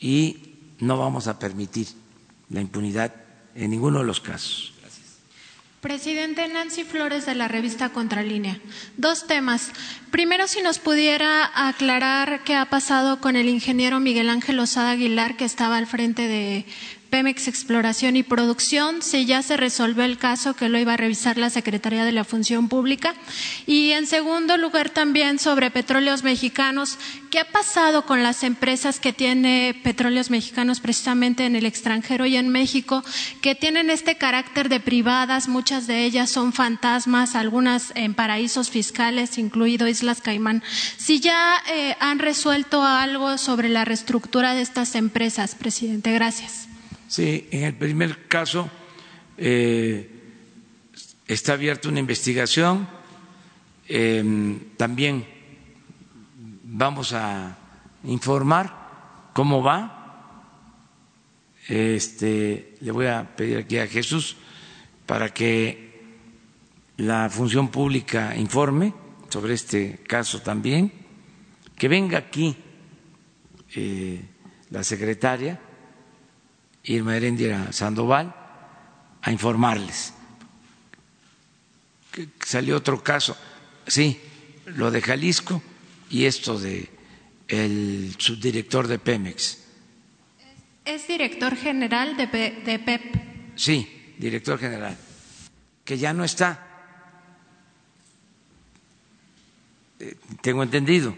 y 0.00 0.38
no 0.80 0.98
vamos 0.98 1.28
a 1.28 1.38
permitir 1.38 1.86
la 2.50 2.60
impunidad 2.60 3.14
en 3.54 3.70
ninguno 3.70 4.00
de 4.00 4.04
los 4.04 4.20
casos. 4.20 4.73
Presidente 5.84 6.48
Nancy 6.48 6.82
Flores 6.82 7.26
de 7.26 7.34
la 7.34 7.46
revista 7.46 7.90
Contralínea. 7.90 8.58
Dos 8.96 9.26
temas. 9.26 9.70
Primero, 10.10 10.48
si 10.48 10.62
nos 10.62 10.78
pudiera 10.78 11.68
aclarar 11.68 12.42
qué 12.42 12.54
ha 12.54 12.70
pasado 12.70 13.20
con 13.20 13.36
el 13.36 13.50
ingeniero 13.50 14.00
Miguel 14.00 14.30
Ángel 14.30 14.60
Osada 14.60 14.92
Aguilar, 14.92 15.36
que 15.36 15.44
estaba 15.44 15.76
al 15.76 15.86
frente 15.86 16.26
de 16.26 16.64
Pemex 17.14 17.46
Exploración 17.46 18.16
y 18.16 18.24
Producción, 18.24 19.00
si 19.00 19.24
ya 19.24 19.40
se 19.42 19.56
resolvió 19.56 20.02
el 20.02 20.18
caso 20.18 20.54
que 20.54 20.68
lo 20.68 20.80
iba 20.80 20.94
a 20.94 20.96
revisar 20.96 21.38
la 21.38 21.48
Secretaría 21.48 22.04
de 22.04 22.10
la 22.10 22.24
Función 22.24 22.68
Pública. 22.68 23.14
Y 23.68 23.92
en 23.92 24.08
segundo 24.08 24.56
lugar 24.56 24.90
también 24.90 25.38
sobre 25.38 25.70
petróleos 25.70 26.24
mexicanos, 26.24 26.98
¿qué 27.30 27.38
ha 27.38 27.52
pasado 27.52 28.04
con 28.04 28.24
las 28.24 28.42
empresas 28.42 28.98
que 28.98 29.12
tiene 29.12 29.80
petróleos 29.84 30.28
mexicanos 30.28 30.80
precisamente 30.80 31.46
en 31.46 31.54
el 31.54 31.66
extranjero 31.66 32.26
y 32.26 32.36
en 32.36 32.48
México, 32.48 33.04
que 33.40 33.54
tienen 33.54 33.90
este 33.90 34.16
carácter 34.16 34.68
de 34.68 34.80
privadas, 34.80 35.46
muchas 35.46 35.86
de 35.86 36.02
ellas 36.02 36.30
son 36.30 36.52
fantasmas, 36.52 37.36
algunas 37.36 37.92
en 37.94 38.14
paraísos 38.14 38.70
fiscales, 38.70 39.38
incluido 39.38 39.86
Islas 39.86 40.20
Caimán? 40.20 40.64
Si 40.96 41.20
ya 41.20 41.62
eh, 41.70 41.94
han 42.00 42.18
resuelto 42.18 42.82
algo 42.82 43.38
sobre 43.38 43.68
la 43.68 43.84
reestructura 43.84 44.56
de 44.56 44.62
estas 44.62 44.96
empresas, 44.96 45.54
presidente. 45.54 46.10
Gracias. 46.12 46.73
Sí, 47.14 47.46
en 47.52 47.62
el 47.62 47.74
primer 47.76 48.26
caso 48.26 48.68
eh, 49.38 50.10
está 51.28 51.52
abierta 51.52 51.88
una 51.88 52.00
investigación. 52.00 52.88
Em, 53.86 54.58
también 54.76 55.24
vamos 56.64 57.12
a 57.12 57.56
informar 58.02 59.30
cómo 59.32 59.62
va. 59.62 60.42
Este, 61.68 62.74
le 62.80 62.90
voy 62.90 63.06
a 63.06 63.36
pedir 63.36 63.58
aquí 63.58 63.78
a 63.78 63.86
Jesús 63.86 64.36
para 65.06 65.32
que 65.32 66.02
la 66.96 67.30
función 67.30 67.68
pública 67.68 68.34
informe 68.34 68.92
sobre 69.28 69.54
este 69.54 70.00
caso 70.08 70.42
también, 70.42 70.90
que 71.78 71.86
venga 71.86 72.18
aquí 72.18 72.56
eh, 73.76 74.20
la 74.70 74.82
secretaria 74.82 75.60
Irma 76.84 77.16
Erendira 77.16 77.72
Sandoval 77.72 78.34
a 79.22 79.32
informarles. 79.32 80.12
Salió 82.44 82.76
otro 82.76 83.02
caso, 83.02 83.36
sí, 83.86 84.20
lo 84.66 84.90
de 84.90 85.00
Jalisco 85.00 85.62
y 86.10 86.26
esto 86.26 86.58
de 86.58 86.88
el 87.48 88.14
subdirector 88.18 88.86
de 88.86 88.98
Pemex. 88.98 89.58
Es 90.84 91.08
director 91.08 91.56
general 91.56 92.16
de, 92.16 92.26
de 92.26 92.78
PEP. 92.78 93.56
Sí, 93.56 94.14
director 94.18 94.58
general, 94.58 94.96
que 95.84 95.96
ya 95.98 96.12
no 96.12 96.24
está. 96.24 96.60
Eh, 100.00 100.16
tengo 100.42 100.62
entendido 100.62 101.16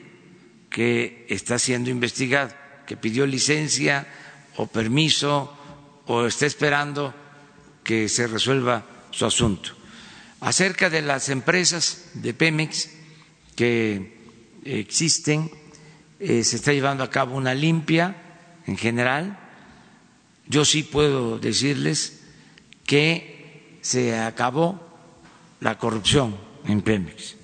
que 0.71 1.27
está 1.29 1.59
siendo 1.59 1.91
investigado, 1.91 2.55
que 2.87 2.97
pidió 2.97 3.27
licencia 3.27 4.07
o 4.57 4.67
permiso 4.67 5.56
o 6.07 6.27
está 6.27 6.47
esperando 6.47 7.15
que 7.83 8.09
se 8.09 8.27
resuelva 8.27 8.85
su 9.11 9.27
asunto. 9.27 9.71
Acerca 10.41 10.91
de 10.91 11.03
las 11.03 11.29
empresas 11.29 12.11
de 12.15 12.35
Pemex 12.35 12.91
que 13.55 14.17
existen, 14.65 15.51
eh, 16.21 16.45
se 16.45 16.57
está 16.57 16.73
llevando 16.73 17.03
a 17.05 17.11
cabo 17.11 17.37
una 17.37 17.55
limpia 17.55 18.17
en 18.67 18.77
general. 18.77 19.39
Yo 20.47 20.65
sí 20.65 20.83
puedo 20.83 21.39
decirles 21.39 22.21
que 22.85 23.79
se 23.83 24.19
acabó 24.19 24.81
la 25.61 25.79
corrupción 25.79 26.37
en 26.67 26.83
Pemex. 26.83 27.37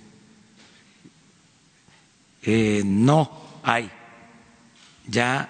Eh, 2.43 2.83
no 2.85 3.61
hay 3.63 3.91
ya 5.07 5.49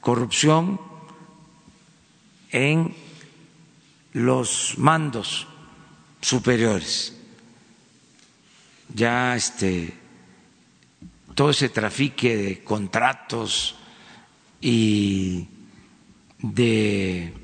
corrupción 0.00 0.80
en 2.56 2.94
los 4.14 4.78
mandos 4.78 5.46
superiores. 6.22 7.14
Ya 8.94 9.36
este 9.36 9.92
todo 11.34 11.50
ese 11.50 11.68
trafique 11.68 12.34
de 12.34 12.64
contratos 12.64 13.76
y 14.58 15.46
de 16.38 17.34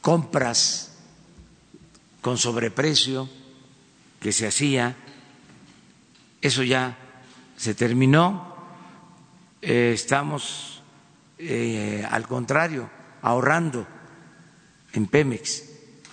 compras 0.00 0.96
con 2.20 2.38
sobreprecio 2.38 3.28
que 4.20 4.30
se 4.30 4.46
hacía, 4.46 4.94
eso 6.40 6.62
ya 6.62 6.96
se 7.56 7.74
terminó. 7.74 8.54
Eh, 9.60 9.90
estamos 9.94 10.73
eh, 11.38 12.06
al 12.08 12.26
contrario, 12.26 12.90
ahorrando 13.22 13.86
en 14.92 15.06
Pemex 15.06 15.64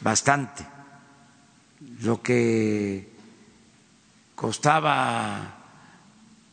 bastante. 0.02 0.66
Lo 2.02 2.22
que 2.22 3.12
costaba 4.36 5.62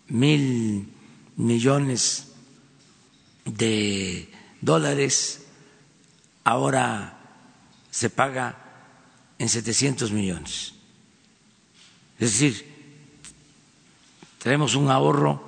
mil 0.09 0.93
millones 1.37 2.33
de 3.45 4.31
dólares, 4.61 5.47
ahora 6.45 7.19
se 7.91 8.11
paga 8.11 8.57
en 9.39 9.49
700 9.49 10.13
millones. 10.13 10.75
Es 12.19 12.33
decir, 12.33 12.67
tenemos 14.43 14.75
un 14.75 14.91
ahorro 14.91 15.43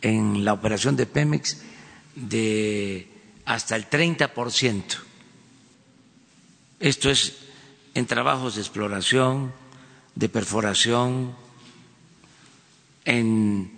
en 0.00 0.44
la 0.44 0.52
operación 0.52 0.96
de 0.96 1.06
Pemex 1.06 1.62
de 2.16 3.08
hasta 3.44 3.76
el 3.76 3.88
30%. 3.88 4.82
Esto 6.80 7.10
es 7.10 7.36
en 7.94 8.06
trabajos 8.06 8.56
de 8.56 8.62
exploración, 8.62 9.52
de 10.14 10.28
perforación, 10.28 11.34
en 13.04 13.70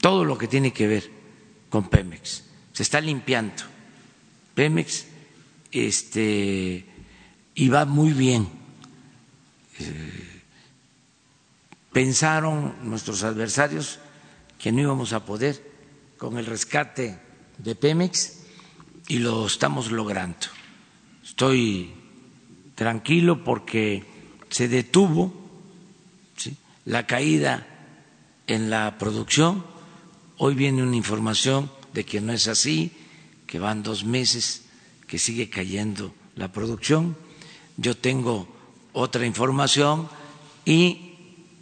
todo 0.00 0.24
lo 0.24 0.38
que 0.38 0.46
tiene 0.46 0.72
que 0.72 0.86
ver 0.86 1.10
con 1.68 1.88
Pemex. 1.88 2.44
Se 2.72 2.84
está 2.84 3.00
limpiando 3.00 3.64
Pemex 4.54 5.06
este, 5.72 6.86
y 7.54 7.68
va 7.68 7.84
muy 7.84 8.12
bien. 8.12 8.48
Eh, 9.80 10.42
pensaron 11.92 12.74
nuestros 12.82 13.24
adversarios 13.24 13.98
que 14.58 14.72
no 14.72 14.80
íbamos 14.80 15.12
a 15.12 15.24
poder 15.24 15.62
con 16.16 16.38
el 16.38 16.46
rescate 16.46 17.18
de 17.58 17.74
Pemex 17.74 18.38
y 19.08 19.18
lo 19.18 19.46
estamos 19.46 19.90
logrando. 19.90 20.46
Estoy 21.24 21.92
tranquilo 22.74 23.44
porque 23.44 24.04
se 24.48 24.68
detuvo 24.68 25.32
la 26.84 27.06
caída 27.06 27.66
en 28.46 28.70
la 28.70 28.96
producción. 28.98 29.64
Hoy 30.38 30.54
viene 30.54 30.82
una 30.82 30.96
información 30.96 31.70
de 31.92 32.04
que 32.04 32.20
no 32.20 32.32
es 32.32 32.48
así, 32.48 32.92
que 33.46 33.58
van 33.58 33.82
dos 33.82 34.04
meses 34.04 34.64
que 35.06 35.18
sigue 35.18 35.50
cayendo 35.50 36.14
la 36.36 36.52
producción. 36.52 37.16
Yo 37.76 37.96
tengo 37.96 38.48
otra 38.92 39.26
información 39.26 40.08
y 40.64 41.14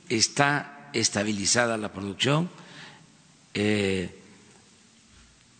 está 0.08 0.90
estabilizada 0.92 1.76
la 1.76 1.92
producción. 1.92 2.50
Eh, 3.54 4.15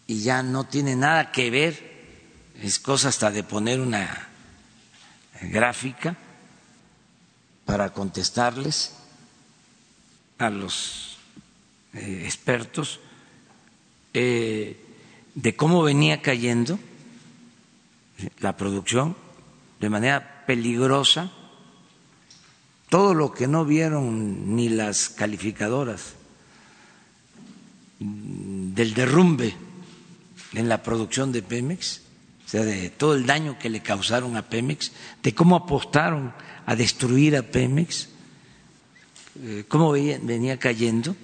y 0.07 0.21
ya 0.21 0.43
no 0.43 0.65
tiene 0.65 0.97
nada 0.97 1.33
que 1.33 1.51
ver, 1.51 2.53
es 2.63 2.79
cosa 2.79 3.09
hasta 3.09 3.31
de 3.31 3.43
poner 3.43 3.81
una 3.81 4.29
gráfica, 5.43 6.17
para 7.67 7.93
contestarles 7.93 8.95
a 10.39 10.49
los 10.49 11.19
eh, 11.93 12.23
expertos 12.25 13.01
eh, 14.15 14.81
de 15.35 15.57
cómo 15.57 15.83
venía 15.83 16.23
cayendo 16.23 16.79
la 18.39 18.57
producción 18.57 19.17
de 19.81 19.91
manera 19.91 20.45
peligrosa, 20.47 21.31
todo 22.89 23.13
lo 23.13 23.33
que 23.33 23.49
no 23.49 23.65
vieron 23.65 24.55
ni 24.55 24.69
las 24.69 25.09
calificadoras 25.09 26.15
del 27.99 28.95
derrumbe 28.95 29.66
en 30.57 30.71
la 30.71 30.83
producción 30.83 31.33
de 31.33 31.43
Pemex, 31.43 32.01
o 32.47 32.49
sea, 32.49 32.65
de 32.65 32.89
todo 32.89 33.15
el 33.15 33.27
daño 33.27 33.59
que 33.59 33.69
le 33.69 33.83
causaron 33.83 34.37
a 34.37 34.49
Pemex, 34.49 34.91
de 35.23 35.35
cómo 35.35 35.55
apostaron 35.55 36.33
a 36.65 36.75
destruir 36.75 37.37
a 37.37 37.43
Pemex, 37.43 38.09
eh, 39.43 39.65
cómo 39.69 39.93
venía 39.93 40.59
cayendo. 40.59 41.15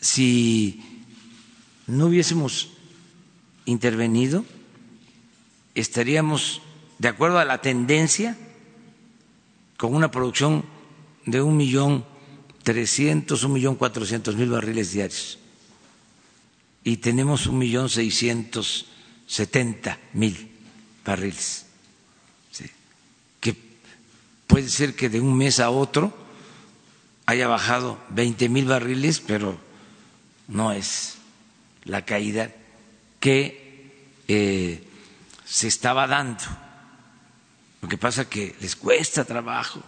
Si 0.00 0.82
no 1.86 2.06
hubiésemos 2.06 2.70
intervenido, 3.66 4.44
estaríamos, 5.76 6.60
de 6.98 7.06
acuerdo 7.06 7.38
a 7.38 7.44
la 7.44 7.62
tendencia, 7.62 8.36
con 9.76 9.94
una 9.94 10.10
producción 10.10 10.64
de 11.24 11.40
un 11.40 11.56
millón 11.56 12.04
trescientos, 12.64 13.44
un 13.44 13.52
millón 13.52 13.76
cuatrocientos 13.76 14.34
mil 14.34 14.50
barriles 14.50 14.90
diarios 14.92 15.38
y 16.84 16.98
tenemos 16.98 17.46
un 17.46 17.58
millón 17.58 17.88
seiscientos 17.88 18.86
setenta 19.26 19.98
mil 20.12 20.52
barriles. 21.04 21.66
Que 23.40 23.56
puede 24.46 24.68
ser 24.68 24.94
que 24.94 25.08
de 25.08 25.20
un 25.20 25.36
mes 25.36 25.60
a 25.60 25.70
otro 25.70 26.12
haya 27.26 27.48
bajado 27.48 27.98
veinte 28.10 28.48
mil 28.48 28.66
barriles, 28.66 29.20
pero 29.20 29.58
no 30.46 30.72
es 30.72 31.16
la 31.84 32.04
caída 32.04 32.52
que 33.18 33.90
eh, 34.28 34.84
se 35.44 35.68
estaba 35.68 36.06
dando. 36.06 36.44
Lo 37.80 37.88
que 37.88 37.96
pasa 37.98 38.28
que 38.28 38.54
les 38.60 38.76
cuesta 38.76 39.24
trabajo 39.24 39.82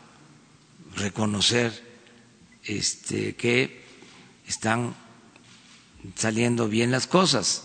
reconocer 0.96 1.72
este, 2.64 3.36
que 3.36 3.84
están 4.46 4.94
saliendo 6.14 6.68
bien 6.68 6.90
las 6.90 7.06
cosas. 7.06 7.64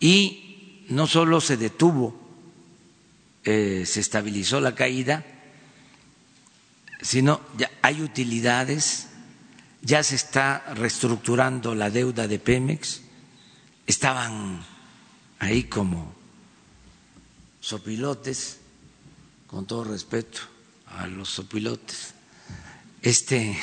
Y 0.00 0.84
no 0.88 1.06
solo 1.06 1.40
se 1.40 1.56
detuvo, 1.56 2.18
eh, 3.44 3.84
se 3.86 4.00
estabilizó 4.00 4.60
la 4.60 4.74
caída, 4.74 5.24
sino 7.00 7.40
ya 7.56 7.70
hay 7.82 8.02
utilidades, 8.02 9.06
ya 9.82 10.02
se 10.02 10.16
está 10.16 10.64
reestructurando 10.74 11.74
la 11.74 11.90
deuda 11.90 12.26
de 12.26 12.38
Pemex, 12.38 13.02
estaban 13.86 14.64
ahí 15.38 15.64
como 15.64 16.14
sopilotes, 17.60 18.58
con 19.46 19.66
todo 19.66 19.84
respeto 19.84 20.40
a 20.86 21.06
los 21.06 21.28
sopilotes, 21.30 22.14
este, 23.02 23.58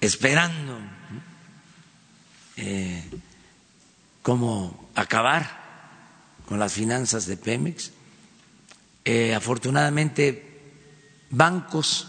esperando 0.00 0.78
eh, 2.58 3.02
cómo 4.22 4.90
acabar 4.94 5.58
con 6.46 6.58
las 6.58 6.72
finanzas 6.72 7.26
de 7.26 7.36
Pemex. 7.36 7.92
Eh, 9.04 9.34
afortunadamente, 9.34 10.60
bancos 11.30 12.08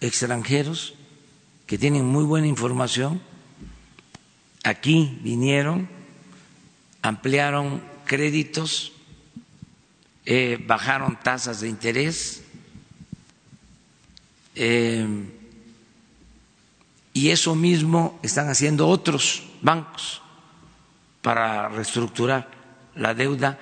extranjeros 0.00 0.94
que 1.66 1.78
tienen 1.78 2.04
muy 2.04 2.24
buena 2.24 2.48
información 2.48 3.22
aquí 4.64 5.18
vinieron, 5.22 5.88
ampliaron 7.02 7.82
créditos, 8.04 8.92
eh, 10.26 10.58
bajaron 10.66 11.18
tasas 11.22 11.60
de 11.60 11.68
interés. 11.68 12.42
Y 17.12 17.30
eso 17.30 17.54
mismo 17.54 18.18
están 18.22 18.48
haciendo 18.48 18.88
otros 18.88 19.42
bancos 19.62 20.22
para 21.22 21.68
reestructurar 21.68 22.50
la 22.94 23.14
deuda 23.14 23.58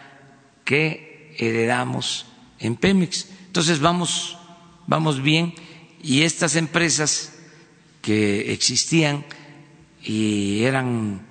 que 0.64 1.34
heredamos 1.38 2.26
en 2.59 2.76
Pemex. 2.76 3.28
Entonces 3.46 3.80
vamos, 3.80 4.36
vamos 4.86 5.22
bien 5.22 5.55
y 6.03 6.22
estas 6.22 6.57
empresas 6.57 7.34
que 8.03 8.53
existían 8.53 9.24
y 10.03 10.62
eran 10.62 11.26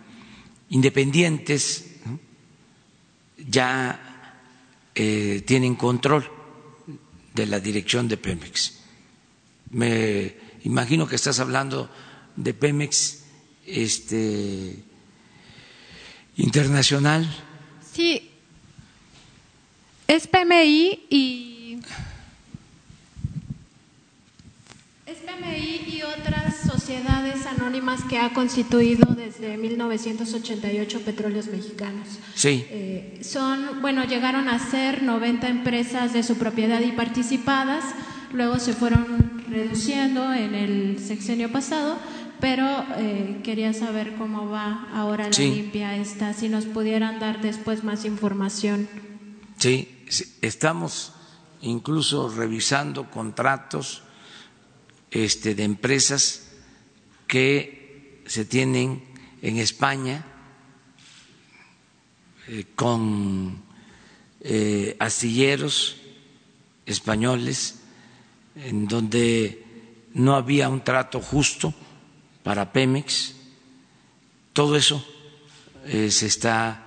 independientes 0.69 1.85
ya 3.49 4.33
eh, 4.95 5.43
tienen 5.45 5.75
control 5.75 6.29
de 7.33 7.45
la 7.45 7.59
dirección 7.59 8.07
de 8.07 8.17
Pemex. 8.17 8.79
Me 9.69 10.35
imagino 10.63 11.07
que 11.07 11.15
estás 11.15 11.39
hablando 11.39 11.89
de 12.37 12.53
Pemex 12.53 13.23
este, 13.65 14.81
internacional? 16.37 17.27
Sí, 17.93 18.29
es 20.07 20.27
PMI 20.27 21.07
y 21.09 21.79
es 25.05 25.17
PMI 25.17 25.97
y 25.97 26.01
otras 26.03 26.57
sociedades 26.61 27.45
anónimas 27.45 28.03
que 28.03 28.19
ha 28.19 28.33
constituido 28.33 29.13
desde 29.15 29.57
1988 29.57 31.01
Petróleos 31.01 31.47
Mexicanos. 31.47 32.07
Sí. 32.35 32.65
Eh, 32.69 33.19
son, 33.23 33.81
bueno, 33.81 34.05
llegaron 34.05 34.47
a 34.47 34.59
ser 34.59 35.03
90 35.03 35.47
empresas 35.47 36.13
de 36.13 36.23
su 36.23 36.37
propiedad 36.37 36.81
y 36.81 36.91
participadas, 36.91 37.83
luego 38.31 38.59
se 38.59 38.73
fueron 38.73 39.43
reduciendo 39.49 40.33
en 40.33 40.53
el 40.55 40.99
sexenio 40.99 41.51
pasado 41.51 41.97
pero 42.39 42.85
eh, 42.97 43.41
quería 43.43 43.73
saber 43.73 44.15
cómo 44.15 44.49
va 44.49 44.87
ahora 44.93 45.29
la 45.29 45.37
limpia 45.37 45.95
esta, 45.95 46.33
si 46.33 46.49
nos 46.49 46.65
pudieran 46.65 47.19
dar 47.19 47.41
después 47.41 47.83
más 47.83 48.05
información. 48.05 48.87
Sí, 49.57 50.05
estamos 50.41 51.13
incluso 51.61 52.29
revisando 52.29 53.09
contratos 53.09 54.03
este, 55.09 55.55
de 55.55 55.63
empresas 55.63 56.51
que 57.27 58.21
se 58.25 58.45
tienen 58.45 59.03
en 59.41 59.57
España 59.57 60.25
eh, 62.47 62.65
con 62.75 63.63
eh, 64.41 64.95
astilleros 64.99 65.97
españoles 66.85 67.79
en 68.55 68.87
donde 68.87 69.63
no 70.13 70.35
había 70.35 70.69
un 70.69 70.83
trato 70.83 71.19
justo 71.19 71.73
para 72.47 72.71
Pemex. 72.71 73.35
Todo 74.53 74.77
eso 74.77 75.05
eh, 75.85 76.09
se 76.09 76.27
está 76.27 76.79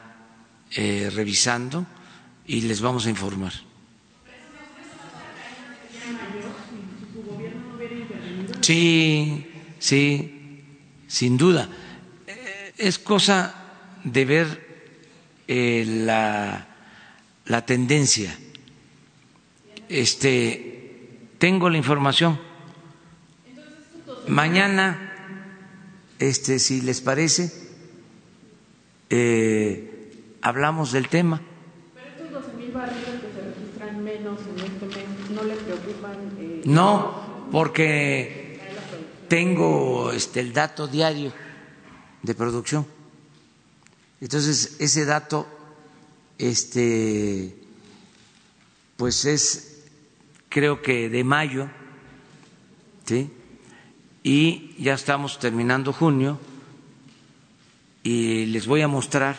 eh, 0.73 1.13
revisando 1.15 1.85
y 2.47 2.63
les 2.63 2.81
vamos 2.81 3.05
a 3.05 3.11
informar. 3.11 3.53
Sí, 8.63 9.47
sí, 9.79 10.65
sin 11.07 11.37
duda. 11.37 11.69
Eh, 12.27 12.73
es 12.79 12.99
cosa 12.99 13.55
de 14.03 14.25
ver 14.25 14.49
la, 15.47 16.69
la 17.45 17.67
tendencia. 17.67 18.35
Este, 19.91 21.29
tengo 21.37 21.69
la 21.69 21.77
información. 21.77 22.41
Mañana 24.27 25.10
este, 26.21 26.59
si 26.59 26.83
les 26.83 27.01
parece, 27.01 27.51
eh, 29.09 30.37
hablamos 30.43 30.93
del 30.93 31.09
tema. 31.09 31.41
Pero 31.95 32.27
estos 32.27 32.45
12 32.45 32.57
mil 32.59 32.71
barriles 32.73 33.21
que 33.23 33.33
se 33.33 33.47
registran 33.49 34.05
menos 34.05 34.39
en 34.41 34.65
este 34.65 34.87
mes, 34.87 35.31
¿no 35.35 35.43
les 35.45 35.59
preocupan? 35.59 36.17
Eh, 36.39 36.63
no, 36.67 37.49
porque 37.51 38.61
tengo 39.29 40.13
este, 40.13 40.41
el 40.41 40.53
dato 40.53 40.87
diario 40.87 41.33
de 42.23 42.35
producción. 42.35 42.87
Entonces, 44.21 44.77
ese 44.79 45.07
dato, 45.07 45.47
este, 46.37 47.57
pues 48.99 49.25
es, 49.25 49.85
creo 50.51 50.83
que 50.83 51.09
de 51.09 51.25
mayo, 51.25 51.71
¿sí? 53.07 53.31
Y 54.23 54.75
ya 54.79 54.95
estamos 54.95 55.39
terminando 55.39 55.93
junio 55.93 56.39
y 58.03 58.47
les 58.47 58.67
voy 58.67 58.83
a 58.83 58.89
mostrar 58.89 59.37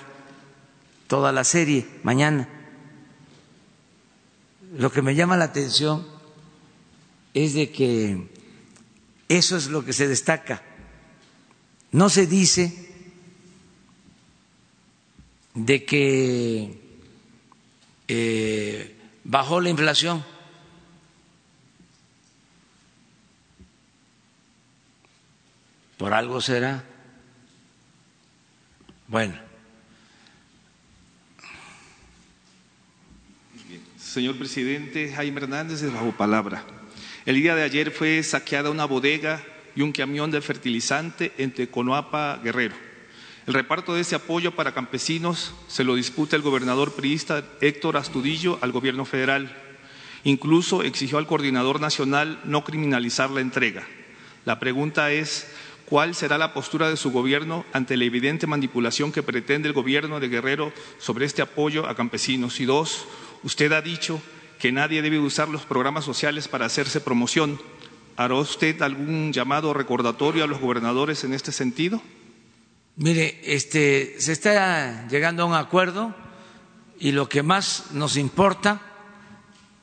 toda 1.08 1.32
la 1.32 1.44
serie 1.44 1.86
mañana. 2.04 2.48
Lo 4.78 4.92
que 4.92 5.02
me 5.02 5.16
llama 5.16 5.38
la 5.38 5.46
atención 5.46 6.08
es 7.34 7.54
de 7.54 7.72
que 7.72 8.30
eso 9.28 9.58
es 9.58 9.68
lo 9.68 9.84
que 9.84 9.94
se 9.94 10.08
destaca. 10.08 10.62
No 11.92 12.10
se 12.10 12.26
dice 12.28 12.90
de 15.54 15.84
que 15.84 16.80
eh, 18.08 18.96
bajó 19.24 19.60
la 19.60 19.70
inflación. 19.70 20.24
Por 26.02 26.16
algo 26.16 26.42
será. 26.42 26.84
Bueno. 29.06 29.36
Señor 34.00 34.36
presidente, 34.40 35.14
Jaime 35.14 35.42
Hernández 35.42 35.84
es 35.84 35.94
bajo 35.94 36.12
palabra. 36.14 36.64
El 37.28 37.36
día 37.36 37.54
de 37.54 37.62
ayer 37.62 37.92
fue 37.92 38.24
saqueada 38.24 38.72
una 38.72 38.86
bodega 38.86 39.44
y 39.76 39.84
un 39.84 39.92
camión 39.92 40.32
de 40.32 40.42
fertilizante 40.42 41.34
entre 41.38 41.70
Conoapa 41.70 42.40
Guerrero. 42.44 42.74
El 43.46 43.54
reparto 43.54 43.94
de 43.94 44.02
ese 44.02 44.16
apoyo 44.16 44.56
para 44.56 44.74
campesinos 44.74 45.54
se 45.68 45.84
lo 45.84 45.94
disputa 45.94 46.36
el 46.36 46.42
gobernador 46.42 46.96
priista 46.96 47.44
Héctor 47.62 47.98
Astudillo 47.98 48.58
al 48.64 48.72
gobierno 48.72 49.06
federal. 49.06 49.56
Incluso 50.24 50.82
exigió 50.82 51.20
al 51.20 51.28
coordinador 51.28 51.80
nacional 51.80 52.42
no 52.44 52.64
criminalizar 52.64 53.30
la 53.30 53.42
entrega. 53.42 53.88
La 54.46 54.60
pregunta 54.60 55.12
es, 55.12 55.46
¿cuál 55.92 56.16
será 56.16 56.38
la 56.38 56.54
postura 56.54 56.90
de 56.90 56.96
su 56.96 57.12
gobierno 57.12 57.66
ante 57.74 57.98
la 57.98 58.06
evidente 58.06 58.48
manipulación 58.48 59.12
que 59.12 59.24
pretende 59.24 59.68
el 59.68 59.74
gobierno 59.74 60.22
de 60.22 60.30
Guerrero 60.30 60.72
sobre 61.00 61.26
este 61.26 61.42
apoyo 61.42 61.86
a 61.86 61.98
campesinos? 61.98 62.62
Y 62.62 62.66
dos, 62.66 63.08
usted 63.44 63.74
ha 63.74 63.82
dicho 63.82 64.22
que 64.58 64.72
nadie 64.72 65.02
debe 65.02 65.20
usar 65.20 65.50
los 65.50 65.66
programas 65.66 66.06
sociales 66.06 66.48
para 66.48 66.66
hacerse 66.66 67.02
promoción. 67.02 67.60
¿Hará 68.16 68.36
usted 68.36 68.82
algún 68.82 69.34
llamado 69.34 69.74
recordatorio 69.74 70.46
a 70.46 70.48
los 70.48 70.62
gobernadores 70.62 71.26
en 71.26 71.34
este 71.34 71.52
sentido? 71.52 72.02
Mire, 72.96 73.42
este, 73.44 74.16
se 74.18 74.32
está 74.32 75.10
llegando 75.10 75.44
a 75.44 75.48
un 75.48 75.56
acuerdo 75.56 76.16
y 77.02 77.12
lo 77.12 77.28
que 77.28 77.44
más 77.44 77.88
nos 77.92 78.16
importa 78.16 78.82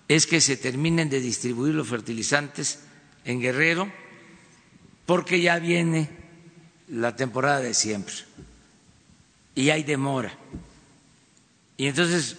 es 0.09 0.27
que 0.27 0.41
se 0.41 0.57
terminen 0.57 1.11
de 1.11 1.21
distribuir 1.21 1.75
los 1.75 1.87
fertilizantes 1.87 2.87
en 3.27 3.43
Guerrero 3.43 3.93
porque 5.09 5.41
ya 5.41 5.59
viene 5.59 6.11
la 6.89 7.17
temporada 7.17 7.61
de 7.61 7.73
siempre 7.73 8.13
y 9.55 9.71
hay 9.71 9.83
demora. 9.83 10.31
Y 11.79 11.87
entonces, 11.87 12.37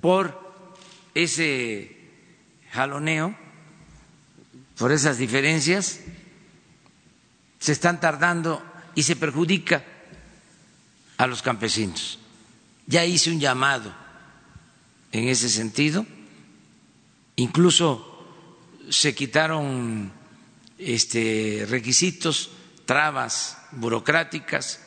por 0.00 0.64
ese 1.14 1.94
jaloneo, 2.72 3.36
por 4.78 4.90
esas 4.90 5.18
diferencias, 5.18 6.00
se 7.58 7.72
están 7.72 8.00
tardando 8.00 8.62
y 8.94 9.02
se 9.02 9.14
perjudica 9.14 9.84
a 11.18 11.26
los 11.26 11.42
campesinos. 11.42 12.18
Ya 12.86 13.04
hice 13.04 13.30
un 13.30 13.38
llamado 13.38 13.94
en 15.12 15.28
ese 15.28 15.50
sentido, 15.50 16.06
incluso 17.36 18.24
se 18.88 19.14
quitaron 19.14 20.16
este, 20.78 21.66
requisitos, 21.68 22.50
trabas 22.86 23.58
burocráticas 23.72 24.80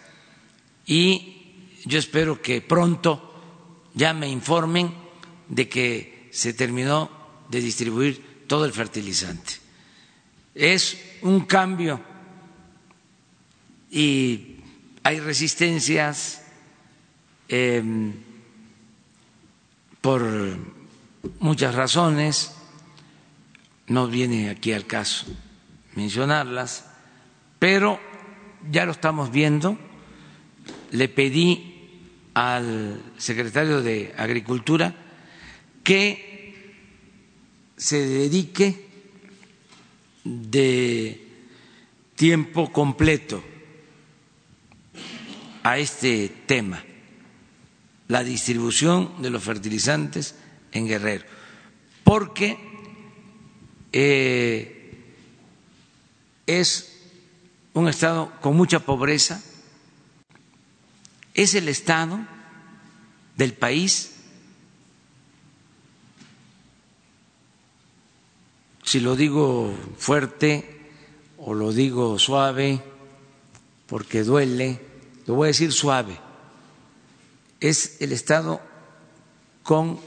y 0.86 1.38
yo 1.86 2.00
espero 2.00 2.42
que 2.42 2.62
pronto 2.62 3.28
ya 3.94 4.14
me 4.14 4.28
informen 4.30 4.94
de 5.48 5.68
que 5.68 6.30
se 6.32 6.54
terminó 6.54 7.12
de 7.50 7.60
distribuir 7.62 8.46
todo 8.48 8.66
el 8.66 8.72
fertilizante. 8.74 9.54
Es 10.56 10.98
un 11.22 11.42
cambio 11.42 12.02
y 13.90 14.58
hay 15.04 15.20
resistencias 15.20 16.42
em, 17.50 18.14
por 20.00 20.24
muchas 21.40 21.76
razones, 21.76 22.54
no 23.88 24.08
viene 24.08 24.50
aquí 24.50 24.72
al 24.74 24.88
caso 24.88 25.26
mencionarlas, 25.96 26.86
pero 27.60 28.00
ya 28.70 28.86
lo 28.86 28.92
estamos 28.92 29.32
viendo. 29.32 29.78
Le 30.92 31.10
pedí 31.10 31.72
al 32.34 33.02
secretario 33.18 33.82
de 33.82 34.14
Agricultura 34.18 34.94
que 35.84 36.64
se 37.78 38.06
dedique 38.06 38.88
de 40.24 41.28
tiempo 42.16 42.72
completo 42.72 43.44
a 45.64 45.78
este 45.78 46.30
tema, 46.46 46.84
la 48.08 48.24
distribución 48.24 49.22
de 49.22 49.30
los 49.30 49.44
fertilizantes 49.44 50.36
en 50.72 50.88
Guerrero, 50.88 51.26
porque 52.04 52.58
eh, 53.92 54.81
es 56.60 56.92
un 57.74 57.88
estado 57.88 58.32
con 58.42 58.56
mucha 58.56 58.80
pobreza, 58.80 59.42
es 61.34 61.56
el 61.56 61.70
estado 61.70 62.20
del 63.38 63.54
país 63.54 64.12
si 68.84 69.00
lo 69.00 69.16
digo 69.16 69.74
fuerte 69.98 70.82
o 71.38 71.54
lo 71.54 71.72
digo 71.72 72.20
suave, 72.20 72.84
porque 73.88 74.24
duele, 74.24 74.82
lo 75.28 75.36
voy 75.36 75.46
a 75.46 75.48
decir 75.48 75.72
suave, 75.72 76.20
es 77.62 78.02
el 78.02 78.12
Estado 78.12 78.60
con 79.64 79.98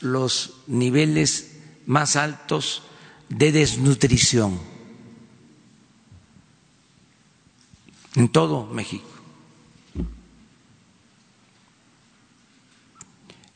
los 0.00 0.54
niveles 0.68 1.56
más 1.86 2.14
altos 2.14 2.84
de 3.28 3.50
desnutrición 3.50 4.73
en 8.14 8.28
todo 8.28 8.66
México. 8.66 9.08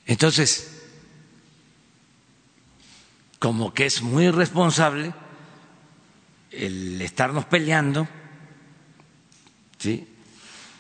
Entonces, 0.06 0.78
como 3.38 3.72
que 3.72 3.86
es 3.86 4.02
muy 4.02 4.24
irresponsable 4.24 5.12
el 6.50 7.00
estarnos 7.02 7.44
peleando 7.44 8.09
¿sí? 9.78 10.09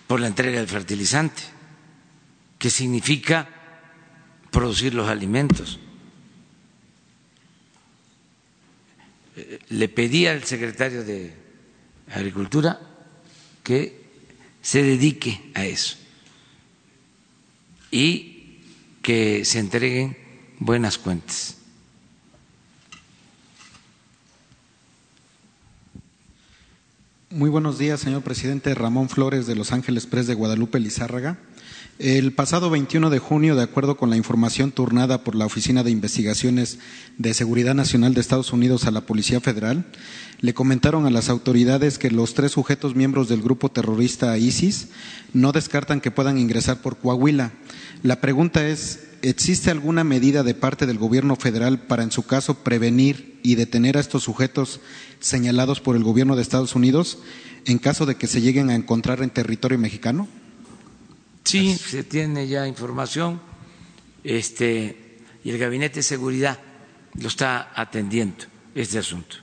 por 0.06 0.20
la 0.20 0.26
entrega 0.26 0.58
del 0.58 0.68
fertilizante, 0.68 1.42
que 2.58 2.70
significa 2.70 3.48
producir 4.50 4.94
los 4.94 5.08
alimentos. 5.08 5.78
Le 9.68 9.88
pedí 9.88 10.26
al 10.26 10.42
secretario 10.44 11.04
de 11.04 11.32
Agricultura 12.10 12.80
que 13.68 14.00
se 14.62 14.82
dedique 14.82 15.42
a 15.52 15.66
eso 15.66 15.98
y 17.90 18.62
que 19.02 19.44
se 19.44 19.58
entreguen 19.58 20.16
buenas 20.58 20.96
cuentas. 20.96 21.58
Muy 27.28 27.50
buenos 27.50 27.76
días, 27.76 28.00
señor 28.00 28.22
presidente. 28.22 28.74
Ramón 28.74 29.10
Flores 29.10 29.46
de 29.46 29.54
Los 29.54 29.70
Ángeles 29.70 30.06
Press 30.06 30.26
de 30.26 30.32
Guadalupe 30.32 30.80
Lizárraga. 30.80 31.36
El 31.98 32.32
pasado 32.32 32.70
21 32.70 33.10
de 33.10 33.18
junio, 33.18 33.56
de 33.56 33.64
acuerdo 33.64 33.96
con 33.96 34.08
la 34.08 34.16
información 34.16 34.70
turnada 34.70 35.24
por 35.24 35.34
la 35.34 35.46
Oficina 35.46 35.82
de 35.82 35.90
Investigaciones 35.90 36.78
de 37.16 37.34
Seguridad 37.34 37.74
Nacional 37.74 38.14
de 38.14 38.20
Estados 38.20 38.52
Unidos 38.52 38.86
a 38.86 38.92
la 38.92 39.00
Policía 39.00 39.40
Federal, 39.40 39.84
le 40.40 40.54
comentaron 40.54 41.06
a 41.06 41.10
las 41.10 41.28
autoridades 41.28 41.98
que 41.98 42.12
los 42.12 42.34
tres 42.34 42.52
sujetos 42.52 42.94
miembros 42.94 43.28
del 43.28 43.42
grupo 43.42 43.72
terrorista 43.72 44.38
ISIS 44.38 44.90
no 45.32 45.50
descartan 45.50 46.00
que 46.00 46.12
puedan 46.12 46.38
ingresar 46.38 46.82
por 46.82 46.98
Coahuila. 46.98 47.50
La 48.04 48.20
pregunta 48.20 48.68
es, 48.68 49.08
¿existe 49.22 49.72
alguna 49.72 50.04
medida 50.04 50.44
de 50.44 50.54
parte 50.54 50.86
del 50.86 50.98
gobierno 50.98 51.34
federal 51.34 51.80
para, 51.80 52.04
en 52.04 52.12
su 52.12 52.22
caso, 52.22 52.62
prevenir 52.62 53.40
y 53.42 53.56
detener 53.56 53.96
a 53.96 54.00
estos 54.00 54.22
sujetos 54.22 54.78
señalados 55.18 55.80
por 55.80 55.96
el 55.96 56.04
gobierno 56.04 56.36
de 56.36 56.42
Estados 56.42 56.76
Unidos 56.76 57.18
en 57.64 57.78
caso 57.78 58.06
de 58.06 58.14
que 58.14 58.28
se 58.28 58.40
lleguen 58.40 58.70
a 58.70 58.76
encontrar 58.76 59.20
en 59.20 59.30
territorio 59.30 59.80
mexicano? 59.80 60.28
Sí, 61.48 61.78
se 61.78 62.04
tiene 62.04 62.46
ya 62.46 62.68
información 62.68 63.40
este, 64.22 65.16
y 65.42 65.48
el 65.48 65.56
Gabinete 65.56 66.00
de 66.00 66.02
Seguridad 66.02 66.58
lo 67.18 67.26
está 67.26 67.72
atendiendo 67.74 68.44
este 68.74 68.98
asunto. 68.98 69.36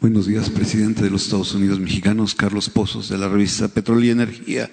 Buenos 0.00 0.28
días, 0.28 0.48
presidente 0.48 1.02
de 1.02 1.10
los 1.10 1.24
Estados 1.24 1.52
Unidos 1.52 1.78
mexicanos, 1.78 2.34
Carlos 2.34 2.70
Pozos, 2.70 3.10
de 3.10 3.18
la 3.18 3.28
revista 3.28 3.68
Petróleo 3.68 4.06
y 4.06 4.10
Energía. 4.10 4.70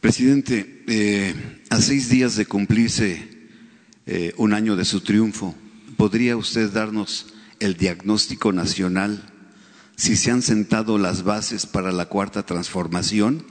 Presidente, 0.00 0.84
eh, 0.88 1.34
a 1.68 1.82
seis 1.82 2.08
días 2.08 2.34
de 2.36 2.46
cumplirse 2.46 3.28
eh, 4.06 4.32
un 4.38 4.54
año 4.54 4.74
de 4.74 4.86
su 4.86 5.02
triunfo, 5.02 5.54
¿podría 5.98 6.34
usted 6.38 6.72
darnos 6.72 7.26
el 7.60 7.76
diagnóstico 7.76 8.54
nacional 8.54 9.31
si 9.96 10.16
se 10.16 10.30
han 10.30 10.42
sentado 10.42 10.98
las 10.98 11.22
bases 11.22 11.66
para 11.66 11.92
la 11.92 12.06
cuarta 12.06 12.44
transformación 12.44 13.46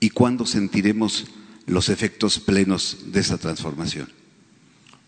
y 0.00 0.10
cuándo 0.10 0.46
sentiremos 0.46 1.26
los 1.66 1.88
efectos 1.88 2.38
plenos 2.38 3.12
de 3.12 3.20
esa 3.20 3.38
transformación? 3.38 4.12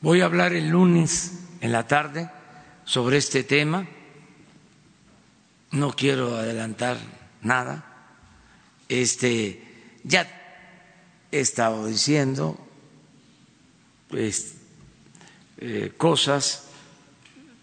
Voy 0.01 0.21
a 0.21 0.27
hablar 0.27 0.53
el 0.53 0.69
lunes 0.69 1.33
en 1.61 1.73
la 1.73 1.87
tarde 1.87 2.31
sobre 2.85 3.17
este 3.17 3.45
tema. 3.45 3.87
No 5.71 5.93
quiero 5.93 6.37
adelantar 6.37 6.99
nada. 7.43 7.85
Este 8.89 9.63
ya 10.05 10.27
he 11.31 11.41
estado 11.41 11.87
diciendo 11.87 12.59
pues, 14.09 14.55
eh, 15.59 15.93
cosas, 15.97 16.65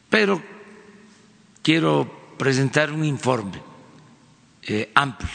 pero 0.09 0.41
quiero 1.63 2.24
presentar 2.37 2.91
un 2.91 3.05
informe 3.05 3.61
eh, 4.63 4.91
amplio 4.95 5.29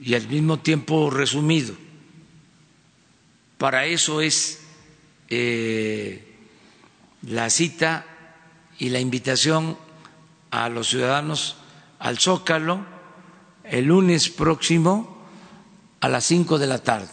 y 0.00 0.14
al 0.14 0.28
mismo 0.28 0.58
tiempo 0.58 1.10
resumido. 1.10 1.74
Para 3.58 3.86
eso 3.86 4.20
es 4.20 4.60
eh, 5.28 6.36
la 7.22 7.48
cita 7.50 8.04
y 8.78 8.90
la 8.90 9.00
invitación 9.00 9.76
a 10.50 10.68
los 10.68 10.88
ciudadanos 10.88 11.56
al 11.98 12.18
Zócalo 12.18 12.84
el 13.64 13.86
lunes 13.86 14.28
próximo 14.28 15.16
a 16.00 16.08
las 16.08 16.24
cinco 16.24 16.58
de 16.58 16.66
la 16.66 16.78
tarde. 16.82 17.08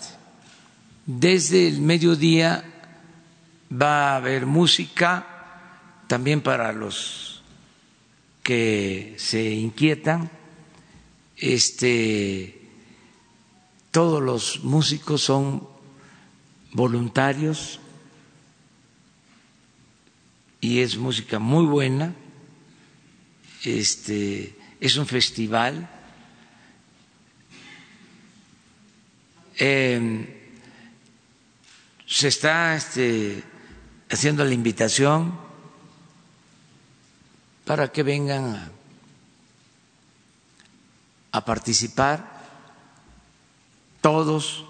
Desde 1.06 1.68
el 1.68 1.82
mediodía 1.82 2.64
va 3.72 4.12
a 4.12 4.16
haber 4.18 4.46
música 4.46 5.26
también 6.08 6.42
para 6.42 6.72
los 6.74 7.33
que 8.44 9.16
se 9.18 9.52
inquietan. 9.52 10.30
Este, 11.38 12.62
todos 13.92 14.22
los 14.22 14.64
músicos 14.64 15.22
son 15.24 15.68
voluntarios 16.74 17.80
y 20.60 20.80
es 20.80 20.98
música 20.98 21.40
muy 21.40 21.66
buena. 21.66 22.14
Este, 23.64 24.56
es 24.80 24.98
un 24.98 25.06
festival. 25.08 25.90
Eh, 29.58 30.42
se 32.06 32.28
está 32.28 32.76
este, 32.76 33.44
haciendo 34.10 34.44
la 34.44 34.54
invitación 34.54 35.53
para 37.66 37.92
que 37.92 38.04
vengan 38.04 38.72
a, 41.32 41.46
participar 41.46 42.42
todos. 44.02 44.66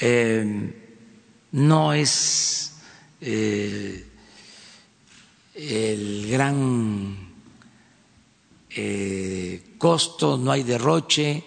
Eh, 0.00 0.76
no 1.52 1.92
es 1.92 2.72
eh, 3.20 4.06
el 5.54 6.30
gran 6.30 7.30
eh, 8.70 9.74
costo, 9.78 10.38
no 10.38 10.52
hay 10.52 10.62
derroche, 10.62 11.44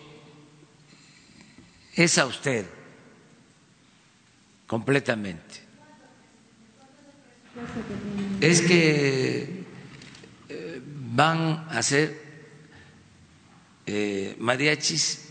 es 1.96 2.18
a 2.18 2.26
usted 2.26 2.66
completamente. 4.68 5.62
Es 8.42 8.62
que 8.62 9.63
van 11.16 11.68
a 11.70 11.84
ser 11.84 12.20
eh, 13.86 14.36
mariachis 14.40 15.30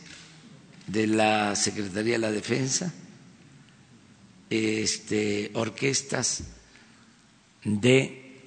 de 0.87 1.07
la 1.09 1.57
Secretaría 1.57 2.14
de 2.14 2.18
la 2.18 2.30
Defensa, 2.30 2.93
este, 4.49 5.51
orquestas 5.55 6.45
de 7.64 8.41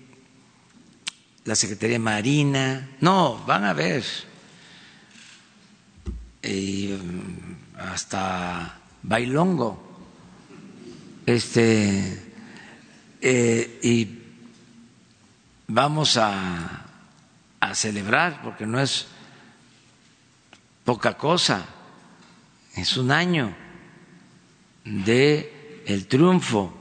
la 1.44 1.56
Secretaría 1.56 2.00
Marina, 2.00 2.96
no, 3.02 3.44
van 3.46 3.66
a 3.66 3.74
ver, 3.74 4.04
mm, 6.42 7.78
hasta 7.80 8.80
bailongo, 9.04 9.84
este, 11.26 12.34
eh, 13.22 13.80
y 13.84 14.20
vamos 15.68 16.18
a, 16.18 16.85
celebrar, 17.74 18.42
porque 18.44 18.66
no 18.66 18.80
es 18.80 19.08
poca 20.84 21.18
cosa, 21.18 21.66
es 22.76 22.98
un 22.98 23.12
año 23.12 23.56
de 24.84 25.84
el 25.88 26.08
triunfo 26.08 26.74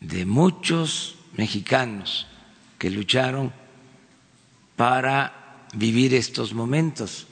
de 0.00 0.24
muchos 0.24 1.16
mexicanos 1.36 2.26
que 2.78 2.90
lucharon 2.90 3.52
para 4.76 5.66
vivir 5.74 6.14
estos 6.14 6.54
momentos. 6.54 7.26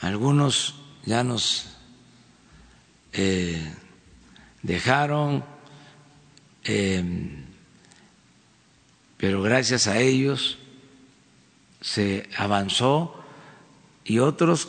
Algunos 0.00 0.74
ya 1.04 1.24
nos 1.24 1.76
eh, 3.12 3.74
dejaron, 4.62 5.42
eh, 6.64 7.02
pero 9.16 9.40
gracias 9.40 9.86
a 9.86 9.98
ellos 9.98 10.58
se 11.86 12.28
avanzó 12.36 13.14
y 14.04 14.18
otros 14.18 14.68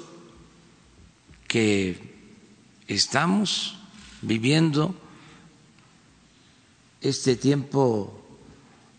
que 1.48 2.00
estamos 2.88 3.76
viviendo 4.22 4.96
este 7.02 7.36
tiempo 7.36 8.24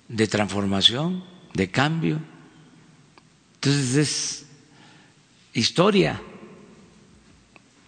de 0.09 0.27
transformación, 0.27 1.23
de 1.55 1.71
cambio. 1.71 2.21
Entonces 3.55 3.95
es 3.95 4.47
historia, 5.53 6.21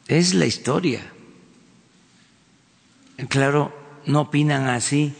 es 0.06 0.32
la 0.34 0.46
historia. 0.46 1.12
Claro, 3.28 3.76
no 4.06 4.20
opinan 4.20 4.68
así 4.68 5.12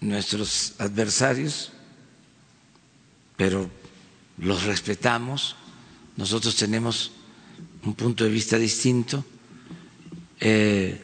nuestros 0.00 0.76
adversarios, 0.78 1.72
pero 3.38 3.70
los 4.36 4.64
respetamos, 4.64 5.56
nosotros 6.18 6.54
tenemos 6.56 7.12
un 7.84 7.94
punto 7.94 8.24
de 8.24 8.30
vista 8.30 8.58
distinto. 8.58 9.24
Eh, 10.40 11.02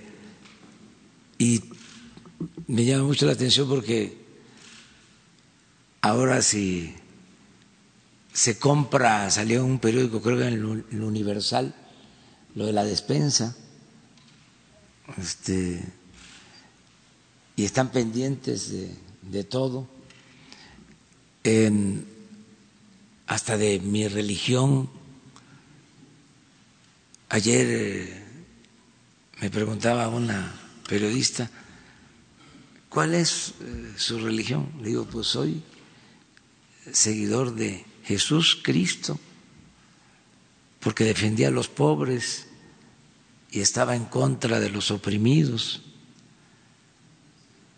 y 1.39 1.63
me 2.67 2.85
llama 2.85 3.05
mucho 3.05 3.25
la 3.25 3.33
atención 3.33 3.67
porque 3.67 4.25
Ahora 6.05 6.43
si 6.43 6.95
se 8.35 8.59
compra, 8.59 9.31
salió 9.31 9.65
un 9.65 9.79
periódico, 9.79 10.21
creo 10.21 10.37
que 10.37 10.49
en 10.49 10.85
el 10.91 11.03
Universal, 11.03 11.75
lo 12.55 12.67
de 12.67 12.75
la 12.75 12.85
despensa, 12.85 13.57
este, 15.17 15.83
y 17.57 17.65
están 17.65 17.91
pendientes 17.91 18.71
de, 19.23 19.45
todo, 19.45 19.89
hasta 23.27 23.57
de 23.57 23.81
mi 23.81 24.09
religión. 24.09 24.91
Ayer 27.29 27.67
eh, 27.69 28.25
me 29.41 29.51
preguntaba 29.51 30.09
una 30.09 30.55
periodista, 30.89 31.51
¿cuál 32.89 33.15
es 33.15 33.55
eh, 33.61 33.95
su 33.97 34.19
religión? 34.19 34.71
Le 34.81 34.89
digo, 34.89 35.07
pues 35.07 35.27
soy 35.27 35.63
seguidor 36.93 37.55
de 37.55 37.85
Jesús 38.05 38.61
Cristo, 38.63 39.19
porque 40.81 41.05
defendía 41.05 41.49
a 41.49 41.51
los 41.51 41.69
pobres 41.69 42.47
y 43.51 43.61
estaba 43.61 43.97
en 43.97 44.05
contra 44.05 44.61
de 44.61 44.69
los 44.69 44.91
oprimidos. 44.91 45.83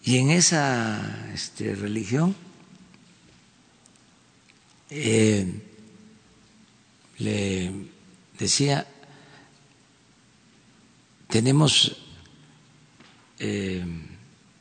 Y 0.02 0.18
en 0.18 0.30
esa 0.30 1.30
este, 1.32 1.74
religión 1.74 2.34
eh, 4.90 5.46
le 7.18 7.72
decía, 8.38 8.86
tenemos 11.28 11.96
eh, 13.38 13.84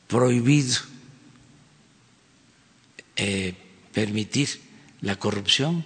prohibido 0.06 0.76
eh, 3.16 3.54
permitir 3.92 4.60
la 5.00 5.16
corrupción. 5.16 5.84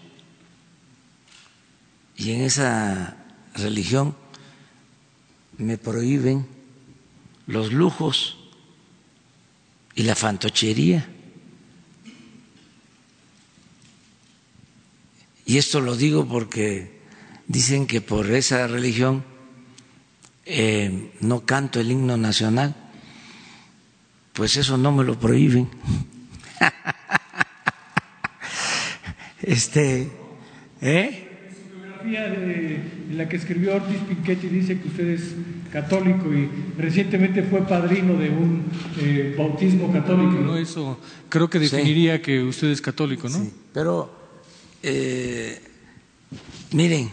Y 2.17 2.33
en 2.33 2.43
esa 2.43 3.17
religión 3.55 4.17
me 5.59 5.79
prohíben 5.79 6.47
los 7.47 7.73
lujos 7.73 8.37
y 9.95 10.03
la 10.03 10.15
fantochería. 10.15 11.09
Y 15.51 15.59
esto 15.59 15.81
lo 15.81 15.97
digo 15.97 16.29
porque 16.29 16.93
dicen 17.49 17.89
que 17.89 18.01
por 18.01 18.31
esa 18.31 18.69
religión 18.69 19.25
eh, 20.47 21.11
no 21.23 21.45
canto 21.45 21.81
el 21.81 21.91
himno 21.91 22.17
nacional. 22.17 22.77
Pues 24.33 24.57
eso 24.57 24.79
no 24.79 24.93
me 24.93 25.03
lo 25.03 25.19
prohíben. 25.19 25.69
este, 29.43 30.09
¿eh? 30.83 31.27
en 32.05 33.19
la 33.19 33.29
que 33.29 33.35
escribió 33.35 33.75
Ortiz 33.75 33.99
Pinchetti 34.09 34.47
dice 34.47 34.81
que 34.81 34.87
usted 34.87 35.09
es 35.09 35.35
católico 35.73 36.33
y 36.33 36.49
recientemente 36.79 37.43
fue 37.43 37.63
padrino 37.63 38.17
de 38.17 38.31
un 38.31 38.67
eh, 39.01 39.35
bautismo 39.37 39.93
católico, 39.93 40.41
¿no? 40.41 40.57
Eso 40.57 41.01
creo 41.29 41.51
que 41.51 41.59
definiría 41.59 42.23
que 42.23 42.41
usted 42.41 42.69
es 42.69 42.81
católico, 42.81 43.29
¿no? 43.29 43.37
Sí, 43.37 43.53
pero 43.73 44.20
eh, 44.83 45.61
miren, 46.73 47.13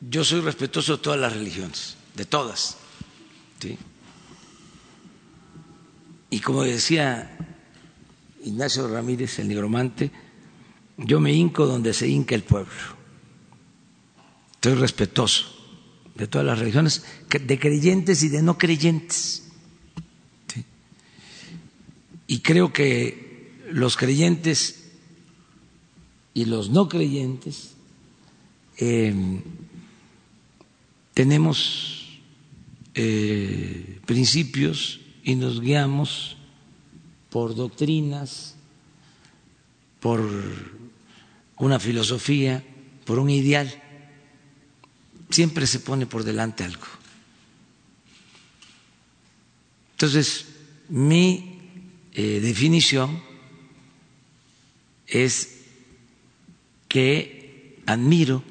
yo 0.00 0.24
soy 0.24 0.40
respetuoso 0.40 0.96
de 0.96 1.02
todas 1.02 1.20
las 1.20 1.32
religiones, 1.32 1.96
de 2.14 2.24
todas, 2.24 2.76
¿sí? 3.60 3.78
Y 6.30 6.40
como 6.40 6.62
decía 6.62 7.36
Ignacio 8.44 8.88
Ramírez, 8.88 9.38
el 9.38 9.48
nigromante, 9.48 10.10
yo 10.96 11.20
me 11.20 11.32
hinco 11.32 11.66
donde 11.66 11.94
se 11.94 12.08
hinca 12.08 12.34
el 12.34 12.42
pueblo 12.42 12.96
soy 14.66 14.74
respetuoso 14.74 15.44
de 16.16 16.26
todas 16.26 16.44
las 16.44 16.58
religiones, 16.58 17.04
de 17.40 17.56
creyentes 17.56 18.24
y 18.24 18.28
de 18.28 18.42
no 18.42 18.58
creyentes. 18.58 19.44
Y 22.26 22.40
creo 22.40 22.72
que 22.72 23.52
los 23.70 23.96
creyentes 23.96 24.85
y 26.36 26.44
los 26.44 26.68
no 26.68 26.86
creyentes 26.86 27.70
em, 28.76 29.40
tenemos 31.14 32.20
eh, 32.94 34.00
principios 34.04 35.00
y 35.24 35.34
nos 35.34 35.62
guiamos 35.62 36.36
por 37.30 37.54
doctrinas, 37.54 38.54
por 39.98 40.20
una 41.56 41.80
filosofía, 41.80 42.62
por 43.06 43.18
un 43.18 43.30
ideal 43.30 43.82
siempre 45.30 45.66
se 45.66 45.80
pone 45.80 46.04
por 46.04 46.22
delante 46.22 46.64
algo. 46.64 46.84
Entonces, 49.92 50.44
mi 50.90 51.62
eh, 52.12 52.40
definición 52.42 53.22
es 55.06 55.55
que 56.96 57.82
admiro 57.84 58.42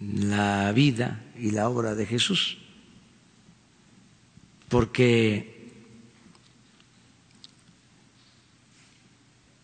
la 0.00 0.72
vida 0.72 1.22
y 1.38 1.52
la 1.52 1.68
obra 1.68 1.94
de 1.94 2.06
Jesús, 2.06 2.58
porque 4.68 5.70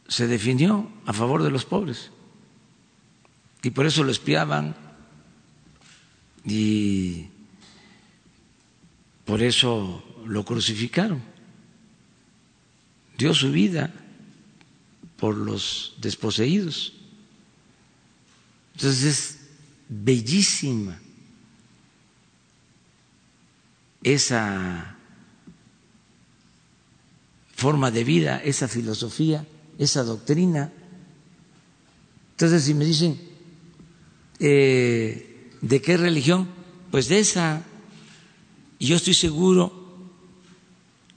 se 0.07 0.29
definió 0.29 0.93
a 1.07 1.13
favor 1.13 1.43
de 1.43 1.51
los 1.51 1.65
pobres 1.65 2.13
y 3.65 3.71
por 3.71 3.87
eso 3.87 4.05
lo 4.05 4.13
espiaban 4.13 4.77
y 6.45 7.27
por 9.25 9.43
eso 9.43 10.05
lo 10.25 10.45
crucificaron. 10.45 11.21
Dio 13.17 13.35
su 13.35 13.51
vida 13.51 13.93
por 15.17 15.37
los 15.37 15.97
desposeídos. 16.01 16.93
Entonces 18.79 19.05
es 19.05 19.39
bellísima 19.89 21.01
esa 24.05 24.97
forma 27.57 27.91
de 27.91 28.05
vida, 28.05 28.39
esa 28.39 28.69
filosofía, 28.69 29.45
esa 29.79 30.05
doctrina. 30.05 30.73
Entonces, 32.31 32.63
si 32.63 32.75
me 32.75 32.85
dicen, 32.85 33.21
eh, 34.39 35.29
¿De 35.61 35.83
qué 35.83 35.97
religión? 35.97 36.49
Pues 36.91 37.09
de 37.09 37.19
esa. 37.19 37.63
Yo 38.79 38.97
estoy 38.97 39.15
seguro 39.15 39.73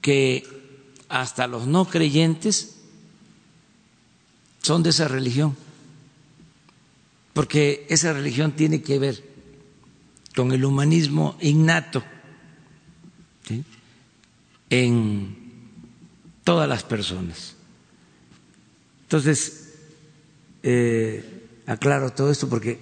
que 0.00 0.46
hasta 1.08 1.46
los 1.46 1.66
no 1.66 1.84
creyentes 1.84 2.76
son 4.62 4.82
de 4.82 4.90
esa 4.90 5.06
religión, 5.06 5.56
porque 7.32 7.86
esa 7.88 8.12
religión 8.12 8.52
tiene 8.52 8.82
que 8.82 8.98
ver 8.98 9.24
con 10.34 10.52
el 10.52 10.64
humanismo 10.64 11.36
innato 11.40 12.02
en 14.70 15.36
todas 16.44 16.68
las 16.68 16.82
personas. 16.82 17.54
Entonces, 19.02 19.74
eh, 20.62 21.62
aclaro 21.66 22.10
todo 22.12 22.30
esto 22.30 22.48
porque 22.48 22.78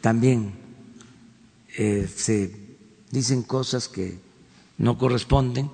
también 0.00 0.52
eh, 1.76 2.08
se 2.14 2.54
dicen 3.10 3.42
cosas 3.42 3.88
que 3.88 4.18
no 4.78 4.98
corresponden 4.98 5.70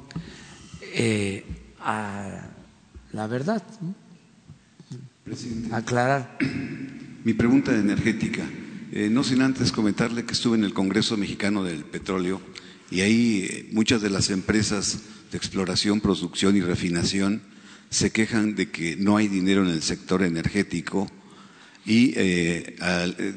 eh, 0.83 1.45
a 1.81 2.49
la 3.13 3.27
verdad. 3.27 3.63
Aclarar. 5.73 6.39
Mi 7.27 7.35
pregunta 7.35 7.77
energética. 7.77 8.45
Eh, 8.93 9.09
no 9.11 9.25
sin 9.25 9.43
antes 9.43 9.73
comentarle 9.73 10.25
que 10.25 10.33
estuve 10.33 10.57
en 10.57 10.63
el 10.63 10.73
Congreso 10.73 11.17
Mexicano 11.17 11.65
del 11.65 11.83
Petróleo 11.83 12.41
y 12.89 13.01
ahí 13.01 13.69
muchas 13.73 14.01
de 14.01 14.11
las 14.11 14.31
empresas 14.31 15.01
de 15.33 15.37
exploración, 15.37 16.01
producción 16.01 16.55
y 16.57 16.61
refinación 16.61 17.43
se 17.91 18.13
quejan 18.13 18.55
de 18.55 18.71
que 18.71 18.95
no 18.95 19.17
hay 19.17 19.27
dinero 19.27 19.65
en 19.65 19.71
el 19.71 19.83
sector 19.83 20.23
energético 20.23 21.11
y 21.85 22.13
eh, 22.15 22.77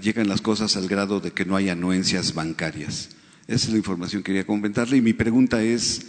llegan 0.04 0.30
las 0.30 0.42
cosas 0.42 0.78
al 0.78 0.88
grado 0.88 1.20
de 1.20 1.32
que 1.32 1.46
no 1.46 1.56
hay 1.56 1.70
anuencias 1.70 2.36
bancarias. 2.36 3.10
Esa 3.48 3.66
es 3.66 3.72
la 3.72 3.78
información 3.78 4.22
que 4.22 4.28
quería 4.28 4.46
comentarle. 4.46 4.98
Y 4.98 5.02
mi 5.02 5.14
pregunta 5.14 5.64
es, 5.64 6.06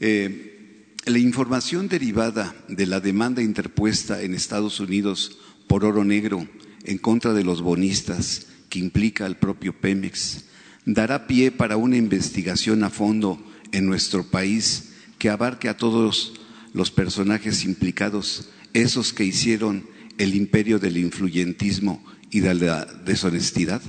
eh, 0.00 0.84
la 1.06 1.18
información 1.18 1.88
derivada 1.88 2.54
de 2.68 2.84
la 2.84 3.00
demanda 3.00 3.40
interpuesta 3.40 4.20
en 4.20 4.34
Estados 4.34 4.80
Unidos 4.80 5.38
por 5.66 5.86
oro 5.86 6.04
negro 6.04 6.46
en 6.84 6.98
contra 6.98 7.32
de 7.32 7.44
los 7.44 7.62
bonistas 7.62 8.46
que 8.68 8.78
implica 8.78 9.26
al 9.26 9.38
propio 9.38 9.78
Pemex, 9.78 10.46
dará 10.84 11.26
pie 11.26 11.50
para 11.50 11.76
una 11.76 11.96
investigación 11.96 12.84
a 12.84 12.90
fondo 12.90 13.38
en 13.72 13.86
nuestro 13.86 14.24
país 14.24 14.92
que 15.18 15.30
abarque 15.30 15.68
a 15.68 15.76
todos 15.76 16.34
los 16.72 16.90
personajes 16.90 17.64
implicados, 17.64 18.48
esos 18.72 19.12
que 19.12 19.24
hicieron 19.24 19.86
el 20.18 20.34
imperio 20.34 20.78
del 20.78 20.96
influyentismo 20.96 22.02
y 22.30 22.40
de 22.40 22.54
la 22.54 22.84
deshonestidad? 22.84 23.82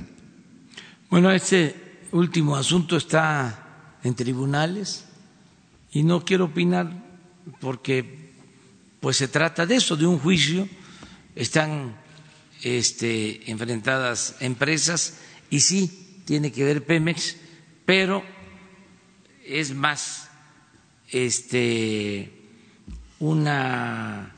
Bueno, 1.10 1.30
este 1.32 1.74
último 2.12 2.56
asunto 2.56 2.96
está 2.96 3.98
en 4.02 4.14
tribunales 4.14 5.04
y 5.92 6.02
no 6.02 6.24
quiero 6.24 6.46
opinar 6.46 6.92
porque 7.60 8.32
pues 9.00 9.16
se 9.16 9.28
trata 9.28 9.66
de 9.66 9.76
eso, 9.76 9.96
de 9.96 10.06
un 10.06 10.18
juicio, 10.18 10.68
están 11.34 11.96
este, 12.64 13.50
enfrentadas 13.50 14.36
empresas 14.40 15.18
y 15.50 15.60
sí 15.60 16.22
tiene 16.24 16.50
que 16.50 16.64
ver 16.64 16.84
Pemex, 16.84 17.36
pero 17.84 18.24
es 19.44 19.74
más 19.74 20.30
este, 21.10 22.32
una 23.20 24.34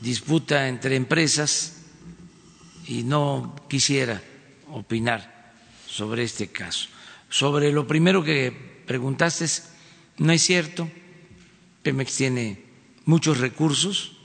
disputa 0.00 0.68
entre 0.68 0.96
empresas 0.96 1.82
y 2.88 3.02
no 3.02 3.54
quisiera 3.68 4.22
opinar 4.68 5.52
sobre 5.86 6.22
este 6.22 6.48
caso. 6.48 6.88
Sobre 7.28 7.70
lo 7.72 7.86
primero 7.86 8.24
que 8.24 8.50
preguntaste, 8.86 9.44
no 10.16 10.32
es 10.32 10.42
cierto, 10.42 10.90
Pemex 11.82 12.16
tiene 12.16 12.64
muchos 13.04 13.38
recursos, 13.38 14.16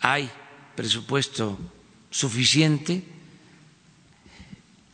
hay 0.00 0.28
presupuesto 0.74 1.56
suficiente, 2.16 3.02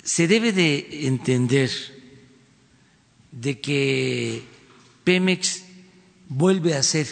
se 0.03 0.27
debe 0.27 0.51
de 0.53 1.07
entender 1.07 1.71
de 3.31 3.61
que 3.61 4.43
Pemex 5.05 5.63
vuelve 6.29 6.75
a 6.75 6.83
ser 6.83 7.07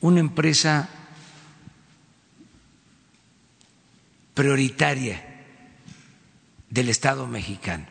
una 0.00 0.20
empresa 0.20 0.88
prioritaria 4.32 5.22
del 6.70 6.88
Estado 6.88 7.26
mexicano. 7.26 7.86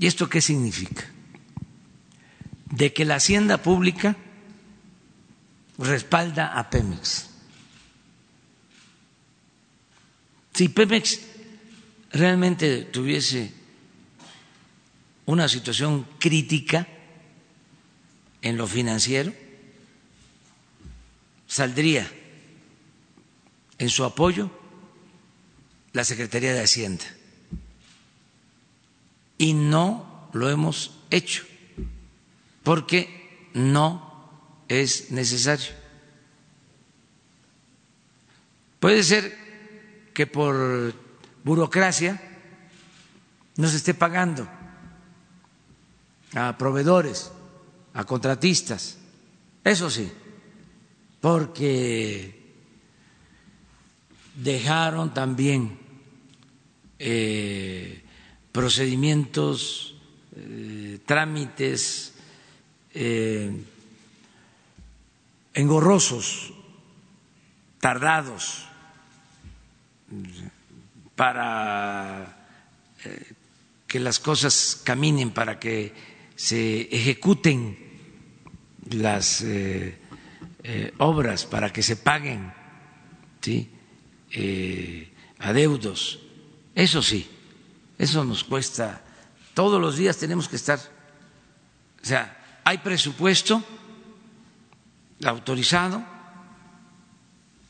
¿Y 0.00 0.08
esto 0.08 0.28
qué 0.28 0.40
significa? 0.40 1.04
De 2.70 2.92
que 2.92 3.04
la 3.04 3.14
hacienda 3.16 3.58
pública 3.62 4.16
respalda 5.78 6.58
a 6.58 6.70
Pemex. 6.70 7.30
Si 10.54 10.68
Pemex 10.68 11.20
realmente 12.12 12.82
tuviese 12.84 13.52
una 15.26 15.48
situación 15.48 16.06
crítica 16.18 16.86
en 18.42 18.56
lo 18.56 18.66
financiero, 18.66 19.32
saldría 21.46 22.08
en 23.78 23.88
su 23.90 24.04
apoyo 24.04 24.50
la 25.92 26.04
Secretaría 26.04 26.52
de 26.52 26.62
Hacienda. 26.62 27.04
Y 29.38 29.54
no 29.54 30.28
lo 30.32 30.50
hemos 30.50 30.92
hecho, 31.10 31.44
porque 32.62 33.48
no 33.54 34.03
es 34.82 35.10
necesario. 35.10 35.72
Puede 38.80 39.02
ser 39.02 39.36
que 40.12 40.26
por 40.26 40.94
burocracia 41.42 42.20
no 43.56 43.68
se 43.68 43.76
esté 43.76 43.94
pagando 43.94 44.48
a 46.34 46.58
proveedores, 46.58 47.30
a 47.94 48.04
contratistas, 48.04 48.98
eso 49.62 49.88
sí, 49.88 50.10
porque 51.20 52.42
dejaron 54.34 55.14
también 55.14 55.78
eh, 56.98 58.02
procedimientos, 58.52 59.94
eh, 60.36 60.98
trámites 61.06 62.14
eh, 62.92 63.64
engorrosos, 65.54 66.52
tardados 67.80 68.66
para 71.14 72.36
que 73.86 74.00
las 74.00 74.18
cosas 74.18 74.80
caminen, 74.84 75.30
para 75.30 75.58
que 75.58 75.92
se 76.34 76.82
ejecuten 76.94 77.78
las 78.90 79.44
obras, 80.98 81.46
para 81.46 81.72
que 81.72 81.82
se 81.82 81.96
paguen 81.96 82.52
¿sí? 83.40 83.70
adeudos. 85.38 86.20
Eso 86.74 87.02
sí, 87.02 87.28
eso 87.98 88.24
nos 88.24 88.42
cuesta. 88.42 89.02
Todos 89.54 89.80
los 89.80 89.96
días 89.96 90.16
tenemos 90.16 90.48
que 90.48 90.56
estar. 90.56 90.80
O 92.02 92.04
sea, 92.04 92.60
hay 92.64 92.78
presupuesto 92.78 93.62
autorizado, 95.22 96.04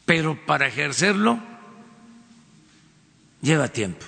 pero 0.04 0.44
para 0.46 0.66
ejercerlo 0.66 1.38
lleva 3.40 3.68
tiempo. 3.68 4.06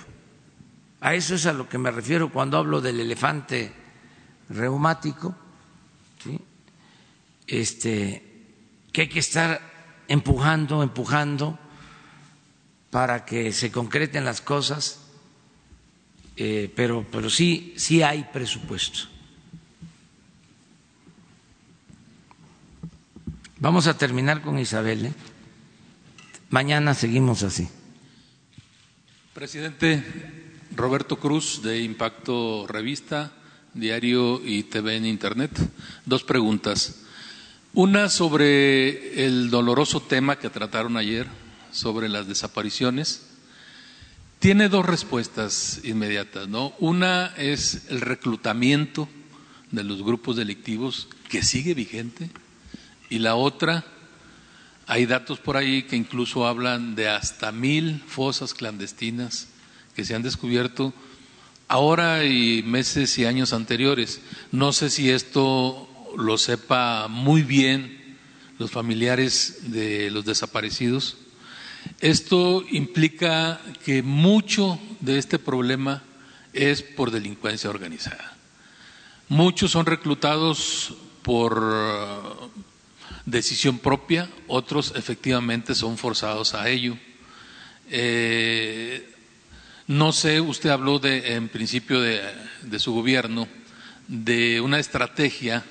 A 1.01 1.15
eso 1.15 1.35
es 1.35 1.47
a 1.47 1.53
lo 1.53 1.69
que 1.69 1.79
me 1.79 1.91
refiero 1.91 2.31
cuando 2.33 2.57
hablo 2.59 2.81
del 2.81 3.01
elefante 3.01 3.73
reumático, 4.49 5.35
este, 7.47 8.23
que 8.93 9.03
hay 9.03 9.09
que 9.09 9.21
estar 9.21 9.61
empujando, 10.09 10.83
empujando 10.83 11.59
para 12.91 13.25
que 13.25 13.53
se 13.53 13.71
concreten 13.71 14.25
las 14.25 14.41
cosas, 14.41 15.03
eh, 16.37 16.73
pero, 16.75 17.07
pero 17.11 17.31
sí, 17.31 17.75
sí 17.77 18.03
hay 18.03 18.25
presupuesto. 18.33 19.16
Vamos 23.59 23.87
a 23.87 23.97
terminar 23.97 24.43
con 24.43 24.59
Isabel. 24.59 25.07
¿eh? 25.07 25.13
Mañana 26.51 26.93
seguimos 26.93 27.43
así. 27.43 27.67
Presidente 29.33 30.05
Roberto 30.75 31.19
Cruz 31.19 31.63
de 31.63 31.81
Impacto 31.81 32.67
Revista, 32.67 33.33
Diario 33.73 34.43
y 34.45 34.65
TV 34.65 34.97
en 34.97 35.07
Internet. 35.07 35.53
Dos 36.05 36.23
preguntas. 36.23 36.97
Una 37.73 38.11
sobre 38.11 39.25
el 39.25 39.49
doloroso 39.49 40.01
tema 40.03 40.39
que 40.39 40.51
trataron 40.51 40.99
ayer, 40.99 41.27
sobre 41.71 42.11
las 42.11 42.29
desapariciones. 42.29 43.23
Tiene 44.39 44.69
dos 44.69 44.85
respuestas 44.85 45.81
inmediatas, 45.83 46.47
¿no? 46.47 46.75
Una 46.79 47.33
es 47.39 47.87
el 47.89 48.03
reclutamiento 48.03 49.09
de 49.71 49.83
los 49.83 50.03
grupos 50.03 50.37
delictivos 50.37 51.09
que 51.31 51.43
sigue 51.43 51.73
vigente 51.73 52.31
y 53.09 53.19
la 53.19 53.35
otra, 53.35 53.85
hay 54.87 55.07
datos 55.07 55.39
por 55.39 55.57
ahí 55.57 55.83
que 55.83 55.97
incluso 55.97 56.47
hablan 56.47 56.95
de 56.95 57.09
hasta 57.09 57.53
mil 57.53 58.03
fosas 58.07 58.55
clandestinas 58.55 59.49
que 59.95 60.05
se 60.05 60.15
han 60.15 60.23
descubierto 60.23 60.93
ahora 61.69 62.25
y 62.25 62.63
meses 62.63 63.19
y 63.19 63.25
años 63.25 63.53
anteriores. 63.53 64.21
No 64.53 64.73
sé 64.73 64.91
si 64.91 65.11
esto 65.11 65.89
lo 66.17 66.39
sepa 66.39 67.09
muy 67.09 67.43
bien 67.43 68.17
los 68.59 68.71
familiares 68.71 69.73
de 69.73 70.11
los 70.11 70.25
desaparecidos. 70.25 71.17
Esto 72.01 72.65
implica 72.71 73.61
que 73.85 74.03
mucho 74.03 74.79
de 75.01 75.19
este 75.19 75.39
problema 75.39 76.03
es 76.53 76.83
por 76.83 77.11
delincuencia 77.11 77.71
organizada. 77.71 78.37
Muchos 79.29 79.73
son 79.73 79.87
reclutados 79.87 80.95
por 81.23 82.46
decisión 83.27 83.79
propia, 83.79 84.31
otros 84.47 84.95
efectivamente 84.97 85.75
son 85.75 85.99
forzados 85.99 86.55
a 86.55 86.69
ello. 86.69 86.97
Eh, 87.91 89.13
no 89.89 90.13
sé, 90.13 90.41
usted 90.41 90.71
habló 90.71 90.99
de, 90.99 91.35
en 91.35 91.49
principio 91.49 92.01
de, 92.01 92.21
su 92.79 92.93
gobierno 92.93 93.47
de 94.09 94.61
una 94.61 94.79
estrategia 94.79 95.65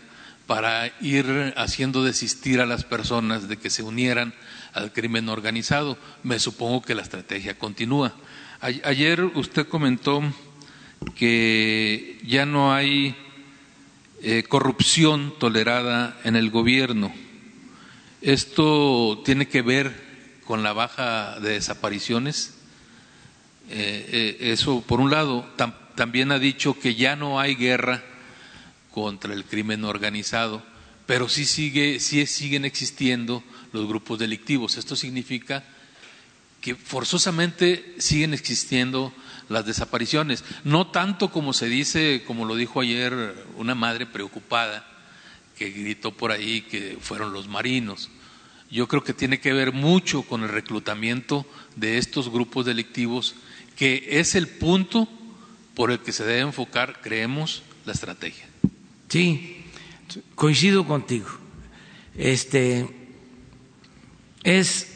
para 0.48 0.94
ir 1.02 1.54
haciendo 1.58 2.04
desistir 2.04 2.62
a 2.62 2.66
las 2.66 2.84
personas 2.84 3.48
de 3.48 3.58
que 3.58 3.70
se 3.70 3.84
unieran 3.84 4.34
al 4.74 4.94
crimen 4.94 5.28
organizado. 5.28 5.98
Me 6.24 6.40
supongo 6.40 6.82
que 6.82 6.96
la 6.96 7.02
estrategia 7.02 7.58
continúa. 7.58 8.14
Ayer 8.62 9.24
usted 9.24 9.68
comentó 9.68 10.22
que 11.16 12.20
ya 12.24 12.46
no 12.46 12.74
hay 12.74 13.16
eh, 14.22 14.44
corrupción 14.44 15.34
tolerada 15.40 16.18
en 16.24 16.36
el 16.36 16.52
gobierno. 16.52 17.25
Esto 18.22 19.22
tiene 19.26 19.48
que 19.48 19.62
ver 19.62 19.94
con 20.46 20.64
la 20.64 20.74
baja 20.74 21.40
de 21.40 21.52
desapariciones. 21.52 22.54
Eh, 23.70 24.38
eh, 24.40 24.52
eso, 24.52 24.82
por 24.82 25.00
un 25.00 25.12
lado, 25.12 25.46
también 25.96 26.32
ha 26.32 26.40
dicho 26.40 26.80
que 26.80 26.96
ya 26.96 27.16
no 27.16 27.40
hay 27.40 27.56
guerra 27.56 28.04
contra 28.92 29.34
el 29.34 29.44
crimen 29.44 29.84
organizado, 29.84 30.64
pero 31.06 31.28
sí, 31.28 31.46
sigue, 31.46 32.00
sí 32.00 32.26
siguen 32.26 32.66
existiendo 32.66 33.44
los 33.74 33.88
grupos 33.88 34.20
delictivos. 34.20 34.78
Esto 34.78 34.96
significa 34.96 35.64
que 36.62 36.76
forzosamente 36.76 37.96
siguen 38.00 38.34
existiendo 38.34 39.14
las 39.50 39.66
desapariciones, 39.66 40.44
no 40.64 40.88
tanto 40.88 41.30
como 41.32 41.54
se 41.54 41.68
dice, 41.68 42.24
como 42.26 42.46
lo 42.46 42.56
dijo 42.56 42.82
ayer 42.82 43.36
una 43.58 43.76
madre 43.76 44.08
preocupada 44.08 44.95
que 45.58 45.70
gritó 45.70 46.12
por 46.12 46.32
ahí 46.32 46.62
que 46.62 46.98
fueron 47.00 47.34
los 47.34 47.48
marinos. 47.48 48.10
Yo 48.70 48.88
creo 48.88 49.04
que 49.04 49.14
tiene 49.14 49.40
que 49.40 49.54
ver 49.54 49.74
mucho 49.74 50.24
con 50.24 50.44
el 50.44 50.50
reclutamiento 50.50 51.46
de 51.76 51.98
estos 51.98 52.30
grupos 52.30 52.66
delictivos, 52.66 53.36
que 53.76 54.20
es 54.20 54.36
el 54.36 54.48
punto 54.48 55.08
por 55.76 55.92
el 55.92 56.00
que 56.00 56.12
se 56.12 56.26
debe 56.26 56.42
enfocar, 56.42 57.02
creemos, 57.02 57.64
la 57.86 57.94
estrategia. 57.94 58.48
Sí, 59.10 59.64
coincido 60.34 60.86
contigo. 60.86 61.30
Este 62.16 62.88
es 64.44 64.96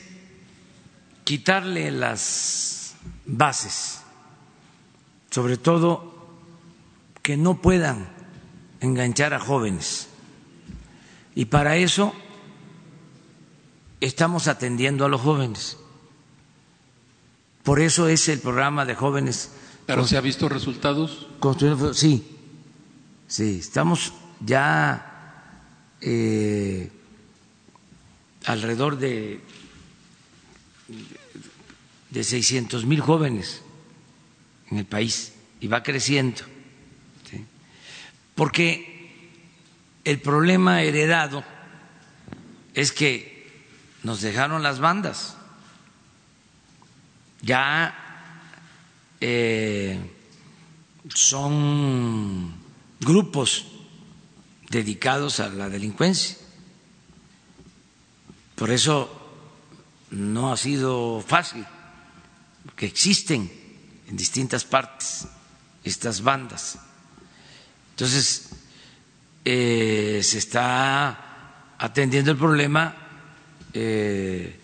quitarle 1.23 1.91
las 1.91 2.95
bases, 3.25 4.01
sobre 5.29 5.57
todo 5.57 6.09
que 7.21 7.37
no 7.37 7.61
puedan 7.61 8.09
enganchar 8.79 9.33
a 9.33 9.39
jóvenes. 9.39 10.08
Y 11.39 11.45
para 11.45 11.77
eso 11.77 12.13
estamos 14.01 14.49
atendiendo 14.49 15.05
a 15.05 15.07
los 15.07 15.21
jóvenes. 15.21 15.77
Por 17.63 17.79
eso 17.79 18.09
es 18.09 18.27
el 18.27 18.39
programa 18.39 18.83
de 18.83 18.93
jóvenes. 18.93 19.49
¿Pero 19.85 20.05
se 20.05 20.17
ha 20.17 20.21
visto 20.21 20.49
resultados? 20.49 21.27
Sí, 21.93 22.27
sí, 23.25 23.59
estamos 23.59 24.11
ya 24.41 25.61
eh, 26.01 26.91
alrededor 28.43 28.97
de, 28.97 29.39
de 32.09 32.23
600 32.25 32.85
mil 32.85 32.99
jóvenes 32.99 33.61
en 34.71 34.79
el 34.79 34.85
país 34.85 35.35
y 35.61 35.67
va 35.67 35.83
creciendo. 35.83 36.41
¿sí? 37.31 37.45
porque 38.35 38.88
el 40.09 40.19
problema 40.19 40.81
heredado 40.81 41.43
es 42.73 42.91
que 42.91 43.63
nos 44.01 44.21
dejaron 44.21 44.63
las 44.63 44.79
bandas. 44.79 45.37
Ya 47.43 47.93
eh, 49.21 49.99
son 51.13 52.55
grupos 52.99 53.67
dedicados 54.71 55.39
a 55.39 55.49
la 55.49 55.69
delincuencia. 55.69 56.37
Por 58.55 58.71
eso 58.71 59.15
no 60.09 60.51
ha 60.51 60.57
sido 60.57 61.23
fácil, 61.25 61.67
porque 62.63 62.87
existen 62.87 63.51
en 64.07 64.17
distintas 64.17 64.65
partes 64.65 65.27
estas 65.83 66.23
bandas. 66.23 66.79
Entonces, 67.91 68.49
eh, 69.45 70.19
se 70.23 70.37
está 70.37 71.75
atendiendo 71.77 72.31
el 72.31 72.37
problema 72.37 72.95
eh, 73.73 74.59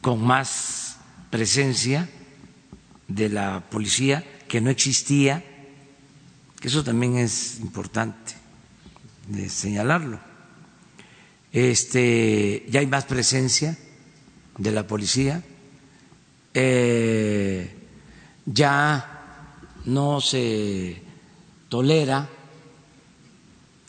con 0.00 0.22
más 0.24 0.98
presencia 1.30 2.08
de 3.08 3.28
la 3.28 3.60
policía 3.68 4.24
que 4.48 4.60
no 4.60 4.70
existía, 4.70 5.42
que 6.60 6.68
eso 6.68 6.84
también 6.84 7.16
es 7.18 7.58
importante 7.60 8.34
señalarlo. 9.48 10.20
Este, 11.52 12.66
ya 12.68 12.80
hay 12.80 12.86
más 12.86 13.04
presencia 13.04 13.76
de 14.58 14.70
la 14.72 14.86
policía, 14.86 15.42
eh, 16.52 17.74
ya 18.46 19.14
no 19.86 20.20
se 20.20 21.02
tolera 21.68 22.28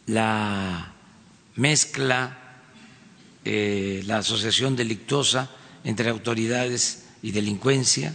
la 0.07 0.93
mezcla, 1.55 2.37
eh, 3.43 4.03
la 4.05 4.17
asociación 4.17 4.75
delictuosa 4.75 5.49
entre 5.83 6.09
autoridades 6.09 7.05
y 7.21 7.31
delincuencia 7.31 8.13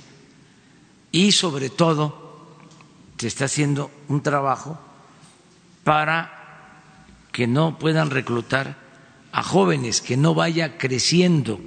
y 1.12 1.32
sobre 1.32 1.70
todo 1.70 2.56
se 3.18 3.26
está 3.26 3.46
haciendo 3.46 3.90
un 4.08 4.22
trabajo 4.22 4.80
para 5.84 6.40
que 7.32 7.46
no 7.46 7.78
puedan 7.78 8.10
reclutar 8.10 8.76
a 9.32 9.42
jóvenes, 9.42 10.00
que 10.00 10.16
no 10.16 10.34
vaya 10.34 10.78
creciendo 10.78 11.60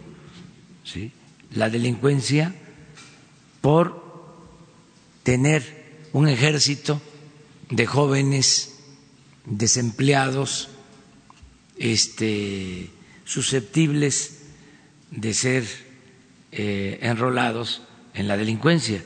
la 1.51 1.69
delincuencia 1.69 2.53
por 3.61 4.03
tener 5.23 6.07
un 6.11 6.27
ejército 6.27 7.01
de 7.69 7.85
jóvenes 7.85 8.72
desempleados, 9.45 10.69
este, 11.77 12.89
susceptibles 13.25 14.43
de 15.11 15.33
ser 15.33 15.63
eh, 16.51 16.99
enrolados 17.01 17.81
en 18.13 18.27
la 18.27 18.37
delincuencia. 18.37 19.03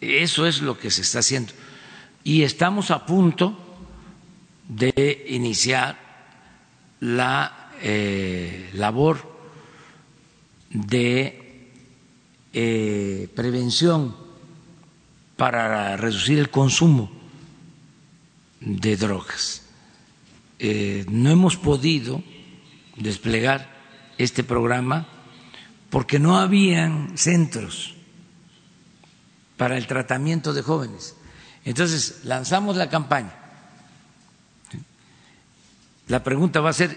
Eso 0.00 0.46
es 0.46 0.62
lo 0.62 0.78
que 0.78 0.90
se 0.90 1.02
está 1.02 1.20
haciendo. 1.20 1.52
Y 2.24 2.42
estamos 2.42 2.90
a 2.90 3.06
punto 3.06 3.56
de 4.68 5.26
iniciar 5.28 5.98
la 7.00 7.70
eh, 7.80 8.70
labor 8.74 9.38
de 10.70 11.70
eh, 12.52 13.28
prevención 13.34 14.16
para 15.36 15.96
reducir 15.96 16.38
el 16.38 16.50
consumo 16.50 17.17
de 18.60 18.96
drogas. 18.96 19.62
Eh, 20.58 21.06
no 21.08 21.30
hemos 21.30 21.56
podido 21.56 22.22
desplegar 22.96 23.68
este 24.18 24.42
programa 24.42 25.06
porque 25.90 26.18
no 26.18 26.38
habían 26.38 27.16
centros 27.16 27.94
para 29.56 29.76
el 29.76 29.86
tratamiento 29.86 30.52
de 30.52 30.62
jóvenes. 30.62 31.16
Entonces, 31.64 32.20
lanzamos 32.24 32.76
la 32.76 32.88
campaña. 32.88 33.34
La 36.08 36.24
pregunta 36.24 36.60
va 36.60 36.70
a 36.70 36.74
ser, 36.74 36.96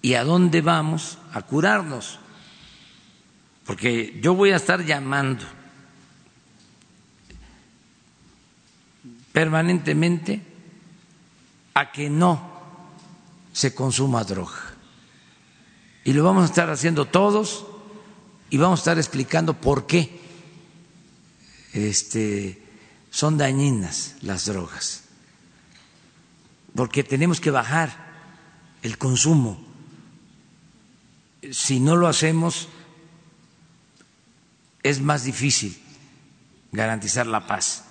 ¿y 0.00 0.14
a 0.14 0.24
dónde 0.24 0.62
vamos 0.62 1.18
a 1.32 1.42
curarnos? 1.42 2.18
Porque 3.66 4.18
yo 4.22 4.34
voy 4.34 4.50
a 4.50 4.56
estar 4.56 4.84
llamando 4.84 5.44
permanentemente 9.34 10.40
a 11.74 11.90
que 11.90 12.08
no 12.08 12.40
se 13.52 13.74
consuma 13.74 14.22
droga. 14.22 14.76
Y 16.04 16.12
lo 16.12 16.22
vamos 16.22 16.44
a 16.44 16.46
estar 16.46 16.70
haciendo 16.70 17.06
todos 17.06 17.66
y 18.48 18.58
vamos 18.58 18.78
a 18.78 18.82
estar 18.82 18.98
explicando 18.98 19.54
por 19.54 19.88
qué 19.88 20.20
este, 21.72 22.62
son 23.10 23.36
dañinas 23.36 24.14
las 24.22 24.44
drogas, 24.44 25.02
porque 26.76 27.02
tenemos 27.02 27.40
que 27.40 27.50
bajar 27.50 27.90
el 28.82 28.98
consumo. 28.98 29.60
Si 31.50 31.80
no 31.80 31.96
lo 31.96 32.06
hacemos, 32.06 32.68
es 34.84 35.00
más 35.00 35.24
difícil 35.24 35.76
garantizar 36.70 37.26
la 37.26 37.48
paz. 37.48 37.84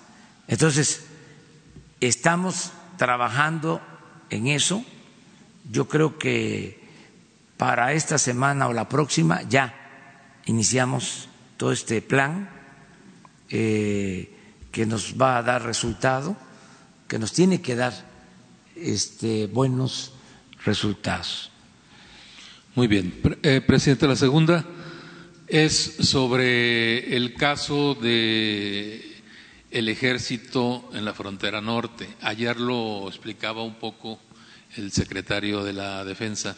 Entonces, 0.48 1.03
estamos 2.06 2.72
trabajando 2.96 3.80
en 4.30 4.46
eso. 4.46 4.84
Yo 5.70 5.88
creo 5.88 6.18
que 6.18 6.82
para 7.56 7.92
esta 7.92 8.18
semana 8.18 8.68
o 8.68 8.72
la 8.72 8.88
próxima 8.88 9.42
ya 9.42 9.74
iniciamos 10.46 11.28
todo 11.56 11.72
este 11.72 12.02
plan 12.02 12.50
eh, 13.50 14.30
que 14.72 14.86
nos 14.86 15.14
va 15.20 15.38
a 15.38 15.42
dar 15.42 15.62
resultado, 15.62 16.36
que 17.06 17.18
nos 17.18 17.32
tiene 17.32 17.62
que 17.62 17.76
dar 17.76 17.92
este, 18.76 19.46
buenos 19.46 20.12
resultados. 20.64 21.50
Muy 22.74 22.88
bien. 22.88 23.20
Eh, 23.42 23.60
presidente, 23.60 24.08
la 24.08 24.16
segunda 24.16 24.64
es 25.46 25.96
sobre 26.00 27.16
el 27.16 27.34
caso 27.34 27.94
de 27.94 29.13
el 29.74 29.90
ejército 29.90 30.88
en 30.94 31.04
la 31.04 31.12
frontera 31.12 31.60
norte. 31.60 32.08
Ayer 32.22 32.58
lo 32.58 33.06
explicaba 33.08 33.62
un 33.62 33.74
poco 33.74 34.18
el 34.76 34.90
secretario 34.90 35.62
de 35.62 35.74
la 35.74 36.04
Defensa, 36.04 36.56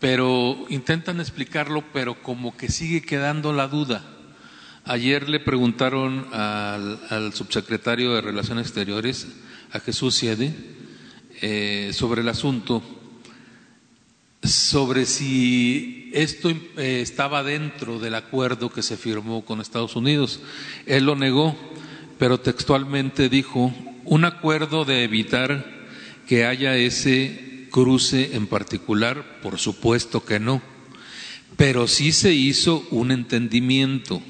pero 0.00 0.66
intentan 0.68 1.20
explicarlo, 1.20 1.84
pero 1.92 2.20
como 2.22 2.56
que 2.56 2.68
sigue 2.68 3.02
quedando 3.02 3.52
la 3.52 3.68
duda 3.68 4.16
Ayer 4.88 5.28
le 5.28 5.40
preguntaron 5.40 6.28
al, 6.32 7.32
subsecretario 7.34 8.14
de 8.14 8.20
Relaciones 8.20 8.66
Exteriores, 8.66 9.26
a 9.72 9.80
Jesús 9.80 10.14
Siede, 10.14 10.54
eh, 11.42 11.90
sobre 11.92 12.20
el 12.20 12.28
asunto, 12.28 12.84
sobre 14.44 15.04
si 15.06 16.08
esto 16.14 16.50
eh, 16.50 17.00
estaba 17.02 17.42
dentro 17.42 17.98
del 17.98 18.14
acuerdo 18.14 18.70
que 18.70 18.82
se 18.82 18.96
firmó 18.96 19.44
con 19.44 19.60
Estados 19.60 19.96
Unidos. 19.96 20.38
Él 20.86 21.04
lo 21.04 21.16
negó, 21.16 21.56
pero 22.18 22.40
textualmente 22.40 23.28
dijo, 23.28 23.74
un 24.04 24.24
acuerdo 24.24 24.84
de 24.84 25.04
evitar 25.04 25.64
que 26.26 26.44
haya 26.46 26.76
ese 26.76 27.68
cruce 27.70 28.36
en 28.36 28.46
particular, 28.46 29.40
por 29.42 29.58
supuesto 29.58 30.24
que 30.24 30.40
no, 30.40 30.62
pero 31.56 31.88
sí 31.88 32.12
se 32.12 32.32
hizo 32.32 32.86
un 32.90 33.10
entendimiento 33.10 34.22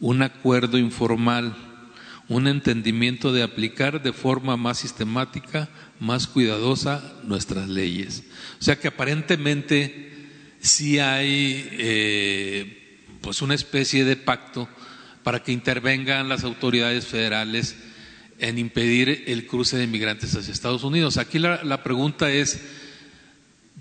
un 0.00 0.22
acuerdo 0.22 0.78
informal, 0.78 1.56
un 2.28 2.46
entendimiento 2.46 3.32
de 3.32 3.42
aplicar 3.42 4.02
de 4.02 4.12
forma 4.12 4.56
más 4.56 4.78
sistemática, 4.78 5.68
más 5.98 6.26
cuidadosa 6.26 7.14
nuestras 7.24 7.68
leyes. 7.68 8.24
O 8.60 8.62
sea 8.62 8.78
que 8.78 8.88
aparentemente 8.88 10.12
sí 10.60 10.98
hay 10.98 11.68
eh, 11.72 13.06
pues 13.20 13.42
una 13.42 13.54
especie 13.54 14.04
de 14.04 14.16
pacto 14.16 14.68
para 15.28 15.42
que 15.42 15.52
intervengan 15.52 16.30
las 16.30 16.42
autoridades 16.42 17.06
federales 17.06 17.76
en 18.38 18.56
impedir 18.56 19.24
el 19.26 19.46
cruce 19.46 19.76
de 19.76 19.84
inmigrantes 19.84 20.34
hacia 20.34 20.54
Estados 20.54 20.84
Unidos. 20.84 21.18
Aquí 21.18 21.38
la, 21.38 21.82
pregunta 21.82 22.30
es, 22.30 22.62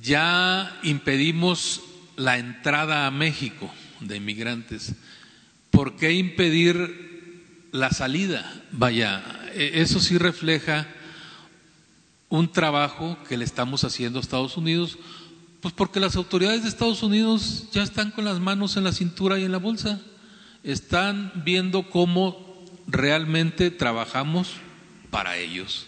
ya 0.04 0.78
impedimos 0.84 1.84
la 2.18 2.38
entrada 2.38 3.08
a 3.08 3.12
México 3.12 3.74
de 4.02 4.18
inmigrantes, 4.18 4.92
¿por 5.72 5.96
qué 5.96 6.12
impedir 6.12 7.46
la 7.72 7.92
salida? 7.92 8.54
Vaya, 8.74 9.24
e, 9.54 9.72
eso 9.76 10.02
sí 10.02 10.18
refleja 10.18 10.86
un 12.28 12.52
trabajo 12.52 13.18
que 13.30 13.38
le 13.38 13.46
estamos 13.46 13.86
haciendo 13.86 14.20
a 14.20 14.22
Estados 14.22 14.58
Unidos, 14.58 14.98
pues 15.62 15.74
porque 15.74 16.02
las 16.02 16.18
autoridades 16.18 16.64
de 16.64 16.68
Estados 16.68 17.04
Unidos 17.04 17.70
ya 17.72 17.84
están 17.84 18.12
con 18.12 18.26
las 18.26 18.42
manos 18.42 18.76
en 18.76 18.84
la 18.84 18.92
cintura 18.92 19.40
y 19.40 19.46
en 19.46 19.54
la 19.54 19.60
bolsa, 19.60 20.02
están 20.64 21.32
viendo 21.46 21.90
cómo 21.90 22.66
realmente 22.88 23.72
trabajamos 23.72 24.56
para 25.10 25.38
ellos? 25.38 25.88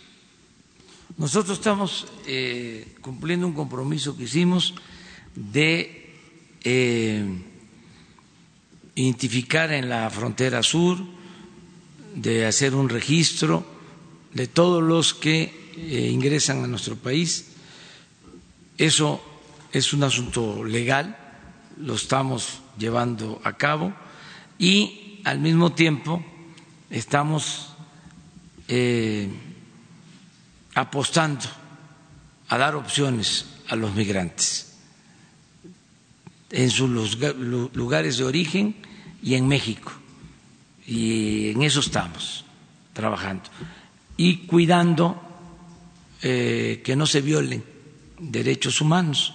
Nosotros 1.18 1.58
estamos 1.58 2.08
eh, 2.28 2.96
cumpliendo 3.02 3.46
un 3.46 3.54
compromiso 3.54 4.16
que 4.16 4.24
hicimos 4.24 4.74
de 5.36 6.16
eh, 6.64 7.26
identificar 8.96 9.72
en 9.74 9.90
la 9.90 10.10
frontera 10.10 10.64
sur, 10.64 10.98
de 12.16 12.46
hacer 12.46 12.74
un 12.76 12.90
registro 12.90 13.66
de 14.34 14.48
todos 14.48 14.82
los 14.82 15.14
que 15.14 15.72
eh, 15.76 16.10
ingresan 16.12 16.64
a 16.64 16.68
nuestro 16.68 16.96
país. 16.96 17.52
Eso 18.78 19.22
es 19.72 19.94
un 19.94 20.04
asunto 20.04 20.64
legal, 20.64 21.18
lo 21.78 21.96
estamos 21.96 22.62
llevando 22.78 23.42
a 23.44 23.58
cabo 23.58 23.94
y 24.60 25.22
al 25.24 25.40
mismo 25.40 25.72
tiempo 25.72 26.24
estamos 26.90 27.74
eh, 28.68 29.30
apostando 30.76 31.46
a 32.50 32.58
dar 32.58 32.76
opciones 32.76 33.46
a 33.70 33.76
los 33.76 33.94
migrantes 33.96 34.76
en 36.52 36.70
sus 36.70 36.90
lugares 37.74 38.18
de 38.18 38.24
origen 38.26 38.76
y 39.22 39.36
en 39.36 39.48
México. 39.48 39.92
Y 40.86 41.52
en 41.52 41.62
eso 41.62 41.80
estamos 41.80 42.44
trabajando. 42.94 43.44
Y 44.18 44.48
cuidando 44.48 45.22
eh, 46.22 46.82
que 46.84 46.96
no 46.96 47.06
se 47.06 47.22
violen 47.22 47.64
derechos 48.20 48.82
humanos. 48.82 49.34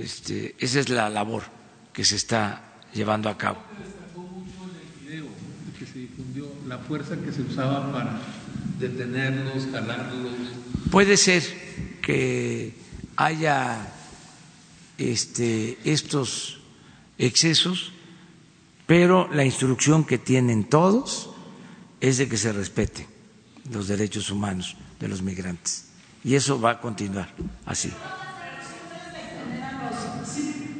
Este, 0.00 0.56
esa 0.58 0.80
es 0.80 0.88
la 0.88 1.08
labor 1.08 1.44
que 1.92 2.04
se 2.04 2.16
está 2.16 2.80
llevando 2.92 3.28
a 3.28 3.36
cabo. 3.36 3.58
La 6.72 6.78
fuerza 6.78 7.16
que 7.18 7.30
se 7.30 7.42
usaba 7.42 7.92
para 7.92 8.18
detenerlos, 8.78 9.66
jalarlos. 9.70 10.32
Puede 10.90 11.18
ser 11.18 11.42
que 12.00 12.74
haya 13.14 13.92
este, 14.96 15.76
estos 15.84 16.62
excesos, 17.18 17.92
pero 18.86 19.28
la 19.30 19.44
instrucción 19.44 20.04
que 20.04 20.16
tienen 20.16 20.64
todos 20.64 21.28
es 22.00 22.16
de 22.16 22.26
que 22.26 22.38
se 22.38 22.54
respeten 22.54 23.06
los 23.70 23.86
derechos 23.86 24.30
humanos 24.30 24.74
de 24.98 25.08
los 25.08 25.20
migrantes. 25.20 25.88
Y 26.24 26.36
eso 26.36 26.58
va 26.58 26.70
a 26.70 26.80
continuar 26.80 27.28
así. 27.66 27.92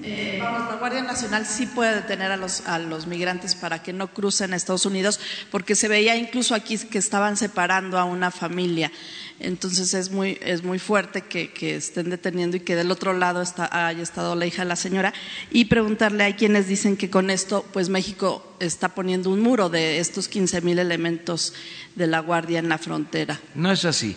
Eh, 0.05 0.39
vamos, 0.41 0.69
la 0.69 0.77
Guardia 0.77 1.03
Nacional 1.03 1.47
sí 1.47 1.67
puede 1.67 1.95
detener 1.95 2.33
a 2.33 2.37
los, 2.37 2.67
a 2.67 2.79
los 2.79 3.07
migrantes 3.07 3.55
para 3.55 3.83
que 3.83 3.93
no 3.93 4.13
crucen 4.13 4.53
a 4.53 4.57
Estados 4.57 4.85
Unidos, 4.85 5.21
porque 5.51 5.77
se 5.77 5.87
veía 5.87 6.17
incluso 6.17 6.57
aquí 6.57 6.77
que 6.77 6.99
estaban 6.99 7.37
separando 7.37 7.99
a 7.99 8.05
una 8.05 8.33
familia. 8.33 8.91
Entonces 9.39 9.95
es 9.95 10.11
muy, 10.11 10.39
es 10.43 10.65
muy 10.65 10.81
fuerte 10.81 11.23
que, 11.23 11.53
que 11.53 11.77
estén 11.77 12.11
deteniendo 12.11 12.57
y 12.57 12.61
que 12.61 12.75
del 12.75 12.91
otro 12.91 13.13
lado 13.13 13.43
está, 13.43 13.87
haya 13.87 14.03
estado 14.03 14.35
la 14.35 14.47
hija 14.47 14.63
de 14.63 14.69
la 14.69 14.77
señora. 14.77 15.15
Y 15.51 15.67
preguntarle, 15.67 16.25
hay 16.25 16.35
quienes 16.35 16.67
dicen 16.67 16.97
que 16.97 17.09
con 17.09 17.31
esto, 17.31 17.65
pues 17.73 17.89
México 17.89 18.57
está 18.59 18.89
poniendo 18.89 19.31
un 19.31 19.41
muro 19.41 19.69
de 19.69 20.01
estos 20.01 20.27
15 20.27 20.63
mil 20.63 20.79
elementos 20.79 21.55
de 21.95 22.09
la 22.09 22.21
Guardia 22.21 22.59
en 22.59 22.69
la 22.69 22.79
frontera. 22.79 23.41
No 23.55 23.71
es 23.71 23.85
así, 23.85 24.17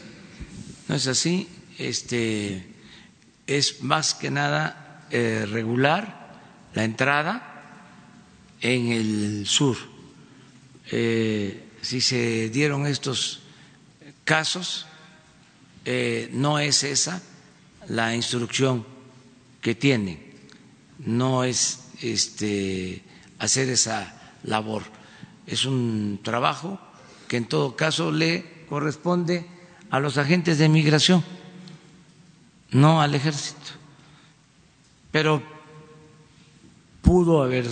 no 0.88 0.96
es 0.96 1.06
así. 1.08 1.48
Este, 1.78 2.66
es 3.46 3.84
más 3.84 4.14
que 4.14 4.32
nada 4.32 4.85
eh, 5.12 5.46
regular 5.50 6.26
la 6.74 6.84
entrada 6.84 7.56
en 8.62 8.92
el 8.92 9.48
sur. 9.48 9.78
Eh, 10.92 11.64
si 11.82 12.02
se 12.02 12.50
dieron 12.50 12.88
estos 12.88 13.42
casos, 14.24 14.86
eh, 15.86 16.30
no 16.34 16.60
es 16.60 16.84
esa 16.84 17.22
la 17.88 18.16
instrucción 18.16 18.86
que 19.62 19.76
tienen, 19.76 20.20
no 21.00 21.44
es 21.44 21.86
este, 22.02 23.04
hacer 23.40 23.70
esa 23.70 24.34
labor, 24.44 24.84
es 25.46 25.66
un 25.66 26.20
trabajo 26.24 26.80
que 27.28 27.38
en 27.38 27.46
todo 27.46 27.76
caso 27.76 28.12
le 28.12 28.66
corresponde 28.68 29.46
a 29.92 30.00
los 30.00 30.18
agentes 30.18 30.58
de 30.58 30.70
migración, 30.70 31.24
no 32.72 33.02
al 33.02 33.14
ejército 33.14 33.75
pero 35.16 35.42
pudo 37.02 37.42
haber 37.42 37.66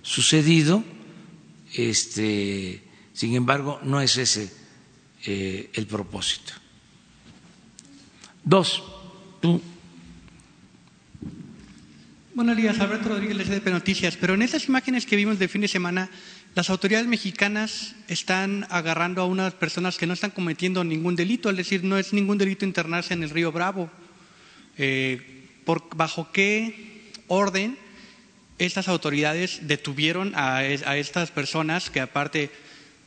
sucedido, 0.00 0.84
este, 1.74 2.84
sin 3.12 3.34
embargo, 3.34 3.80
no 3.82 4.00
es 4.00 4.16
ese 4.16 4.48
eh, 5.24 5.70
el 5.74 5.88
propósito. 5.88 6.52
Dos, 8.44 8.84
tú. 9.40 9.60
Buenos 12.34 12.56
días, 12.56 12.78
Alberto 12.78 13.08
Rodríguez 13.08 13.48
de 13.48 13.70
Noticias. 13.72 14.16
Pero 14.16 14.34
en 14.34 14.42
estas 14.42 14.68
imágenes 14.68 15.04
que 15.04 15.16
vimos 15.16 15.40
de 15.40 15.48
fin 15.48 15.62
de 15.62 15.66
semana, 15.66 16.08
las 16.54 16.70
autoridades 16.70 17.08
mexicanas 17.08 17.96
están 18.06 18.68
agarrando 18.70 19.20
a 19.20 19.26
unas 19.26 19.52
personas 19.52 19.96
que 19.96 20.06
no 20.06 20.14
están 20.14 20.30
cometiendo 20.30 20.84
ningún 20.84 21.16
delito, 21.16 21.50
es 21.50 21.56
decir, 21.56 21.82
no 21.82 21.98
es 21.98 22.12
ningún 22.12 22.38
delito 22.38 22.64
internarse 22.64 23.14
en 23.14 23.24
el 23.24 23.30
río 23.30 23.50
Bravo. 23.50 23.90
Eh, 24.76 25.37
bajo 25.94 26.32
qué 26.32 27.12
orden 27.26 27.76
estas 28.58 28.88
autoridades 28.88 29.60
detuvieron 29.68 30.32
a, 30.34 30.64
estas 30.64 31.30
personas 31.30 31.90
que 31.90 32.00
aparte 32.00 32.50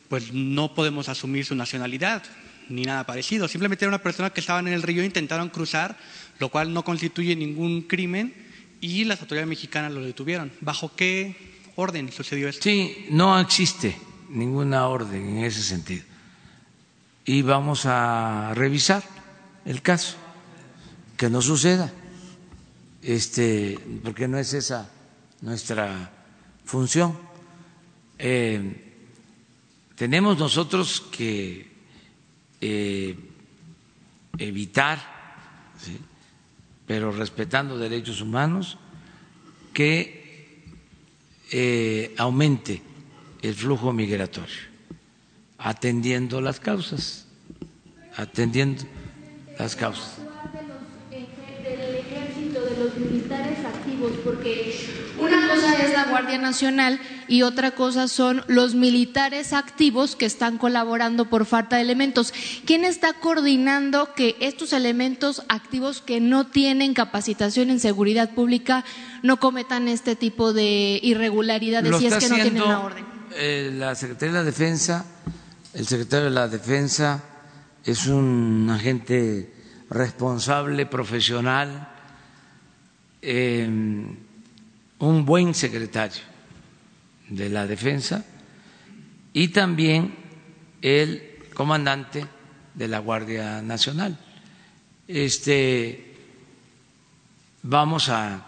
pues 0.08 0.32
no 0.32 0.74
podemos 0.74 1.08
asumir 1.08 1.44
su 1.44 1.54
nacionalidad 1.54 2.22
ni 2.68 2.84
nada 2.84 3.04
parecido. 3.04 3.48
Simplemente 3.48 3.84
era 3.84 3.90
una 3.90 4.02
persona 4.02 4.30
que 4.30 4.40
estaban 4.40 4.66
en 4.66 4.74
el 4.74 4.82
río 4.82 5.02
e 5.02 5.06
intentaron 5.06 5.48
cruzar, 5.48 5.98
lo 6.38 6.48
cual 6.48 6.72
no 6.72 6.84
constituye 6.84 7.34
ningún 7.36 7.82
crimen 7.82 8.34
y 8.80 9.04
las 9.04 9.20
autoridades 9.20 9.48
mexicanas 9.48 9.92
lo 9.92 10.00
detuvieron. 10.00 10.52
¿Bajo 10.60 10.94
qué 10.94 11.36
orden 11.76 12.10
sucedió 12.12 12.48
esto? 12.48 12.62
Sí, 12.62 13.06
no 13.10 13.38
existe 13.40 13.96
ninguna 14.30 14.86
orden 14.86 15.38
en 15.38 15.44
ese 15.44 15.62
sentido. 15.62 16.04
Y 17.24 17.42
vamos 17.42 17.84
a 17.86 18.52
revisar 18.54 19.02
el 19.64 19.82
caso, 19.82 20.16
que 21.16 21.28
no 21.30 21.42
suceda 21.42 21.92
este, 23.02 23.78
porque 24.02 24.28
no 24.28 24.38
es 24.38 24.54
esa 24.54 24.88
nuestra 25.40 26.10
función. 26.64 27.18
Eh, 28.18 28.94
tenemos 29.96 30.38
nosotros 30.38 31.00
que 31.10 31.70
eh, 32.60 33.16
evitar, 34.38 35.00
pero 36.86 37.10
respetando 37.10 37.76
derechos 37.76 38.20
humanos, 38.20 38.78
que 39.72 40.62
eh, 41.50 42.14
aumente 42.18 42.82
el 43.42 43.54
flujo 43.54 43.92
migratorio, 43.92 44.62
atendiendo 45.58 46.40
las 46.40 46.60
causas, 46.60 47.26
atendiendo 48.16 48.84
las 49.58 49.74
causas 49.74 50.31
los 52.82 52.96
militares 52.96 53.58
activos, 53.64 54.12
porque 54.24 54.88
una 55.18 55.48
cosa 55.48 55.74
es 55.82 55.92
la 55.92 56.04
Guardia 56.06 56.38
Nacional 56.38 57.00
y 57.28 57.42
otra 57.42 57.72
cosa 57.72 58.08
son 58.08 58.42
los 58.48 58.74
militares 58.74 59.52
activos 59.52 60.16
que 60.16 60.26
están 60.26 60.58
colaborando 60.58 61.26
por 61.26 61.46
falta 61.46 61.76
de 61.76 61.82
elementos. 61.82 62.32
¿Quién 62.64 62.84
está 62.84 63.12
coordinando 63.12 64.14
que 64.14 64.36
estos 64.40 64.72
elementos 64.72 65.42
activos 65.48 66.00
que 66.00 66.20
no 66.20 66.46
tienen 66.46 66.94
capacitación 66.94 67.70
en 67.70 67.78
seguridad 67.78 68.30
pública 68.30 68.84
no 69.22 69.38
cometan 69.38 69.88
este 69.88 70.16
tipo 70.16 70.52
de 70.52 70.98
irregularidades 71.02 71.96
si 71.98 72.06
es 72.06 72.16
que 72.16 72.28
no 72.28 72.34
tienen 72.34 72.68
la 72.68 72.80
orden? 72.80 73.04
Eh, 73.36 73.70
la 73.74 73.94
Secretaría 73.94 74.32
de 74.32 74.38
la 74.40 74.44
Defensa, 74.44 75.06
el 75.74 75.86
secretario 75.86 76.24
de 76.26 76.32
la 76.32 76.48
Defensa 76.48 77.22
es 77.84 78.06
un 78.06 78.68
agente 78.70 79.52
responsable, 79.88 80.86
profesional, 80.86 81.91
Em, 83.24 84.16
un 84.98 85.24
buen 85.24 85.54
secretario 85.54 86.22
de 87.28 87.48
la 87.48 87.68
defensa 87.68 88.24
y 89.32 89.48
también 89.48 90.12
el 90.82 91.38
comandante 91.54 92.26
de 92.74 92.88
la 92.88 92.98
Guardia 92.98 93.62
Nacional. 93.62 94.18
Este 95.06 96.14
vamos 97.62 98.08
a 98.08 98.44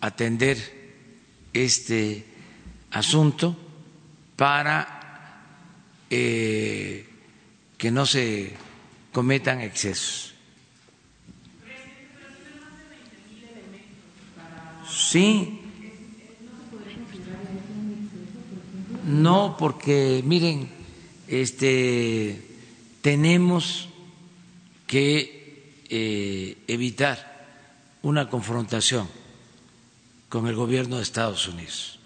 atender 0.00 0.56
este 1.52 2.24
asunto 2.92 3.54
para 4.36 5.44
eh, 6.08 7.06
que 7.76 7.90
no 7.90 8.06
se 8.06 8.54
cometan 9.12 9.60
excesos. 9.60 10.31
Sí. 15.12 15.60
No, 19.04 19.56
porque 19.58 20.22
miren, 20.24 20.70
este 21.28 22.40
tenemos 23.02 23.90
que 24.86 25.82
eh, 25.90 26.56
evitar 26.66 27.46
una 28.00 28.30
confrontación 28.30 29.06
con 30.30 30.46
el 30.46 30.54
gobierno 30.54 30.96
de 30.96 31.02
Estados 31.02 31.46
Unidos. 31.46 31.98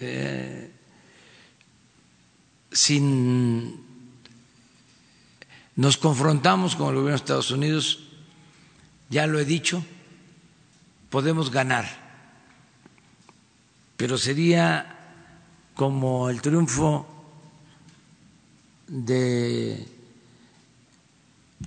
Eh, 0.00 0.68
sin 2.72 3.84
nos 5.76 5.96
confrontamos 5.96 6.74
con 6.74 6.88
el 6.88 6.94
gobierno 6.94 7.10
de 7.10 7.22
Estados 7.22 7.52
Unidos, 7.52 8.00
ya 9.10 9.28
lo 9.28 9.38
he 9.38 9.44
dicho, 9.44 9.84
podemos 11.10 11.50
ganar, 11.50 11.86
pero 13.96 14.16
sería 14.16 14.96
como 15.74 16.30
el 16.30 16.40
triunfo 16.40 17.06
de 18.86 19.86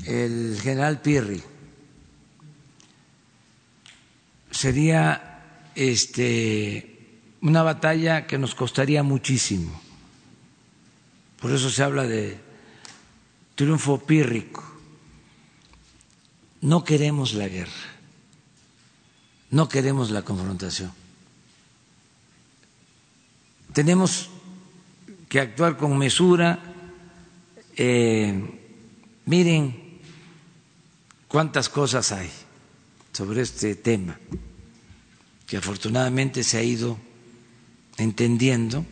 el 0.05 0.59
general 0.61 1.01
Pirri. 1.01 1.43
Sería 4.51 5.69
este 5.75 6.89
una 7.41 7.61
batalla 7.61 8.25
que 8.25 8.37
nos 8.37 8.55
costaría 8.55 9.03
muchísimo. 9.03 9.79
Por 11.41 11.51
eso 11.51 11.69
se 11.69 11.83
habla 11.83 12.03
de 12.03 12.39
triunfo 13.55 13.99
pírrico. 13.99 14.63
No 16.61 16.85
queremos 16.85 17.33
la 17.33 17.49
guerra, 17.49 17.92
no 19.53 19.69
queremos 19.69 20.09
la 20.09 20.23
confrontación. 20.23 20.91
Tenemos 23.71 24.29
que 25.29 25.39
actuar 25.39 25.77
con 25.77 25.95
mesura. 25.95 26.57
Eh, 27.77 28.33
miren 29.25 29.99
cuántas 31.27 31.69
cosas 31.69 32.11
hay 32.11 32.31
sobre 33.11 33.41
este 33.43 33.75
tema 33.75 34.17
que 35.45 35.57
afortunadamente 35.57 36.43
se 36.43 36.57
ha 36.57 36.63
ido 36.63 36.97
entendiendo, 37.97 38.83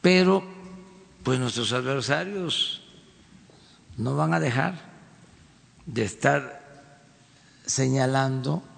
pero 0.00 0.42
pues 1.22 1.38
nuestros 1.38 1.74
adversarios 1.74 2.82
no 3.98 4.16
van 4.16 4.32
a 4.32 4.40
dejar 4.40 4.90
de 5.84 6.02
estar 6.02 6.62
señalando 7.66 8.71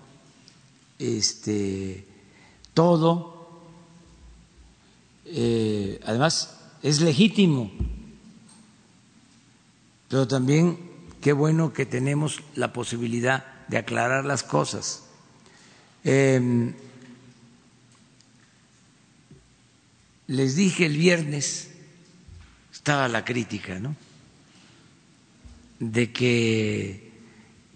este 0.98 2.06
todo. 2.74 3.62
Eh, 5.26 6.00
además 6.04 6.58
es 6.82 7.00
legítimo. 7.00 7.70
Pero 10.08 10.28
también 10.28 10.78
qué 11.20 11.32
bueno 11.32 11.72
que 11.72 11.86
tenemos 11.86 12.42
la 12.54 12.72
posibilidad 12.72 13.66
de 13.68 13.78
aclarar 13.78 14.24
las 14.24 14.42
cosas. 14.42 15.04
Em, 16.04 16.74
les 20.26 20.56
dije 20.56 20.86
el 20.86 20.96
viernes 20.96 21.70
estaba 22.72 23.08
la 23.08 23.24
crítica 23.24 23.78
no 23.78 23.96
de 25.80 26.12
que 26.12 27.12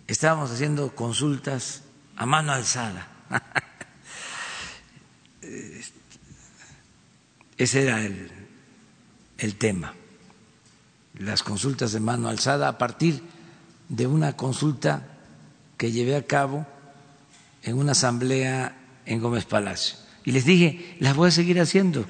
estábamos 0.07 0.51
haciendo 0.51 0.95
consultas 0.95 1.83
a 2.19 2.27
mano 2.27 2.53
alzada. 2.53 3.09
Ese 7.57 7.83
era 7.83 8.05
el, 8.05 8.31
el, 9.39 9.55
tema, 9.57 9.95
las 11.15 11.43
consultas 11.43 11.93
de 11.93 12.01
mano 12.01 12.29
alzada 12.29 12.69
a 12.69 12.77
partir 12.77 13.23
de 13.89 14.07
una 14.07 14.37
consulta 14.37 15.07
que 15.77 15.91
llevé 15.93 16.17
a 16.17 16.27
cabo 16.27 16.67
en 17.63 17.79
una 17.79 17.93
asamblea 17.93 18.77
en 19.07 19.21
Gómez 19.21 19.45
Palacio. 19.45 19.97
Y 20.25 20.33
les 20.33 20.45
dije, 20.45 20.97
las 21.01 21.17
voy 21.17 21.29
a 21.29 21.33
seguir 21.33 21.61
haciendo, 21.61 22.05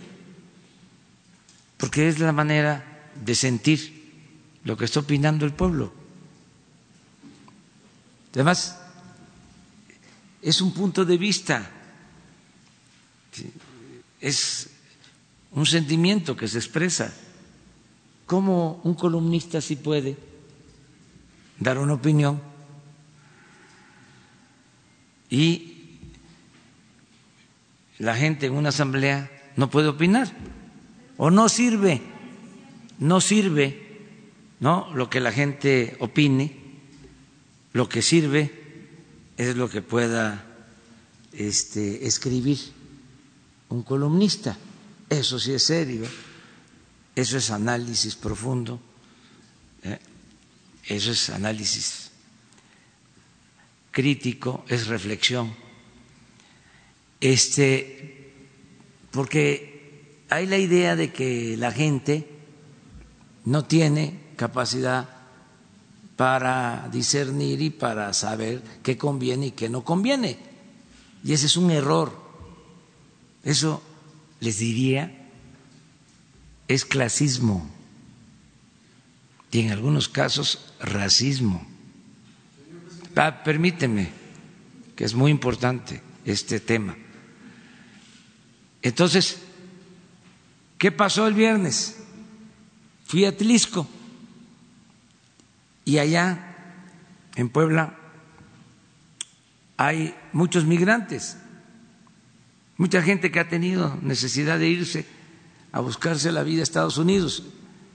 porque 1.76 2.08
es 2.08 2.18
la 2.18 2.32
manera 2.32 3.10
de 3.14 3.34
sentir 3.34 3.98
lo 4.64 4.76
que 4.76 4.86
está 4.86 5.00
opinando 5.00 5.44
el 5.44 5.52
pueblo. 5.52 5.92
Además, 8.32 8.78
es 10.42 10.60
un 10.60 10.72
punto 10.72 11.04
de 11.04 11.16
vista, 11.16 11.70
es 14.20 14.70
un 15.52 15.66
sentimiento 15.66 16.36
que 16.36 16.48
se 16.48 16.58
expresa. 16.58 17.12
¿Cómo 18.26 18.80
un 18.84 18.94
columnista 18.94 19.60
sí 19.60 19.76
puede 19.76 20.16
dar 21.58 21.78
una 21.78 21.94
opinión 21.94 22.40
y 25.30 25.98
la 27.98 28.14
gente 28.14 28.46
en 28.46 28.54
una 28.54 28.68
asamblea 28.68 29.30
no 29.56 29.70
puede 29.70 29.88
opinar? 29.88 30.30
¿O 31.16 31.30
no 31.30 31.48
sirve? 31.48 32.02
No 32.98 33.20
sirve 33.20 33.88
¿no? 34.60 34.88
Lo 34.94 35.08
que 35.08 35.20
la 35.20 35.32
gente 35.32 35.96
opine, 36.00 36.56
lo 37.72 37.88
que 37.88 38.02
sirve 38.02 38.57
es 39.38 39.56
lo 39.56 39.70
que 39.70 39.80
pueda 39.82 40.44
este, 41.32 42.06
escribir 42.06 42.58
un 43.68 43.82
columnista. 43.84 44.58
Eso 45.08 45.38
sí 45.38 45.52
es 45.54 45.62
serio, 45.62 46.04
eso 47.14 47.38
es 47.38 47.50
análisis 47.50 48.16
profundo, 48.16 48.80
¿eh? 49.84 49.98
eso 50.84 51.12
es 51.12 51.30
análisis 51.30 52.10
crítico, 53.92 54.64
es 54.68 54.88
reflexión. 54.88 55.54
Este, 57.20 58.32
porque 59.12 60.24
hay 60.28 60.46
la 60.46 60.58
idea 60.58 60.96
de 60.96 61.12
que 61.12 61.56
la 61.56 61.70
gente 61.72 62.28
no 63.44 63.64
tiene 63.64 64.20
capacidad 64.36 65.17
para 66.18 66.88
discernir 66.90 67.62
y 67.62 67.70
para 67.70 68.12
saber 68.12 68.60
qué 68.82 68.98
conviene 68.98 69.46
y 69.46 69.50
qué 69.52 69.68
no 69.68 69.84
conviene. 69.84 70.36
Y 71.22 71.32
ese 71.32 71.46
es 71.46 71.56
un 71.56 71.70
error. 71.70 72.12
Eso 73.44 73.80
les 74.40 74.58
diría 74.58 75.30
es 76.66 76.84
clasismo 76.84 77.70
y 79.52 79.60
en 79.60 79.70
algunos 79.70 80.08
casos 80.08 80.74
racismo. 80.80 81.64
Ah, 83.14 83.44
permíteme, 83.44 84.10
que 84.96 85.04
es 85.04 85.14
muy 85.14 85.30
importante 85.30 86.02
este 86.24 86.58
tema. 86.58 86.96
Entonces, 88.82 89.38
¿qué 90.78 90.90
pasó 90.90 91.28
el 91.28 91.34
viernes? 91.34 91.96
Fui 93.06 93.24
a 93.24 93.36
Tlisco 93.36 93.86
y 95.88 95.98
allá, 95.98 96.54
en 97.34 97.48
Puebla, 97.48 97.96
hay 99.78 100.14
muchos 100.34 100.66
migrantes, 100.66 101.38
mucha 102.76 103.00
gente 103.00 103.30
que 103.30 103.40
ha 103.40 103.48
tenido 103.48 103.98
necesidad 104.02 104.58
de 104.58 104.68
irse 104.68 105.06
a 105.72 105.80
buscarse 105.80 106.30
la 106.30 106.42
vida 106.42 106.60
a 106.60 106.64
Estados 106.64 106.98
Unidos. 106.98 107.42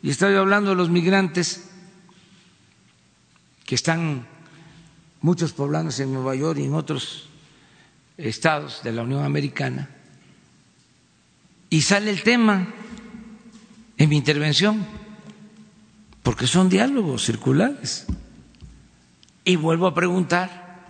Y 0.02 0.10
estoy 0.10 0.34
hablando 0.34 0.72
de 0.72 0.76
los 0.76 0.90
migrantes 0.90 1.70
que 3.64 3.76
están 3.76 4.26
muchos 5.22 5.53
poblanos 5.53 5.99
en 5.99 6.14
Nueva 6.14 6.34
York 6.34 6.57
y 6.57 6.64
en 6.64 6.74
otros 6.74 7.30
estados 8.18 8.82
de 8.82 8.91
la 8.91 9.03
Unión 9.03 9.24
Americana. 9.24 9.88
Y 11.70 11.84
sale 11.84 12.10
el 12.10 12.24
tema 12.24 12.74
en 13.99 14.10
mi 14.10 14.18
intervención 14.18 15.02
porque 16.24 16.48
son 16.48 16.70
diálogos 16.70 17.26
circulares. 17.26 18.06
Y 19.45 19.58
vuelvo 19.58 19.88
a 19.88 19.94
preguntar, 19.94 20.86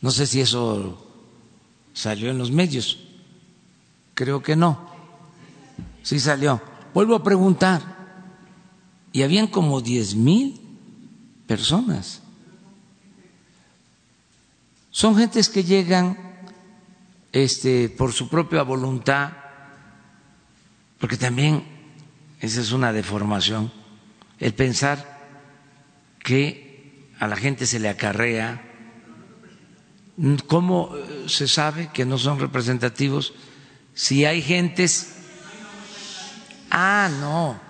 no 0.00 0.10
sé 0.10 0.26
si 0.26 0.40
eso 0.40 1.06
salió 1.92 2.30
en 2.30 2.38
los 2.38 2.50
medios, 2.50 2.98
creo 4.14 4.42
que 4.42 4.56
no, 4.56 4.88
sí 6.02 6.18
salió. 6.18 6.62
Vuelvo 6.94 7.14
a 7.14 7.22
preguntar, 7.22 7.82
y 9.12 9.22
habían 9.22 9.48
como 9.48 9.80
diez 9.82 10.14
mil 10.14 10.60
personas. 11.46 12.22
Son 14.90 15.16
gentes 15.16 15.48
que 15.48 15.62
llegan 15.62 16.16
este, 17.32 17.90
por 17.90 18.12
su 18.12 18.28
propia 18.28 18.62
voluntad, 18.62 19.32
porque 20.98 21.16
también 21.16 21.73
esa 22.44 22.60
es 22.60 22.72
una 22.72 22.92
deformación, 22.92 23.72
el 24.38 24.52
pensar 24.54 25.18
que 26.22 27.08
a 27.18 27.26
la 27.26 27.36
gente 27.36 27.66
se 27.66 27.78
le 27.78 27.88
acarrea. 27.88 28.62
¿Cómo 30.46 30.94
eh, 30.94 31.24
se 31.28 31.48
sabe 31.48 31.90
que 31.92 32.04
no 32.04 32.18
son 32.18 32.38
representativos 32.38 33.32
si 33.94 34.24
hay 34.24 34.42
gentes... 34.42 35.10
Ah, 36.70 37.08
no, 37.20 37.60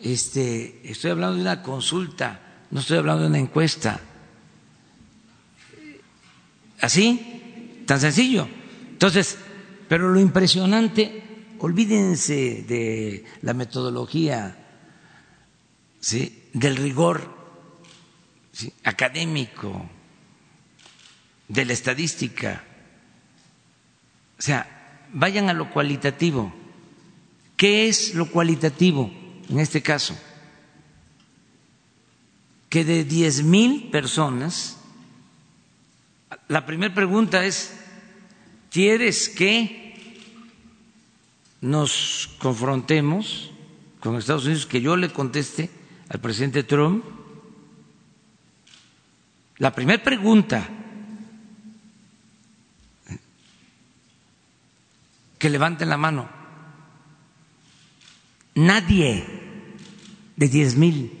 este, 0.00 0.80
estoy 0.90 1.10
hablando 1.10 1.36
de 1.36 1.42
una 1.42 1.62
consulta, 1.62 2.40
no 2.70 2.80
estoy 2.80 2.96
hablando 2.98 3.22
de 3.24 3.28
una 3.28 3.38
encuesta. 3.38 4.00
Así, 6.80 7.82
tan 7.86 8.00
sencillo. 8.00 8.48
Entonces, 8.92 9.36
pero 9.88 10.08
lo 10.08 10.18
impresionante, 10.18 11.19
olvídense 11.60 12.64
de 12.66 13.24
la 13.42 13.52
metodología, 13.54 14.56
¿sí? 16.00 16.48
del 16.54 16.76
rigor 16.76 17.36
académico, 18.84 19.88
de 21.48 21.64
la 21.64 21.72
estadística. 21.72 22.64
O 24.38 24.42
sea, 24.42 25.06
vayan 25.12 25.48
a 25.48 25.52
lo 25.52 25.70
cualitativo. 25.70 26.52
¿Qué 27.56 27.88
es 27.88 28.14
lo 28.14 28.30
cualitativo 28.30 29.10
en 29.50 29.60
este 29.60 29.82
caso? 29.82 30.18
Que 32.70 32.84
de 32.84 33.04
diez 33.04 33.42
mil 33.42 33.90
personas, 33.90 34.78
la 36.48 36.64
primera 36.64 36.94
pregunta 36.94 37.44
es, 37.44 37.74
¿quieres 38.70 39.28
que 39.28 39.79
nos 41.60 42.30
confrontemos 42.38 43.50
con 44.00 44.16
Estados 44.16 44.44
Unidos? 44.44 44.66
Que 44.66 44.80
yo 44.80 44.96
le 44.96 45.10
conteste 45.10 45.70
al 46.08 46.20
presidente 46.20 46.62
Trump. 46.62 47.04
La 49.58 49.74
primera 49.74 50.02
pregunta 50.02 50.68
que 55.38 55.50
levanten 55.50 55.88
la 55.88 55.96
mano 55.96 56.40
Nadie 58.54 59.24
de 60.36 60.48
diez 60.48 60.76
mil. 60.76 61.16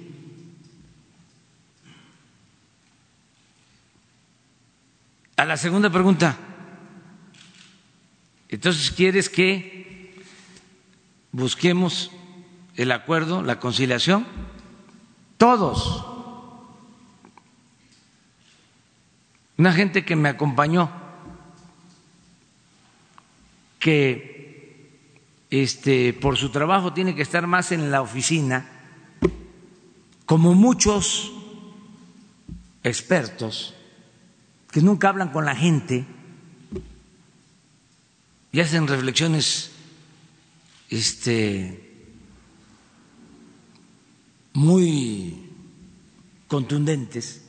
A 5.36 5.44
la 5.46 5.56
segunda 5.56 5.88
pregunta, 5.90 6.36
entonces, 8.48 8.90
¿quieres 8.90 9.30
que 9.30 9.79
busquemos 11.32 12.10
el 12.76 12.92
acuerdo, 12.92 13.42
la 13.42 13.58
conciliación? 13.60 14.26
Todos. 15.36 16.06
Una 19.56 19.72
gente 19.72 20.04
que 20.04 20.16
me 20.16 20.28
acompañó, 20.28 20.90
que 23.78 24.30
este, 25.50 26.12
por 26.12 26.36
su 26.36 26.50
trabajo 26.50 26.92
tiene 26.92 27.14
que 27.14 27.22
estar 27.22 27.46
más 27.46 27.72
en 27.72 27.90
la 27.90 28.02
oficina, 28.02 28.66
como 30.24 30.54
muchos 30.54 31.32
expertos 32.82 33.74
que 34.70 34.80
nunca 34.80 35.08
hablan 35.08 35.30
con 35.30 35.44
la 35.44 35.56
gente 35.56 36.06
y 38.52 38.60
hacen 38.60 38.86
reflexiones 38.86 39.72
este, 40.90 41.90
muy 44.52 45.50
contundentes. 46.48 47.42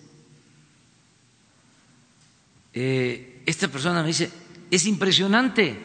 Eh, 2.73 3.43
esta 3.45 3.67
persona 3.67 4.01
me 4.01 4.07
dice, 4.07 4.31
es 4.69 4.85
impresionante 4.85 5.77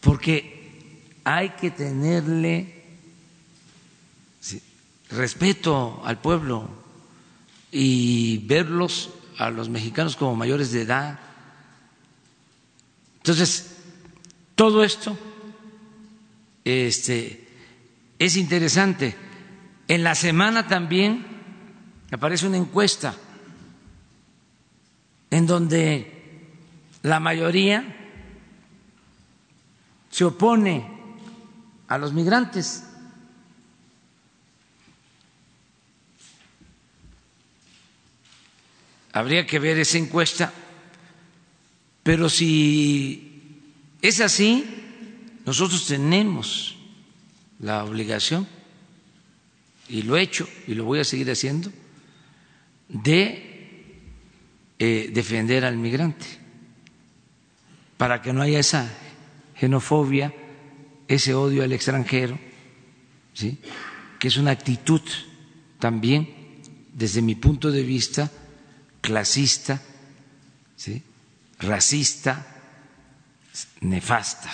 porque 0.00 1.10
hay 1.24 1.50
que 1.50 1.70
tenerle 1.70 2.82
respeto 5.10 6.00
al 6.04 6.20
pueblo 6.20 6.68
y 7.70 8.38
verlos 8.46 9.10
a 9.38 9.50
los 9.50 9.68
mexicanos 9.68 10.16
como 10.16 10.36
mayores 10.36 10.72
de 10.72 10.82
edad. 10.82 11.18
Entonces, 13.22 13.76
todo 14.56 14.82
esto 14.82 15.16
este, 16.64 17.46
es 18.18 18.36
interesante. 18.36 19.14
En 19.86 20.02
la 20.02 20.16
semana 20.16 20.66
también 20.66 21.24
aparece 22.10 22.48
una 22.48 22.56
encuesta 22.56 23.14
en 25.30 25.46
donde 25.46 26.50
la 27.02 27.20
mayoría 27.20 27.96
se 30.10 30.24
opone 30.24 30.84
a 31.86 31.96
los 31.96 32.12
migrantes. 32.12 32.82
Habría 39.12 39.46
que 39.46 39.60
ver 39.60 39.78
esa 39.78 39.98
encuesta, 39.98 40.52
pero 42.02 42.28
si 42.28 43.60
es 44.00 44.20
así, 44.20 44.64
nosotros 45.46 45.86
tenemos 45.86 46.76
la 47.60 47.84
obligación, 47.84 48.46
y 49.88 50.02
lo 50.02 50.16
he 50.16 50.22
hecho 50.22 50.48
y 50.66 50.74
lo 50.74 50.84
voy 50.84 51.00
a 51.00 51.04
seguir 51.04 51.30
haciendo, 51.30 51.70
de 52.88 54.00
eh, 54.78 55.10
defender 55.12 55.64
al 55.64 55.76
migrante, 55.76 56.26
para 57.96 58.20
que 58.20 58.32
no 58.32 58.42
haya 58.42 58.58
esa 58.58 58.90
xenofobia, 59.54 60.34
ese 61.06 61.34
odio 61.34 61.62
al 61.62 61.72
extranjero, 61.72 62.38
¿sí? 63.32 63.58
que 64.18 64.28
es 64.28 64.36
una 64.36 64.50
actitud 64.50 65.02
también, 65.78 66.28
desde 66.92 67.22
mi 67.22 67.34
punto 67.34 67.70
de 67.70 67.82
vista, 67.82 68.30
clasista, 69.00 69.82
¿sí? 70.76 71.02
Racista, 71.62 72.46
nefasta. 73.80 74.50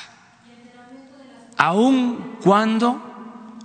Aun 1.57 2.39
cuando, 2.41 3.03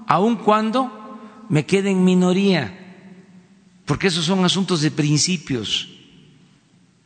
aun 0.07 0.35
cuando 0.37 1.45
me 1.49 1.65
quede 1.65 1.91
en 1.91 2.03
minoría, 2.03 2.73
porque 3.85 4.07
esos 4.07 4.25
son 4.25 4.43
asuntos 4.45 4.81
de 4.81 4.91
principios. 4.91 5.89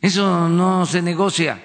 Eso 0.00 0.48
no 0.48 0.86
se 0.86 1.02
negocia. 1.02 1.62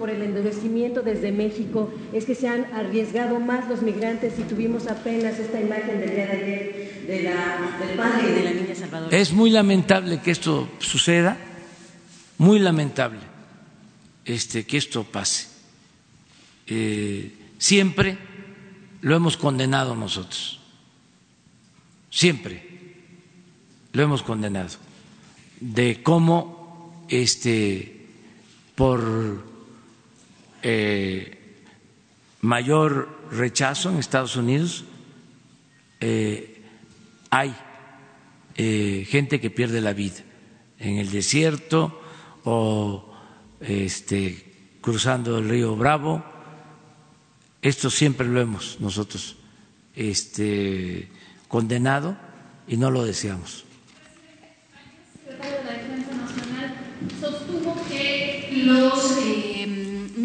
Por 0.00 0.08
el 0.08 0.22
endurecimiento 0.22 1.02
desde 1.02 1.30
México 1.30 1.92
es 2.14 2.24
que 2.24 2.34
se 2.34 2.48
han 2.48 2.64
arriesgado 2.72 3.38
más 3.38 3.68
los 3.68 3.82
migrantes 3.82 4.32
y 4.38 4.42
tuvimos 4.44 4.86
apenas 4.86 5.38
esta 5.38 5.60
imagen 5.60 6.00
del 6.00 6.10
día 6.10 6.26
de 6.26 6.32
ayer 6.32 7.04
de 7.06 7.22
la, 7.24 7.76
del 7.86 7.96
padre 7.98 8.32
de 8.32 8.42
la 8.42 8.50
niña 8.52 8.74
Salvador. 8.74 9.14
Es 9.14 9.30
muy 9.30 9.50
lamentable 9.50 10.22
que 10.22 10.30
esto 10.30 10.70
suceda, 10.78 11.36
muy 12.38 12.58
lamentable 12.58 13.20
este, 14.24 14.64
que 14.64 14.78
esto 14.78 15.04
pase. 15.04 15.48
Eh, 16.66 17.34
siempre 17.58 18.16
lo 19.02 19.14
hemos 19.14 19.36
condenado 19.36 19.94
nosotros, 19.94 20.60
siempre 22.08 22.62
lo 23.92 24.02
hemos 24.02 24.22
condenado, 24.22 24.78
de 25.60 26.02
cómo 26.02 27.04
este, 27.10 28.06
por 28.74 29.49
eh, 30.62 31.38
mayor 32.40 33.08
rechazo 33.30 33.90
en 33.90 33.98
Estados 33.98 34.36
Unidos, 34.36 34.84
eh, 36.00 36.62
hay 37.30 37.54
eh, 38.56 39.06
gente 39.08 39.40
que 39.40 39.50
pierde 39.50 39.80
la 39.80 39.92
vida 39.92 40.22
en 40.78 40.96
el 40.96 41.10
desierto 41.10 42.00
o 42.44 43.12
este, 43.60 44.78
cruzando 44.80 45.38
el 45.38 45.48
río 45.48 45.76
Bravo. 45.76 46.24
Esto 47.62 47.90
siempre 47.90 48.26
lo 48.26 48.40
hemos 48.40 48.80
nosotros 48.80 49.36
este, 49.94 51.10
condenado 51.48 52.16
y 52.66 52.76
no 52.76 52.90
lo 52.90 53.04
deseamos. 53.04 53.64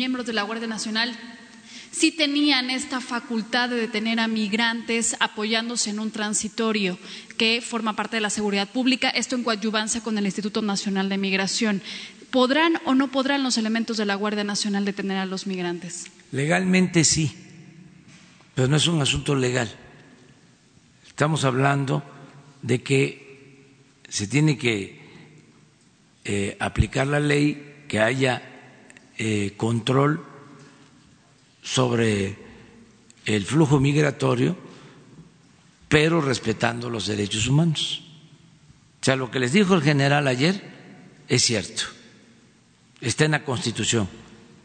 Miembros 0.05 0.27
de 0.27 0.33
la 0.33 0.43
Guardia 0.43 0.67
Nacional 0.67 1.17
sí 1.89 2.11
tenían 2.11 2.69
esta 2.69 3.01
facultad 3.01 3.69
de 3.69 3.77
detener 3.77 4.19
a 4.19 4.27
migrantes 4.27 5.15
apoyándose 5.19 5.89
en 5.89 5.99
un 5.99 6.11
transitorio 6.11 6.99
que 7.39 7.59
forma 7.59 7.95
parte 7.95 8.17
de 8.17 8.21
la 8.21 8.29
seguridad 8.29 8.69
pública, 8.69 9.09
esto 9.09 9.35
en 9.35 9.43
coadyuvancia 9.43 10.01
con 10.01 10.15
el 10.19 10.25
Instituto 10.25 10.61
Nacional 10.61 11.09
de 11.09 11.17
Migración. 11.17 11.81
¿Podrán 12.29 12.79
o 12.85 12.93
no 12.93 13.09
podrán 13.09 13.41
los 13.41 13.57
elementos 13.57 13.97
de 13.97 14.05
la 14.05 14.13
Guardia 14.13 14.43
Nacional 14.43 14.85
detener 14.85 15.17
a 15.17 15.25
los 15.25 15.47
migrantes? 15.47 16.05
Legalmente 16.31 17.03
sí, 17.03 17.35
pero 18.53 18.67
no 18.67 18.77
es 18.77 18.85
un 18.85 19.01
asunto 19.01 19.33
legal. 19.33 19.75
Estamos 21.07 21.45
hablando 21.45 22.03
de 22.61 22.83
que 22.83 23.73
se 24.07 24.27
tiene 24.27 24.55
que 24.55 25.01
eh, 26.25 26.57
aplicar 26.59 27.07
la 27.07 27.19
ley, 27.19 27.85
que 27.87 27.99
haya 27.99 28.51
eh, 29.17 29.53
control 29.57 30.23
sobre 31.61 32.37
el 33.25 33.45
flujo 33.45 33.79
migratorio, 33.79 34.55
pero 35.87 36.21
respetando 36.21 36.89
los 36.89 37.07
derechos 37.07 37.47
humanos. 37.47 38.03
O 39.01 39.05
sea, 39.05 39.15
lo 39.15 39.31
que 39.31 39.39
les 39.39 39.53
dijo 39.53 39.75
el 39.75 39.81
general 39.81 40.27
ayer 40.27 40.61
es 41.27 41.43
cierto. 41.43 41.83
Está 43.01 43.25
en 43.25 43.31
la 43.31 43.43
Constitución, 43.43 44.07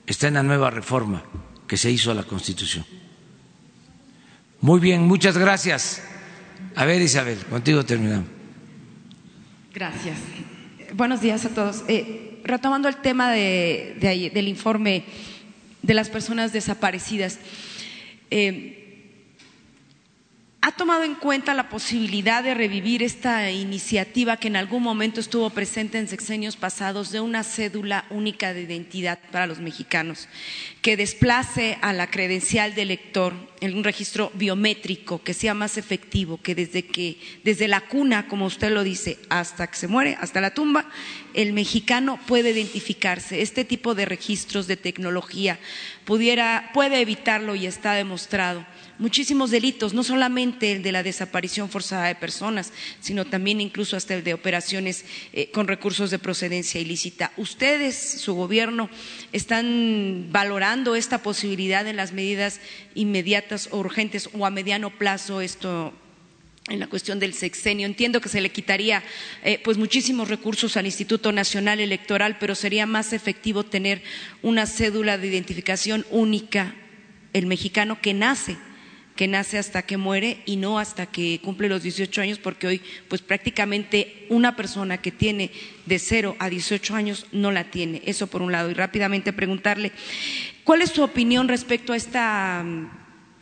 está 0.06 0.28
en 0.28 0.34
la 0.34 0.42
nueva 0.42 0.70
reforma 0.70 1.22
que 1.66 1.76
se 1.76 1.90
hizo 1.90 2.10
a 2.10 2.14
la 2.14 2.24
Constitución. 2.24 2.84
Muy 4.60 4.80
bien, 4.80 5.02
muchas 5.02 5.38
gracias. 5.38 6.02
A 6.74 6.84
ver, 6.84 7.00
Isabel, 7.00 7.38
contigo 7.46 7.84
terminamos. 7.84 8.28
Gracias. 9.72 10.18
Buenos 10.94 11.20
días 11.20 11.44
a 11.44 11.50
todos. 11.50 11.84
Eh, 11.88 12.29
retomando 12.50 12.88
el 12.88 12.96
tema 12.96 13.30
de, 13.30 13.96
de, 14.00 14.30
del 14.30 14.48
informe 14.48 15.04
de 15.82 15.94
las 15.94 16.08
personas 16.10 16.52
desaparecidas, 16.52 17.38
eh, 18.30 18.79
¿Ha 20.62 20.72
tomado 20.72 21.04
en 21.04 21.14
cuenta 21.14 21.54
la 21.54 21.70
posibilidad 21.70 22.44
de 22.44 22.52
revivir 22.52 23.02
esta 23.02 23.50
iniciativa 23.50 24.36
que 24.36 24.48
en 24.48 24.56
algún 24.56 24.82
momento 24.82 25.18
estuvo 25.18 25.48
presente 25.48 25.96
en 25.96 26.06
sexenios 26.06 26.56
pasados 26.56 27.10
de 27.10 27.20
una 27.20 27.44
cédula 27.44 28.04
única 28.10 28.52
de 28.52 28.60
identidad 28.60 29.18
para 29.32 29.46
los 29.46 29.58
mexicanos, 29.58 30.28
que 30.82 30.98
desplace 30.98 31.78
a 31.80 31.94
la 31.94 32.10
credencial 32.10 32.74
del 32.74 32.90
elector 32.90 33.32
en 33.62 33.74
un 33.74 33.84
registro 33.84 34.32
biométrico 34.34 35.22
que 35.22 35.32
sea 35.32 35.54
más 35.54 35.78
efectivo, 35.78 36.38
que 36.42 36.54
desde 36.54 36.84
que 36.84 37.16
desde 37.42 37.66
la 37.66 37.80
cuna, 37.80 38.28
como 38.28 38.44
usted 38.44 38.70
lo 38.70 38.84
dice, 38.84 39.18
hasta 39.30 39.66
que 39.66 39.78
se 39.78 39.88
muere, 39.88 40.18
hasta 40.20 40.42
la 40.42 40.52
tumba, 40.52 40.90
el 41.32 41.54
mexicano 41.54 42.20
puede 42.26 42.50
identificarse. 42.50 43.40
Este 43.40 43.64
tipo 43.64 43.94
de 43.94 44.04
registros 44.04 44.66
de 44.66 44.76
tecnología 44.76 45.58
pudiera 46.04 46.70
puede 46.74 47.00
evitarlo 47.00 47.54
y 47.54 47.64
está 47.64 47.94
demostrado 47.94 48.66
muchísimos 49.00 49.50
delitos, 49.50 49.94
no 49.94 50.04
solamente 50.04 50.72
el 50.72 50.82
de 50.82 50.92
la 50.92 51.02
desaparición 51.02 51.70
forzada 51.70 52.06
de 52.06 52.14
personas, 52.14 52.72
sino 53.00 53.24
también 53.24 53.60
incluso 53.60 53.96
hasta 53.96 54.14
el 54.14 54.22
de 54.22 54.34
operaciones 54.34 55.04
eh, 55.32 55.50
con 55.50 55.66
recursos 55.66 56.10
de 56.10 56.18
procedencia 56.18 56.80
ilícita. 56.80 57.32
¿Ustedes, 57.36 57.96
su 57.96 58.34
gobierno, 58.34 58.90
están 59.32 60.28
valorando 60.30 60.94
esta 60.94 61.22
posibilidad 61.22 61.86
en 61.86 61.96
las 61.96 62.12
medidas 62.12 62.60
inmediatas 62.94 63.68
o 63.72 63.78
urgentes 63.78 64.28
o 64.32 64.46
a 64.46 64.50
mediano 64.50 64.90
plazo 64.90 65.40
esto? 65.40 65.92
en 66.68 66.78
la 66.78 66.86
cuestión 66.86 67.18
del 67.18 67.34
sexenio. 67.34 67.84
Entiendo 67.86 68.20
que 68.20 68.28
se 68.28 68.40
le 68.40 68.52
quitaría 68.52 69.02
eh, 69.42 69.58
pues 69.64 69.76
muchísimos 69.76 70.28
recursos 70.28 70.76
al 70.76 70.86
Instituto 70.86 71.32
Nacional 71.32 71.80
Electoral, 71.80 72.36
pero 72.38 72.54
sería 72.54 72.86
más 72.86 73.12
efectivo 73.12 73.64
tener 73.64 74.02
una 74.42 74.66
cédula 74.66 75.18
de 75.18 75.26
identificación 75.26 76.06
única, 76.10 76.76
el 77.32 77.46
mexicano 77.46 77.98
que 78.00 78.14
nace 78.14 78.56
que 79.20 79.28
nace 79.28 79.58
hasta 79.58 79.82
que 79.82 79.98
muere 79.98 80.40
y 80.46 80.56
no 80.56 80.78
hasta 80.78 81.04
que 81.04 81.42
cumple 81.44 81.68
los 81.68 81.82
18 81.82 82.22
años, 82.22 82.38
porque 82.38 82.66
hoy 82.66 82.80
pues 83.06 83.20
prácticamente 83.20 84.24
una 84.30 84.56
persona 84.56 84.96
que 84.96 85.12
tiene 85.12 85.50
de 85.84 85.98
0 85.98 86.36
a 86.38 86.48
18 86.48 86.94
años 86.94 87.26
no 87.30 87.52
la 87.52 87.64
tiene. 87.64 88.00
Eso 88.06 88.28
por 88.28 88.40
un 88.40 88.50
lado. 88.50 88.70
Y 88.70 88.72
rápidamente 88.72 89.34
preguntarle, 89.34 89.92
¿cuál 90.64 90.80
es 90.80 90.92
su 90.92 91.02
opinión 91.02 91.48
respecto 91.48 91.92
a 91.92 91.98
esta 91.98 92.64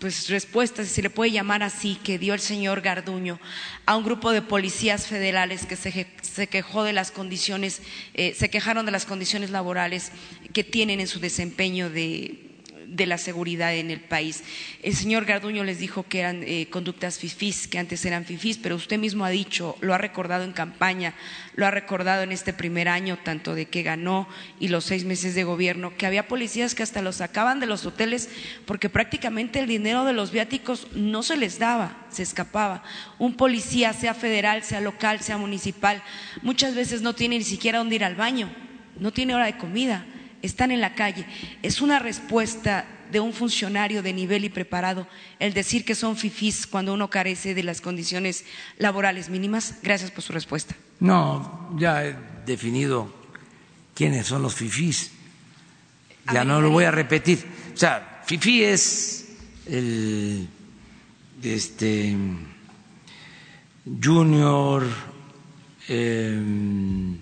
pues 0.00 0.28
respuesta, 0.28 0.82
si 0.82 0.90
se 0.90 1.02
le 1.02 1.10
puede 1.10 1.30
llamar 1.30 1.62
así, 1.62 1.96
que 2.02 2.18
dio 2.18 2.34
el 2.34 2.40
señor 2.40 2.80
Garduño 2.80 3.38
a 3.86 3.96
un 3.96 4.02
grupo 4.02 4.32
de 4.32 4.42
policías 4.42 5.06
federales 5.06 5.64
que 5.64 5.76
se, 5.76 6.48
quejó 6.48 6.82
de 6.82 6.92
las 6.92 7.12
condiciones, 7.12 7.82
eh, 8.14 8.34
se 8.36 8.50
quejaron 8.50 8.84
de 8.84 8.90
las 8.90 9.06
condiciones 9.06 9.50
laborales 9.50 10.10
que 10.52 10.64
tienen 10.64 10.98
en 10.98 11.06
su 11.06 11.20
desempeño 11.20 11.88
de 11.88 12.47
de 12.88 13.06
la 13.06 13.18
seguridad 13.18 13.74
en 13.74 13.90
el 13.90 14.00
país. 14.00 14.42
El 14.82 14.94
señor 14.94 15.24
Garduño 15.24 15.64
les 15.64 15.78
dijo 15.78 16.04
que 16.04 16.20
eran 16.20 16.42
eh, 16.42 16.68
conductas 16.70 17.18
fifís, 17.18 17.68
que 17.68 17.78
antes 17.78 18.04
eran 18.04 18.24
fifís, 18.24 18.58
pero 18.58 18.76
usted 18.76 18.98
mismo 18.98 19.24
ha 19.24 19.30
dicho, 19.30 19.76
lo 19.80 19.94
ha 19.94 19.98
recordado 19.98 20.44
en 20.44 20.52
campaña, 20.52 21.14
lo 21.54 21.66
ha 21.66 21.70
recordado 21.70 22.22
en 22.22 22.32
este 22.32 22.52
primer 22.52 22.88
año, 22.88 23.18
tanto 23.22 23.54
de 23.54 23.66
que 23.66 23.82
ganó 23.82 24.28
y 24.58 24.68
los 24.68 24.84
seis 24.84 25.04
meses 25.04 25.34
de 25.34 25.44
gobierno, 25.44 25.96
que 25.96 26.06
había 26.06 26.28
policías 26.28 26.74
que 26.74 26.82
hasta 26.82 27.02
los 27.02 27.16
sacaban 27.16 27.60
de 27.60 27.66
los 27.66 27.84
hoteles 27.84 28.30
porque 28.64 28.88
prácticamente 28.88 29.60
el 29.60 29.66
dinero 29.66 30.04
de 30.04 30.12
los 30.12 30.30
viáticos 30.30 30.88
no 30.94 31.22
se 31.22 31.36
les 31.36 31.58
daba, 31.58 32.06
se 32.10 32.22
escapaba. 32.22 32.82
Un 33.18 33.34
policía, 33.34 33.92
sea 33.92 34.14
federal, 34.14 34.62
sea 34.62 34.80
local, 34.80 35.20
sea 35.20 35.36
municipal, 35.36 36.02
muchas 36.42 36.74
veces 36.74 37.02
no 37.02 37.14
tiene 37.14 37.38
ni 37.38 37.44
siquiera 37.44 37.78
dónde 37.78 37.96
ir 37.96 38.04
al 38.04 38.14
baño, 38.14 38.50
no 38.98 39.12
tiene 39.12 39.34
hora 39.34 39.46
de 39.46 39.58
comida 39.58 40.06
están 40.42 40.70
en 40.70 40.80
la 40.80 40.94
calle. 40.94 41.26
Es 41.62 41.80
una 41.80 41.98
respuesta 41.98 42.86
de 43.10 43.20
un 43.20 43.32
funcionario 43.32 44.02
de 44.02 44.12
nivel 44.12 44.44
y 44.44 44.48
preparado 44.48 45.06
el 45.38 45.54
decir 45.54 45.84
que 45.84 45.94
son 45.94 46.16
fifís 46.16 46.66
cuando 46.66 46.92
uno 46.92 47.08
carece 47.10 47.54
de 47.54 47.62
las 47.62 47.80
condiciones 47.80 48.44
laborales 48.78 49.28
mínimas? 49.28 49.76
Gracias 49.82 50.10
por 50.10 50.22
su 50.22 50.32
respuesta. 50.32 50.76
No, 51.00 51.74
ya 51.78 52.04
he 52.04 52.16
definido 52.44 53.12
quiénes 53.94 54.26
son 54.26 54.42
los 54.42 54.54
fifís. 54.54 55.12
Ya 56.32 56.44
no 56.44 56.60
lo 56.60 56.70
voy 56.70 56.84
a 56.84 56.90
repetir. 56.90 57.44
O 57.72 57.76
sea, 57.76 58.22
fifí 58.26 58.62
es 58.62 59.36
el 59.66 60.48
este 61.42 62.16
junior 64.02 64.84
em, 65.88 67.16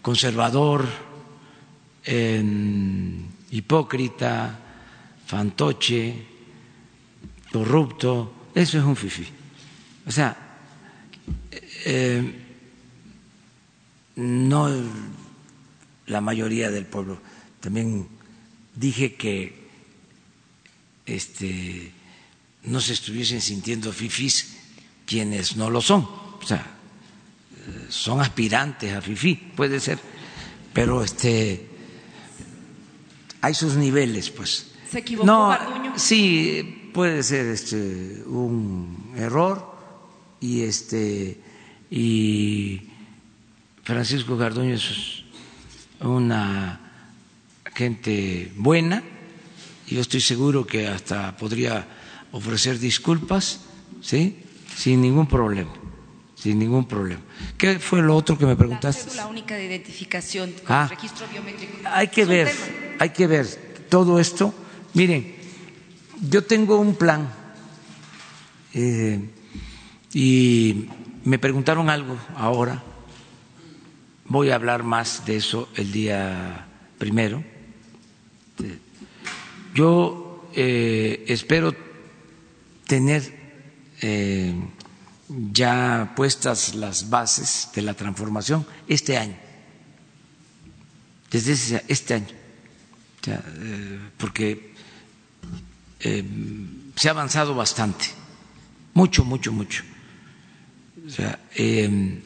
conservador 0.00 1.11
hipócrita, 3.50 4.58
fantoche, 5.26 6.14
corrupto, 7.52 8.50
eso 8.54 8.78
es 8.78 8.84
un 8.84 8.96
fifí. 8.96 9.26
O 10.06 10.10
sea, 10.10 10.36
eh, 11.84 12.22
no 14.16 14.68
la 16.06 16.20
mayoría 16.20 16.70
del 16.70 16.86
pueblo. 16.86 17.20
También 17.60 18.08
dije 18.74 19.14
que 19.14 19.68
este, 21.06 21.92
no 22.64 22.80
se 22.80 22.92
estuviesen 22.92 23.40
sintiendo 23.40 23.92
fifís 23.92 24.56
quienes 25.06 25.56
no 25.56 25.70
lo 25.70 25.80
son. 25.80 26.02
O 26.02 26.44
sea, 26.44 26.58
eh, 26.58 27.86
son 27.88 28.20
aspirantes 28.20 28.92
a 28.92 29.00
fifí, 29.00 29.34
puede 29.34 29.80
ser, 29.80 29.98
pero 30.72 31.02
este 31.02 31.71
hay 33.42 33.54
sus 33.54 33.74
niveles, 33.74 34.30
pues. 34.30 34.72
¿Se 34.88 35.00
equivocó 35.00 35.26
no, 35.26 35.58
Sí, 35.96 36.90
puede 36.94 37.22
ser 37.22 37.46
este 37.46 38.22
un 38.26 39.12
error 39.16 39.74
y 40.40 40.62
este 40.62 41.38
y 41.90 42.82
Francisco 43.82 44.36
Garduño 44.36 44.74
es 44.74 45.24
una 46.00 46.80
gente 47.74 48.52
buena 48.56 49.02
y 49.88 49.96
yo 49.96 50.00
estoy 50.00 50.20
seguro 50.20 50.66
que 50.66 50.86
hasta 50.86 51.36
podría 51.36 51.86
ofrecer 52.30 52.78
disculpas, 52.78 53.60
¿sí? 54.00 54.38
Sin 54.76 55.02
ningún 55.02 55.26
problema, 55.26 55.72
sin 56.36 56.58
ningún 56.58 56.86
problema. 56.86 57.20
¿Qué 57.58 57.78
fue 57.78 58.02
lo 58.02 58.14
otro 58.14 58.38
que 58.38 58.46
me 58.46 58.56
preguntaste? 58.56 59.16
La 59.16 59.26
única 59.26 59.56
de 59.56 59.64
identificación 59.64 60.52
con 60.52 60.76
ah, 60.76 60.84
el 60.84 60.96
registro 60.96 61.26
biométrico. 61.28 61.78
Hay 61.84 62.08
que 62.08 62.24
ver 62.24 62.91
hay 63.02 63.10
que 63.10 63.26
ver 63.26 63.46
todo 63.90 64.20
esto. 64.20 64.54
Miren, 64.94 65.34
yo 66.30 66.44
tengo 66.44 66.78
un 66.78 66.94
plan 66.94 67.28
eh, 68.74 69.28
y 70.14 70.86
me 71.24 71.40
preguntaron 71.40 71.90
algo 71.90 72.16
ahora. 72.36 72.80
Voy 74.26 74.50
a 74.50 74.54
hablar 74.54 74.84
más 74.84 75.26
de 75.26 75.34
eso 75.34 75.68
el 75.74 75.90
día 75.90 76.64
primero. 76.96 77.42
Yo 79.74 80.48
eh, 80.54 81.24
espero 81.26 81.74
tener 82.86 83.34
eh, 84.00 84.54
ya 85.50 86.12
puestas 86.14 86.76
las 86.76 87.10
bases 87.10 87.68
de 87.74 87.82
la 87.82 87.94
transformación 87.94 88.64
este 88.86 89.18
año, 89.18 89.34
desde 91.32 91.82
este 91.88 92.14
año 92.14 92.41
eh, 93.26 93.98
porque 94.18 94.72
eh, 96.00 96.24
se 96.96 97.08
ha 97.08 97.12
avanzado 97.12 97.54
bastante, 97.54 98.06
mucho, 98.94 99.24
mucho, 99.24 99.52
mucho. 99.52 99.84
Em, 101.54 102.20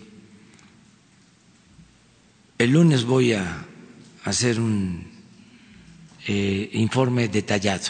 el 2.58 2.70
lunes 2.70 3.04
voy 3.04 3.32
a 3.32 3.64
hacer 4.24 4.60
un 4.60 5.06
eh, 6.26 6.70
informe 6.74 7.28
detallado. 7.28 7.88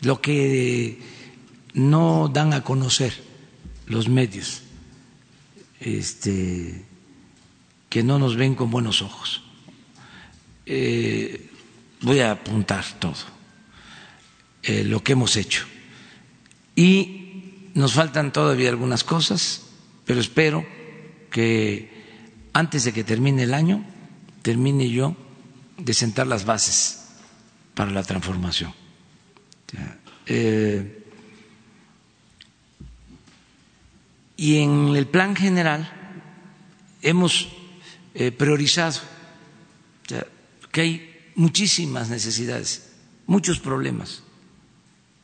Lo 0.00 0.20
que 0.20 0.98
no 1.74 2.28
dan 2.32 2.52
a 2.52 2.62
conocer 2.62 3.14
los 3.86 4.08
medios, 4.08 4.62
este, 5.80 6.84
que 7.88 8.02
no 8.02 8.18
nos 8.18 8.36
ven 8.36 8.54
con 8.54 8.70
buenos 8.70 9.02
ojos 9.02 9.42
voy 12.04 12.20
a 12.20 12.32
apuntar 12.32 12.84
todo 13.00 13.16
eh, 14.62 14.84
lo 14.84 15.02
que 15.02 15.12
hemos 15.12 15.36
hecho. 15.36 15.64
Y 16.76 17.70
nos 17.74 17.94
faltan 17.94 18.32
todavía 18.32 18.68
algunas 18.68 19.02
cosas, 19.04 19.62
pero 20.04 20.20
espero 20.20 20.64
que 21.30 21.90
antes 22.52 22.84
de 22.84 22.92
que 22.92 23.04
termine 23.04 23.42
el 23.42 23.54
año, 23.54 23.84
termine 24.42 24.88
yo 24.88 25.16
de 25.78 25.94
sentar 25.94 26.26
las 26.26 26.44
bases 26.44 27.06
para 27.74 27.90
la 27.90 28.02
transformación. 28.02 28.72
Eh, 30.26 31.04
y 34.36 34.56
en 34.58 34.94
el 34.94 35.06
plan 35.06 35.34
general 35.34 35.90
hemos 37.02 37.48
eh, 38.14 38.30
priorizado 38.30 39.00
que 40.70 40.80
hay 40.80 41.13
muchísimas 41.34 42.10
necesidades, 42.10 42.90
muchos 43.26 43.58
problemas. 43.58 44.22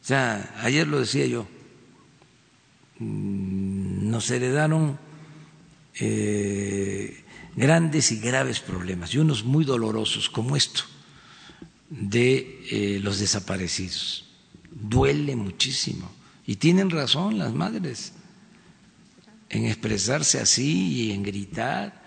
O 0.02 0.06
sea, 0.06 0.54
ayer 0.62 0.86
lo 0.86 1.00
decía 1.00 1.26
yo, 1.26 1.46
mm, 2.98 4.10
nos 4.10 4.30
heredaron 4.30 4.98
eh, 6.00 7.24
grandes 7.56 8.12
y 8.12 8.18
graves 8.20 8.60
problemas 8.60 9.14
y 9.14 9.18
unos 9.18 9.44
muy 9.44 9.64
dolorosos 9.64 10.30
como 10.30 10.56
esto 10.56 10.82
de 11.90 12.64
eh, 12.70 13.00
los 13.02 13.18
desaparecidos. 13.18 14.28
Duele 14.70 15.36
muchísimo 15.36 16.10
y 16.46 16.56
tienen 16.56 16.90
razón 16.90 17.38
las 17.38 17.52
madres 17.52 18.12
en 19.50 19.66
expresarse 19.66 20.38
así 20.38 20.92
y 20.92 21.12
en 21.12 21.22
gritar 21.22 22.00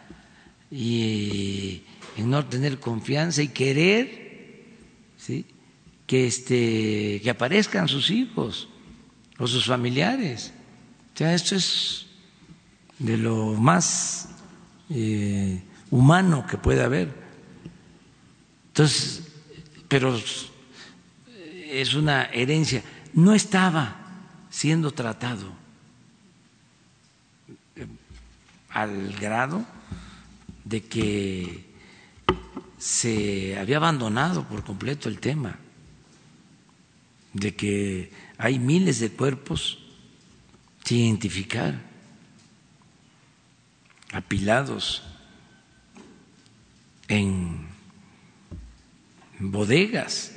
y 0.71 1.83
en 2.17 2.29
no 2.29 2.45
tener 2.45 2.79
confianza 2.79 3.41
y 3.41 3.49
querer 3.49 4.65
¿sí? 5.17 5.45
que, 6.05 6.27
este, 6.27 7.21
que 7.21 7.29
aparezcan 7.29 7.87
sus 7.87 8.09
hijos 8.09 8.67
o 9.37 9.47
sus 9.47 9.65
familiares. 9.65 10.53
O 11.13 11.17
sea, 11.17 11.33
esto 11.33 11.55
es 11.55 12.07
de 12.99 13.17
lo 13.17 13.53
más 13.53 14.29
eh, 14.89 15.61
humano 15.91 16.45
que 16.47 16.57
puede 16.57 16.83
haber. 16.83 17.13
Entonces, 18.67 19.23
pero 19.87 20.19
es 21.69 21.93
una 21.93 22.25
herencia. 22.25 22.83
No 23.13 23.33
estaba 23.33 23.97
siendo 24.49 24.91
tratado 24.91 25.51
al 28.69 29.13
grado 29.13 29.65
de 30.63 30.81
que 30.81 31.72
se 32.83 33.57
había 33.57 33.77
abandonado 33.77 34.45
por 34.45 34.65
completo 34.65 35.07
el 35.07 35.21
tema, 35.21 35.57
de 37.31 37.55
que 37.55 38.11
hay 38.37 38.59
miles 38.59 38.99
de 38.99 39.09
cuerpos 39.09 39.79
sin 40.83 40.97
identificar, 40.97 41.81
apilados 44.11 45.01
en 47.07 47.67
bodegas, 49.39 50.33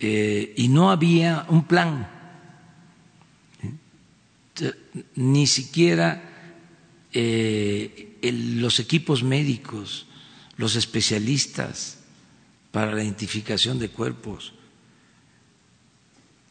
eh, 0.00 0.54
y 0.56 0.68
no 0.68 0.90
había 0.90 1.44
un 1.50 1.66
plan, 1.66 2.08
ni 5.16 5.46
siquiera 5.46 6.22
eh, 7.12 8.16
los 8.22 8.80
equipos 8.80 9.22
médicos, 9.22 10.06
los 10.56 10.76
especialistas 10.76 11.98
para 12.70 12.92
la 12.92 13.02
identificación 13.02 13.78
de 13.78 13.88
cuerpos 13.88 14.52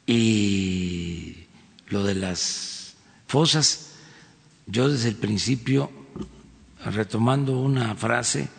y 0.05 1.45
lo 1.87 2.03
de 2.03 2.15
las 2.15 2.95
fosas, 3.27 3.91
yo 4.67 4.89
desde 4.89 5.09
el 5.09 5.15
principio, 5.15 5.91
retomando 6.85 7.59
una 7.59 7.95
frase 7.95 8.49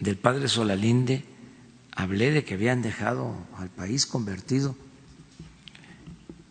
del 0.00 0.16
padre 0.16 0.48
Solalinde, 0.48 1.24
hablé 1.92 2.30
de 2.30 2.44
que 2.44 2.54
habían 2.54 2.82
dejado 2.82 3.34
al 3.56 3.70
país 3.70 4.06
convertido, 4.06 4.76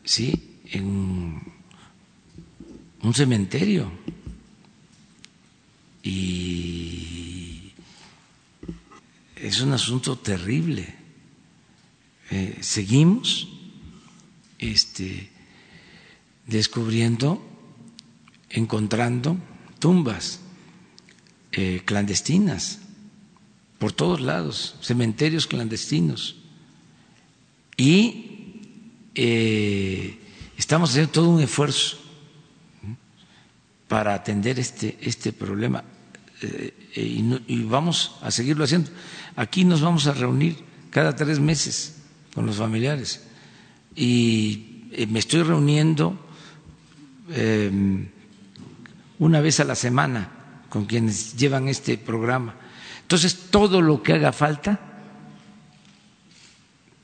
sí, 0.03 0.60
en 0.72 1.41
un 3.02 3.14
cementerio. 3.14 3.89
Y 6.03 7.56
es 9.41 9.61
un 9.61 9.73
asunto 9.73 10.18
terrible. 10.18 10.95
Eh, 12.30 12.57
seguimos 12.61 13.47
este, 14.59 15.30
descubriendo, 16.45 17.41
encontrando 18.49 19.38
tumbas 19.80 20.39
eh, 21.51 21.81
clandestinas 21.85 22.80
por 23.80 23.91
todos 23.91 24.22
lados, 24.22 24.76
cementerios 24.81 25.47
clandestinos. 25.47 26.35
Y 27.77 28.61
eh, 29.14 30.19
estamos 30.57 30.89
haciendo 30.89 31.11
todo 31.11 31.30
un 31.30 31.41
esfuerzo 31.41 31.97
para 33.88 34.14
atender 34.14 34.59
este, 34.59 34.97
este 35.01 35.31
problema. 35.31 35.84
Eh, 36.41 37.43
y, 37.47 37.64
vamos 37.64 38.15
a 38.22 38.31
seguirlo 38.31 38.64
haciendo. 38.64 38.91
Aquí 39.35 39.65
nos 39.65 39.81
vamos 39.81 40.07
a 40.07 40.14
reunir 40.14 40.57
cada 40.91 41.15
tres 41.15 41.39
meses 41.39 41.95
con 42.34 42.45
los 42.45 42.57
familiares 42.57 43.23
y 43.95 44.88
eh, 44.91 45.07
me 45.07 45.19
estoy 45.19 45.41
reuniendo 45.41 46.18
em, 47.34 48.07
una 49.19 49.41
vez 49.41 49.59
a 49.59 49.64
la 49.64 49.76
semana 49.76 50.30
con 50.69 50.85
quienes 50.85 51.35
llevan 51.35 51.68
este 51.68 51.97
programa. 51.97 52.55
Entonces, 53.01 53.49
todo 53.49 53.81
lo 53.81 54.03
que 54.03 54.14
haga 54.14 54.31
falta, 54.31 54.80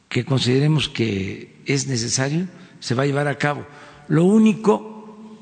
que 0.09 0.25
consideremos 0.25 0.89
que 0.89 1.61
es 1.65 1.87
necesario, 1.87 2.47
se 2.79 2.93
va 2.93 3.03
a 3.03 3.05
llevar 3.07 3.27
a 3.27 3.37
cabo. 3.37 3.65
Lo 4.09 4.25
único 4.25 5.39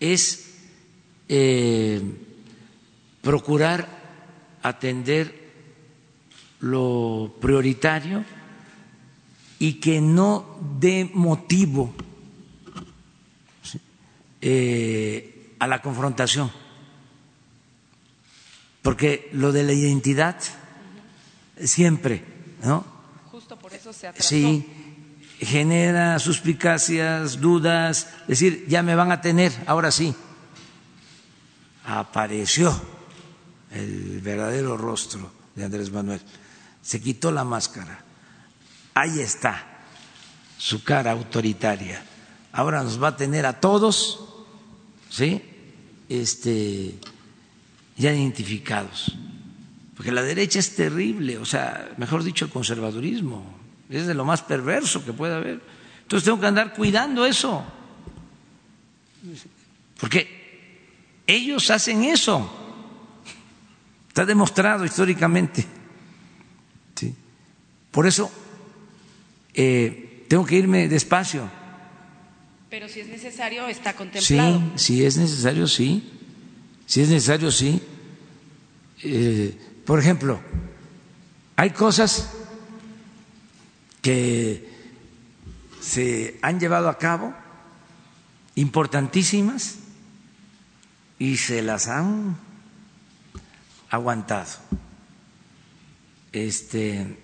es 0.00 0.52
eh, 1.28 2.00
procurar 3.22 3.88
atender 4.62 5.42
lo 6.60 7.34
prioritario 7.40 8.24
y 9.58 9.74
que 9.74 10.00
no 10.00 10.58
dé 10.78 11.08
motivo 11.14 11.94
eh, 14.40 15.54
a 15.58 15.66
la 15.66 15.80
confrontación. 15.80 16.50
Porque 18.82 19.30
lo 19.32 19.52
de 19.52 19.62
la 19.62 19.72
identidad 19.72 20.36
siempre, 21.62 22.24
¿no? 22.64 22.84
Justo 23.30 23.56
por 23.56 23.72
eso 23.72 23.92
se 23.92 24.10
Sí, 24.18 24.66
genera 25.38 26.18
suspicacias, 26.18 27.40
dudas, 27.40 28.08
decir, 28.26 28.66
ya 28.66 28.82
me 28.82 28.96
van 28.96 29.12
a 29.12 29.20
tener, 29.20 29.52
ahora 29.66 29.92
sí. 29.92 30.14
Apareció 31.84 32.72
el 33.74 34.20
verdadero 34.20 34.76
rostro 34.76 35.32
de 35.54 35.64
Andrés 35.64 35.90
Manuel. 35.90 36.20
Se 36.82 37.00
quitó 37.00 37.30
la 37.30 37.44
máscara. 37.44 38.04
Ahí 38.94 39.20
está 39.20 39.72
su 40.58 40.84
cara 40.84 41.10
autoritaria. 41.10 42.04
Ahora 42.52 42.82
nos 42.82 43.02
va 43.02 43.08
a 43.08 43.16
tener 43.16 43.46
a 43.46 43.58
todos, 43.58 44.20
¿sí? 45.10 45.42
Este, 46.08 46.94
ya 47.96 48.12
identificados. 48.12 49.12
Porque 49.96 50.12
la 50.12 50.22
derecha 50.22 50.58
es 50.58 50.76
terrible, 50.76 51.38
o 51.38 51.44
sea, 51.44 51.92
mejor 51.96 52.22
dicho, 52.22 52.44
el 52.44 52.50
conservadurismo 52.50 53.44
es 53.88 54.06
de 54.06 54.14
lo 54.14 54.24
más 54.24 54.42
perverso 54.42 55.04
que 55.04 55.12
puede 55.12 55.34
haber. 55.34 55.60
Entonces 56.02 56.24
tengo 56.24 56.40
que 56.40 56.46
andar 56.46 56.74
cuidando 56.74 57.26
eso. 57.26 57.64
Porque 59.98 61.22
ellos 61.26 61.70
hacen 61.70 62.04
eso. 62.04 62.61
Está 64.12 64.26
demostrado 64.26 64.84
históricamente. 64.84 65.64
¿Sí? 66.94 67.14
Por 67.90 68.06
eso 68.06 68.30
eh, 69.54 70.26
tengo 70.28 70.44
que 70.44 70.56
irme 70.56 70.86
despacio. 70.86 71.48
Pero 72.68 72.90
si 72.90 73.00
es 73.00 73.08
necesario, 73.08 73.66
está 73.68 73.94
contemplado. 73.94 74.60
Sí, 74.76 74.96
si 74.98 75.04
es 75.06 75.16
necesario, 75.16 75.66
sí. 75.66 76.12
Si 76.84 77.00
es 77.00 77.08
necesario, 77.08 77.50
sí. 77.50 77.80
Eh, 79.02 79.58
por 79.86 79.98
ejemplo, 79.98 80.42
hay 81.56 81.70
cosas 81.70 82.34
que 84.02 84.68
se 85.80 86.38
han 86.42 86.60
llevado 86.60 86.90
a 86.90 86.98
cabo 86.98 87.32
importantísimas 88.56 89.76
y 91.18 91.38
se 91.38 91.62
las 91.62 91.88
han 91.88 92.36
aguantado. 93.92 94.50
este, 96.32 97.18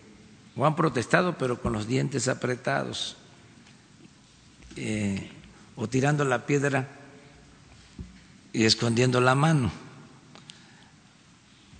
o 0.55 0.67
han 0.67 0.77
protestado, 0.77 1.39
pero 1.39 1.63
con 1.63 1.73
los 1.73 1.89
dientes 1.89 2.29
apretados, 2.29 3.17
eh, 4.77 5.31
o 5.77 5.89
tirando 5.89 6.27
la 6.27 6.45
piedra 6.45 6.87
y 8.53 8.65
escondiendo 8.65 9.21
la 9.23 9.35
mano. 9.35 9.73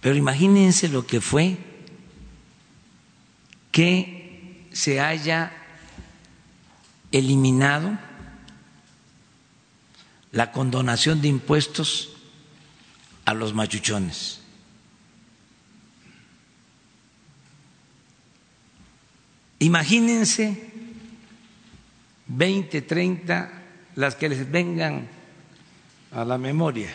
Pero 0.01 0.17
imagínense 0.17 0.89
lo 0.89 1.07
que 1.07 1.21
fue 1.21 1.59
que 3.71 4.71
se 4.73 5.01
haya 5.01 5.53
eliminado 7.13 7.99
la 10.33 10.51
condonación 10.53 11.21
de 11.21 11.29
impuestos 11.29 12.17
a 13.27 13.35
los 13.35 13.53
machuchones. 13.53 14.48
Imagínense 19.61 20.71
20, 22.29 22.83
30, 22.83 23.53
las 23.97 24.15
que 24.15 24.29
les 24.29 24.51
vengan 24.51 25.09
a 26.13 26.25
la 26.25 26.39
memoria 26.39 26.95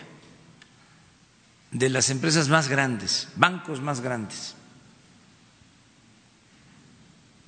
de 1.72 1.90
las 1.90 2.10
empresas 2.10 2.48
más 2.49 2.69
grandes, 2.69 3.27
bancos 3.35 3.81
más 3.81 3.99
grandes, 3.99 4.56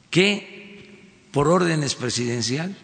que 0.10 1.30
por 1.32 1.48
órdenes 1.48 1.96
presidencial 1.96 2.76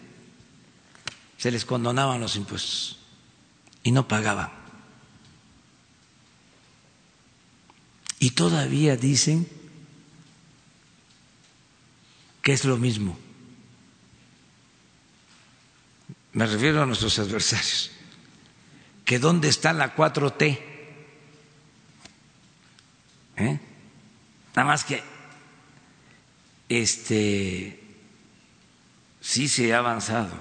se 1.36 1.50
les 1.50 1.64
condonaban 1.64 2.20
los 2.20 2.36
impuestos 2.36 2.98
y 3.82 3.90
no 3.90 4.06
pagaban. 4.06 4.50
Y 8.20 8.30
todavía 8.30 8.96
dicen 8.96 9.48
que 12.42 12.52
es 12.52 12.64
lo 12.64 12.76
mismo. 12.76 13.16
Me 16.32 16.46
refiero 16.46 16.82
a 16.82 16.86
nuestros 16.86 17.18
adversarios. 17.18 17.90
Que 19.04 19.18
dónde 19.18 19.48
está 19.48 19.72
la 19.72 19.94
4T. 19.94 20.58
¿Eh? 23.36 23.60
Nada 24.54 24.68
más 24.68 24.84
que 24.84 25.02
este 26.68 27.80
sí 29.20 29.48
se 29.48 29.72
ha 29.72 29.78
avanzado 29.78 30.32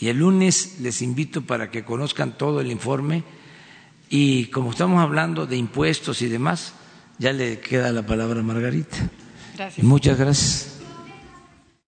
y 0.00 0.08
el 0.08 0.18
lunes 0.18 0.80
les 0.80 1.02
invito 1.02 1.42
para 1.42 1.70
que 1.70 1.84
conozcan 1.84 2.36
todo 2.36 2.60
el 2.60 2.70
informe 2.70 3.22
y 4.08 4.46
como 4.46 4.70
estamos 4.70 5.00
hablando 5.00 5.46
de 5.46 5.56
impuestos 5.56 6.22
y 6.22 6.28
demás, 6.28 6.72
ya 7.18 7.32
le 7.32 7.60
queda 7.60 7.92
la 7.92 8.04
palabra 8.04 8.40
a 8.40 8.42
Margarita. 8.42 8.96
Gracias. 9.56 9.86
Muchas 9.86 10.18
gracias. 10.18 10.79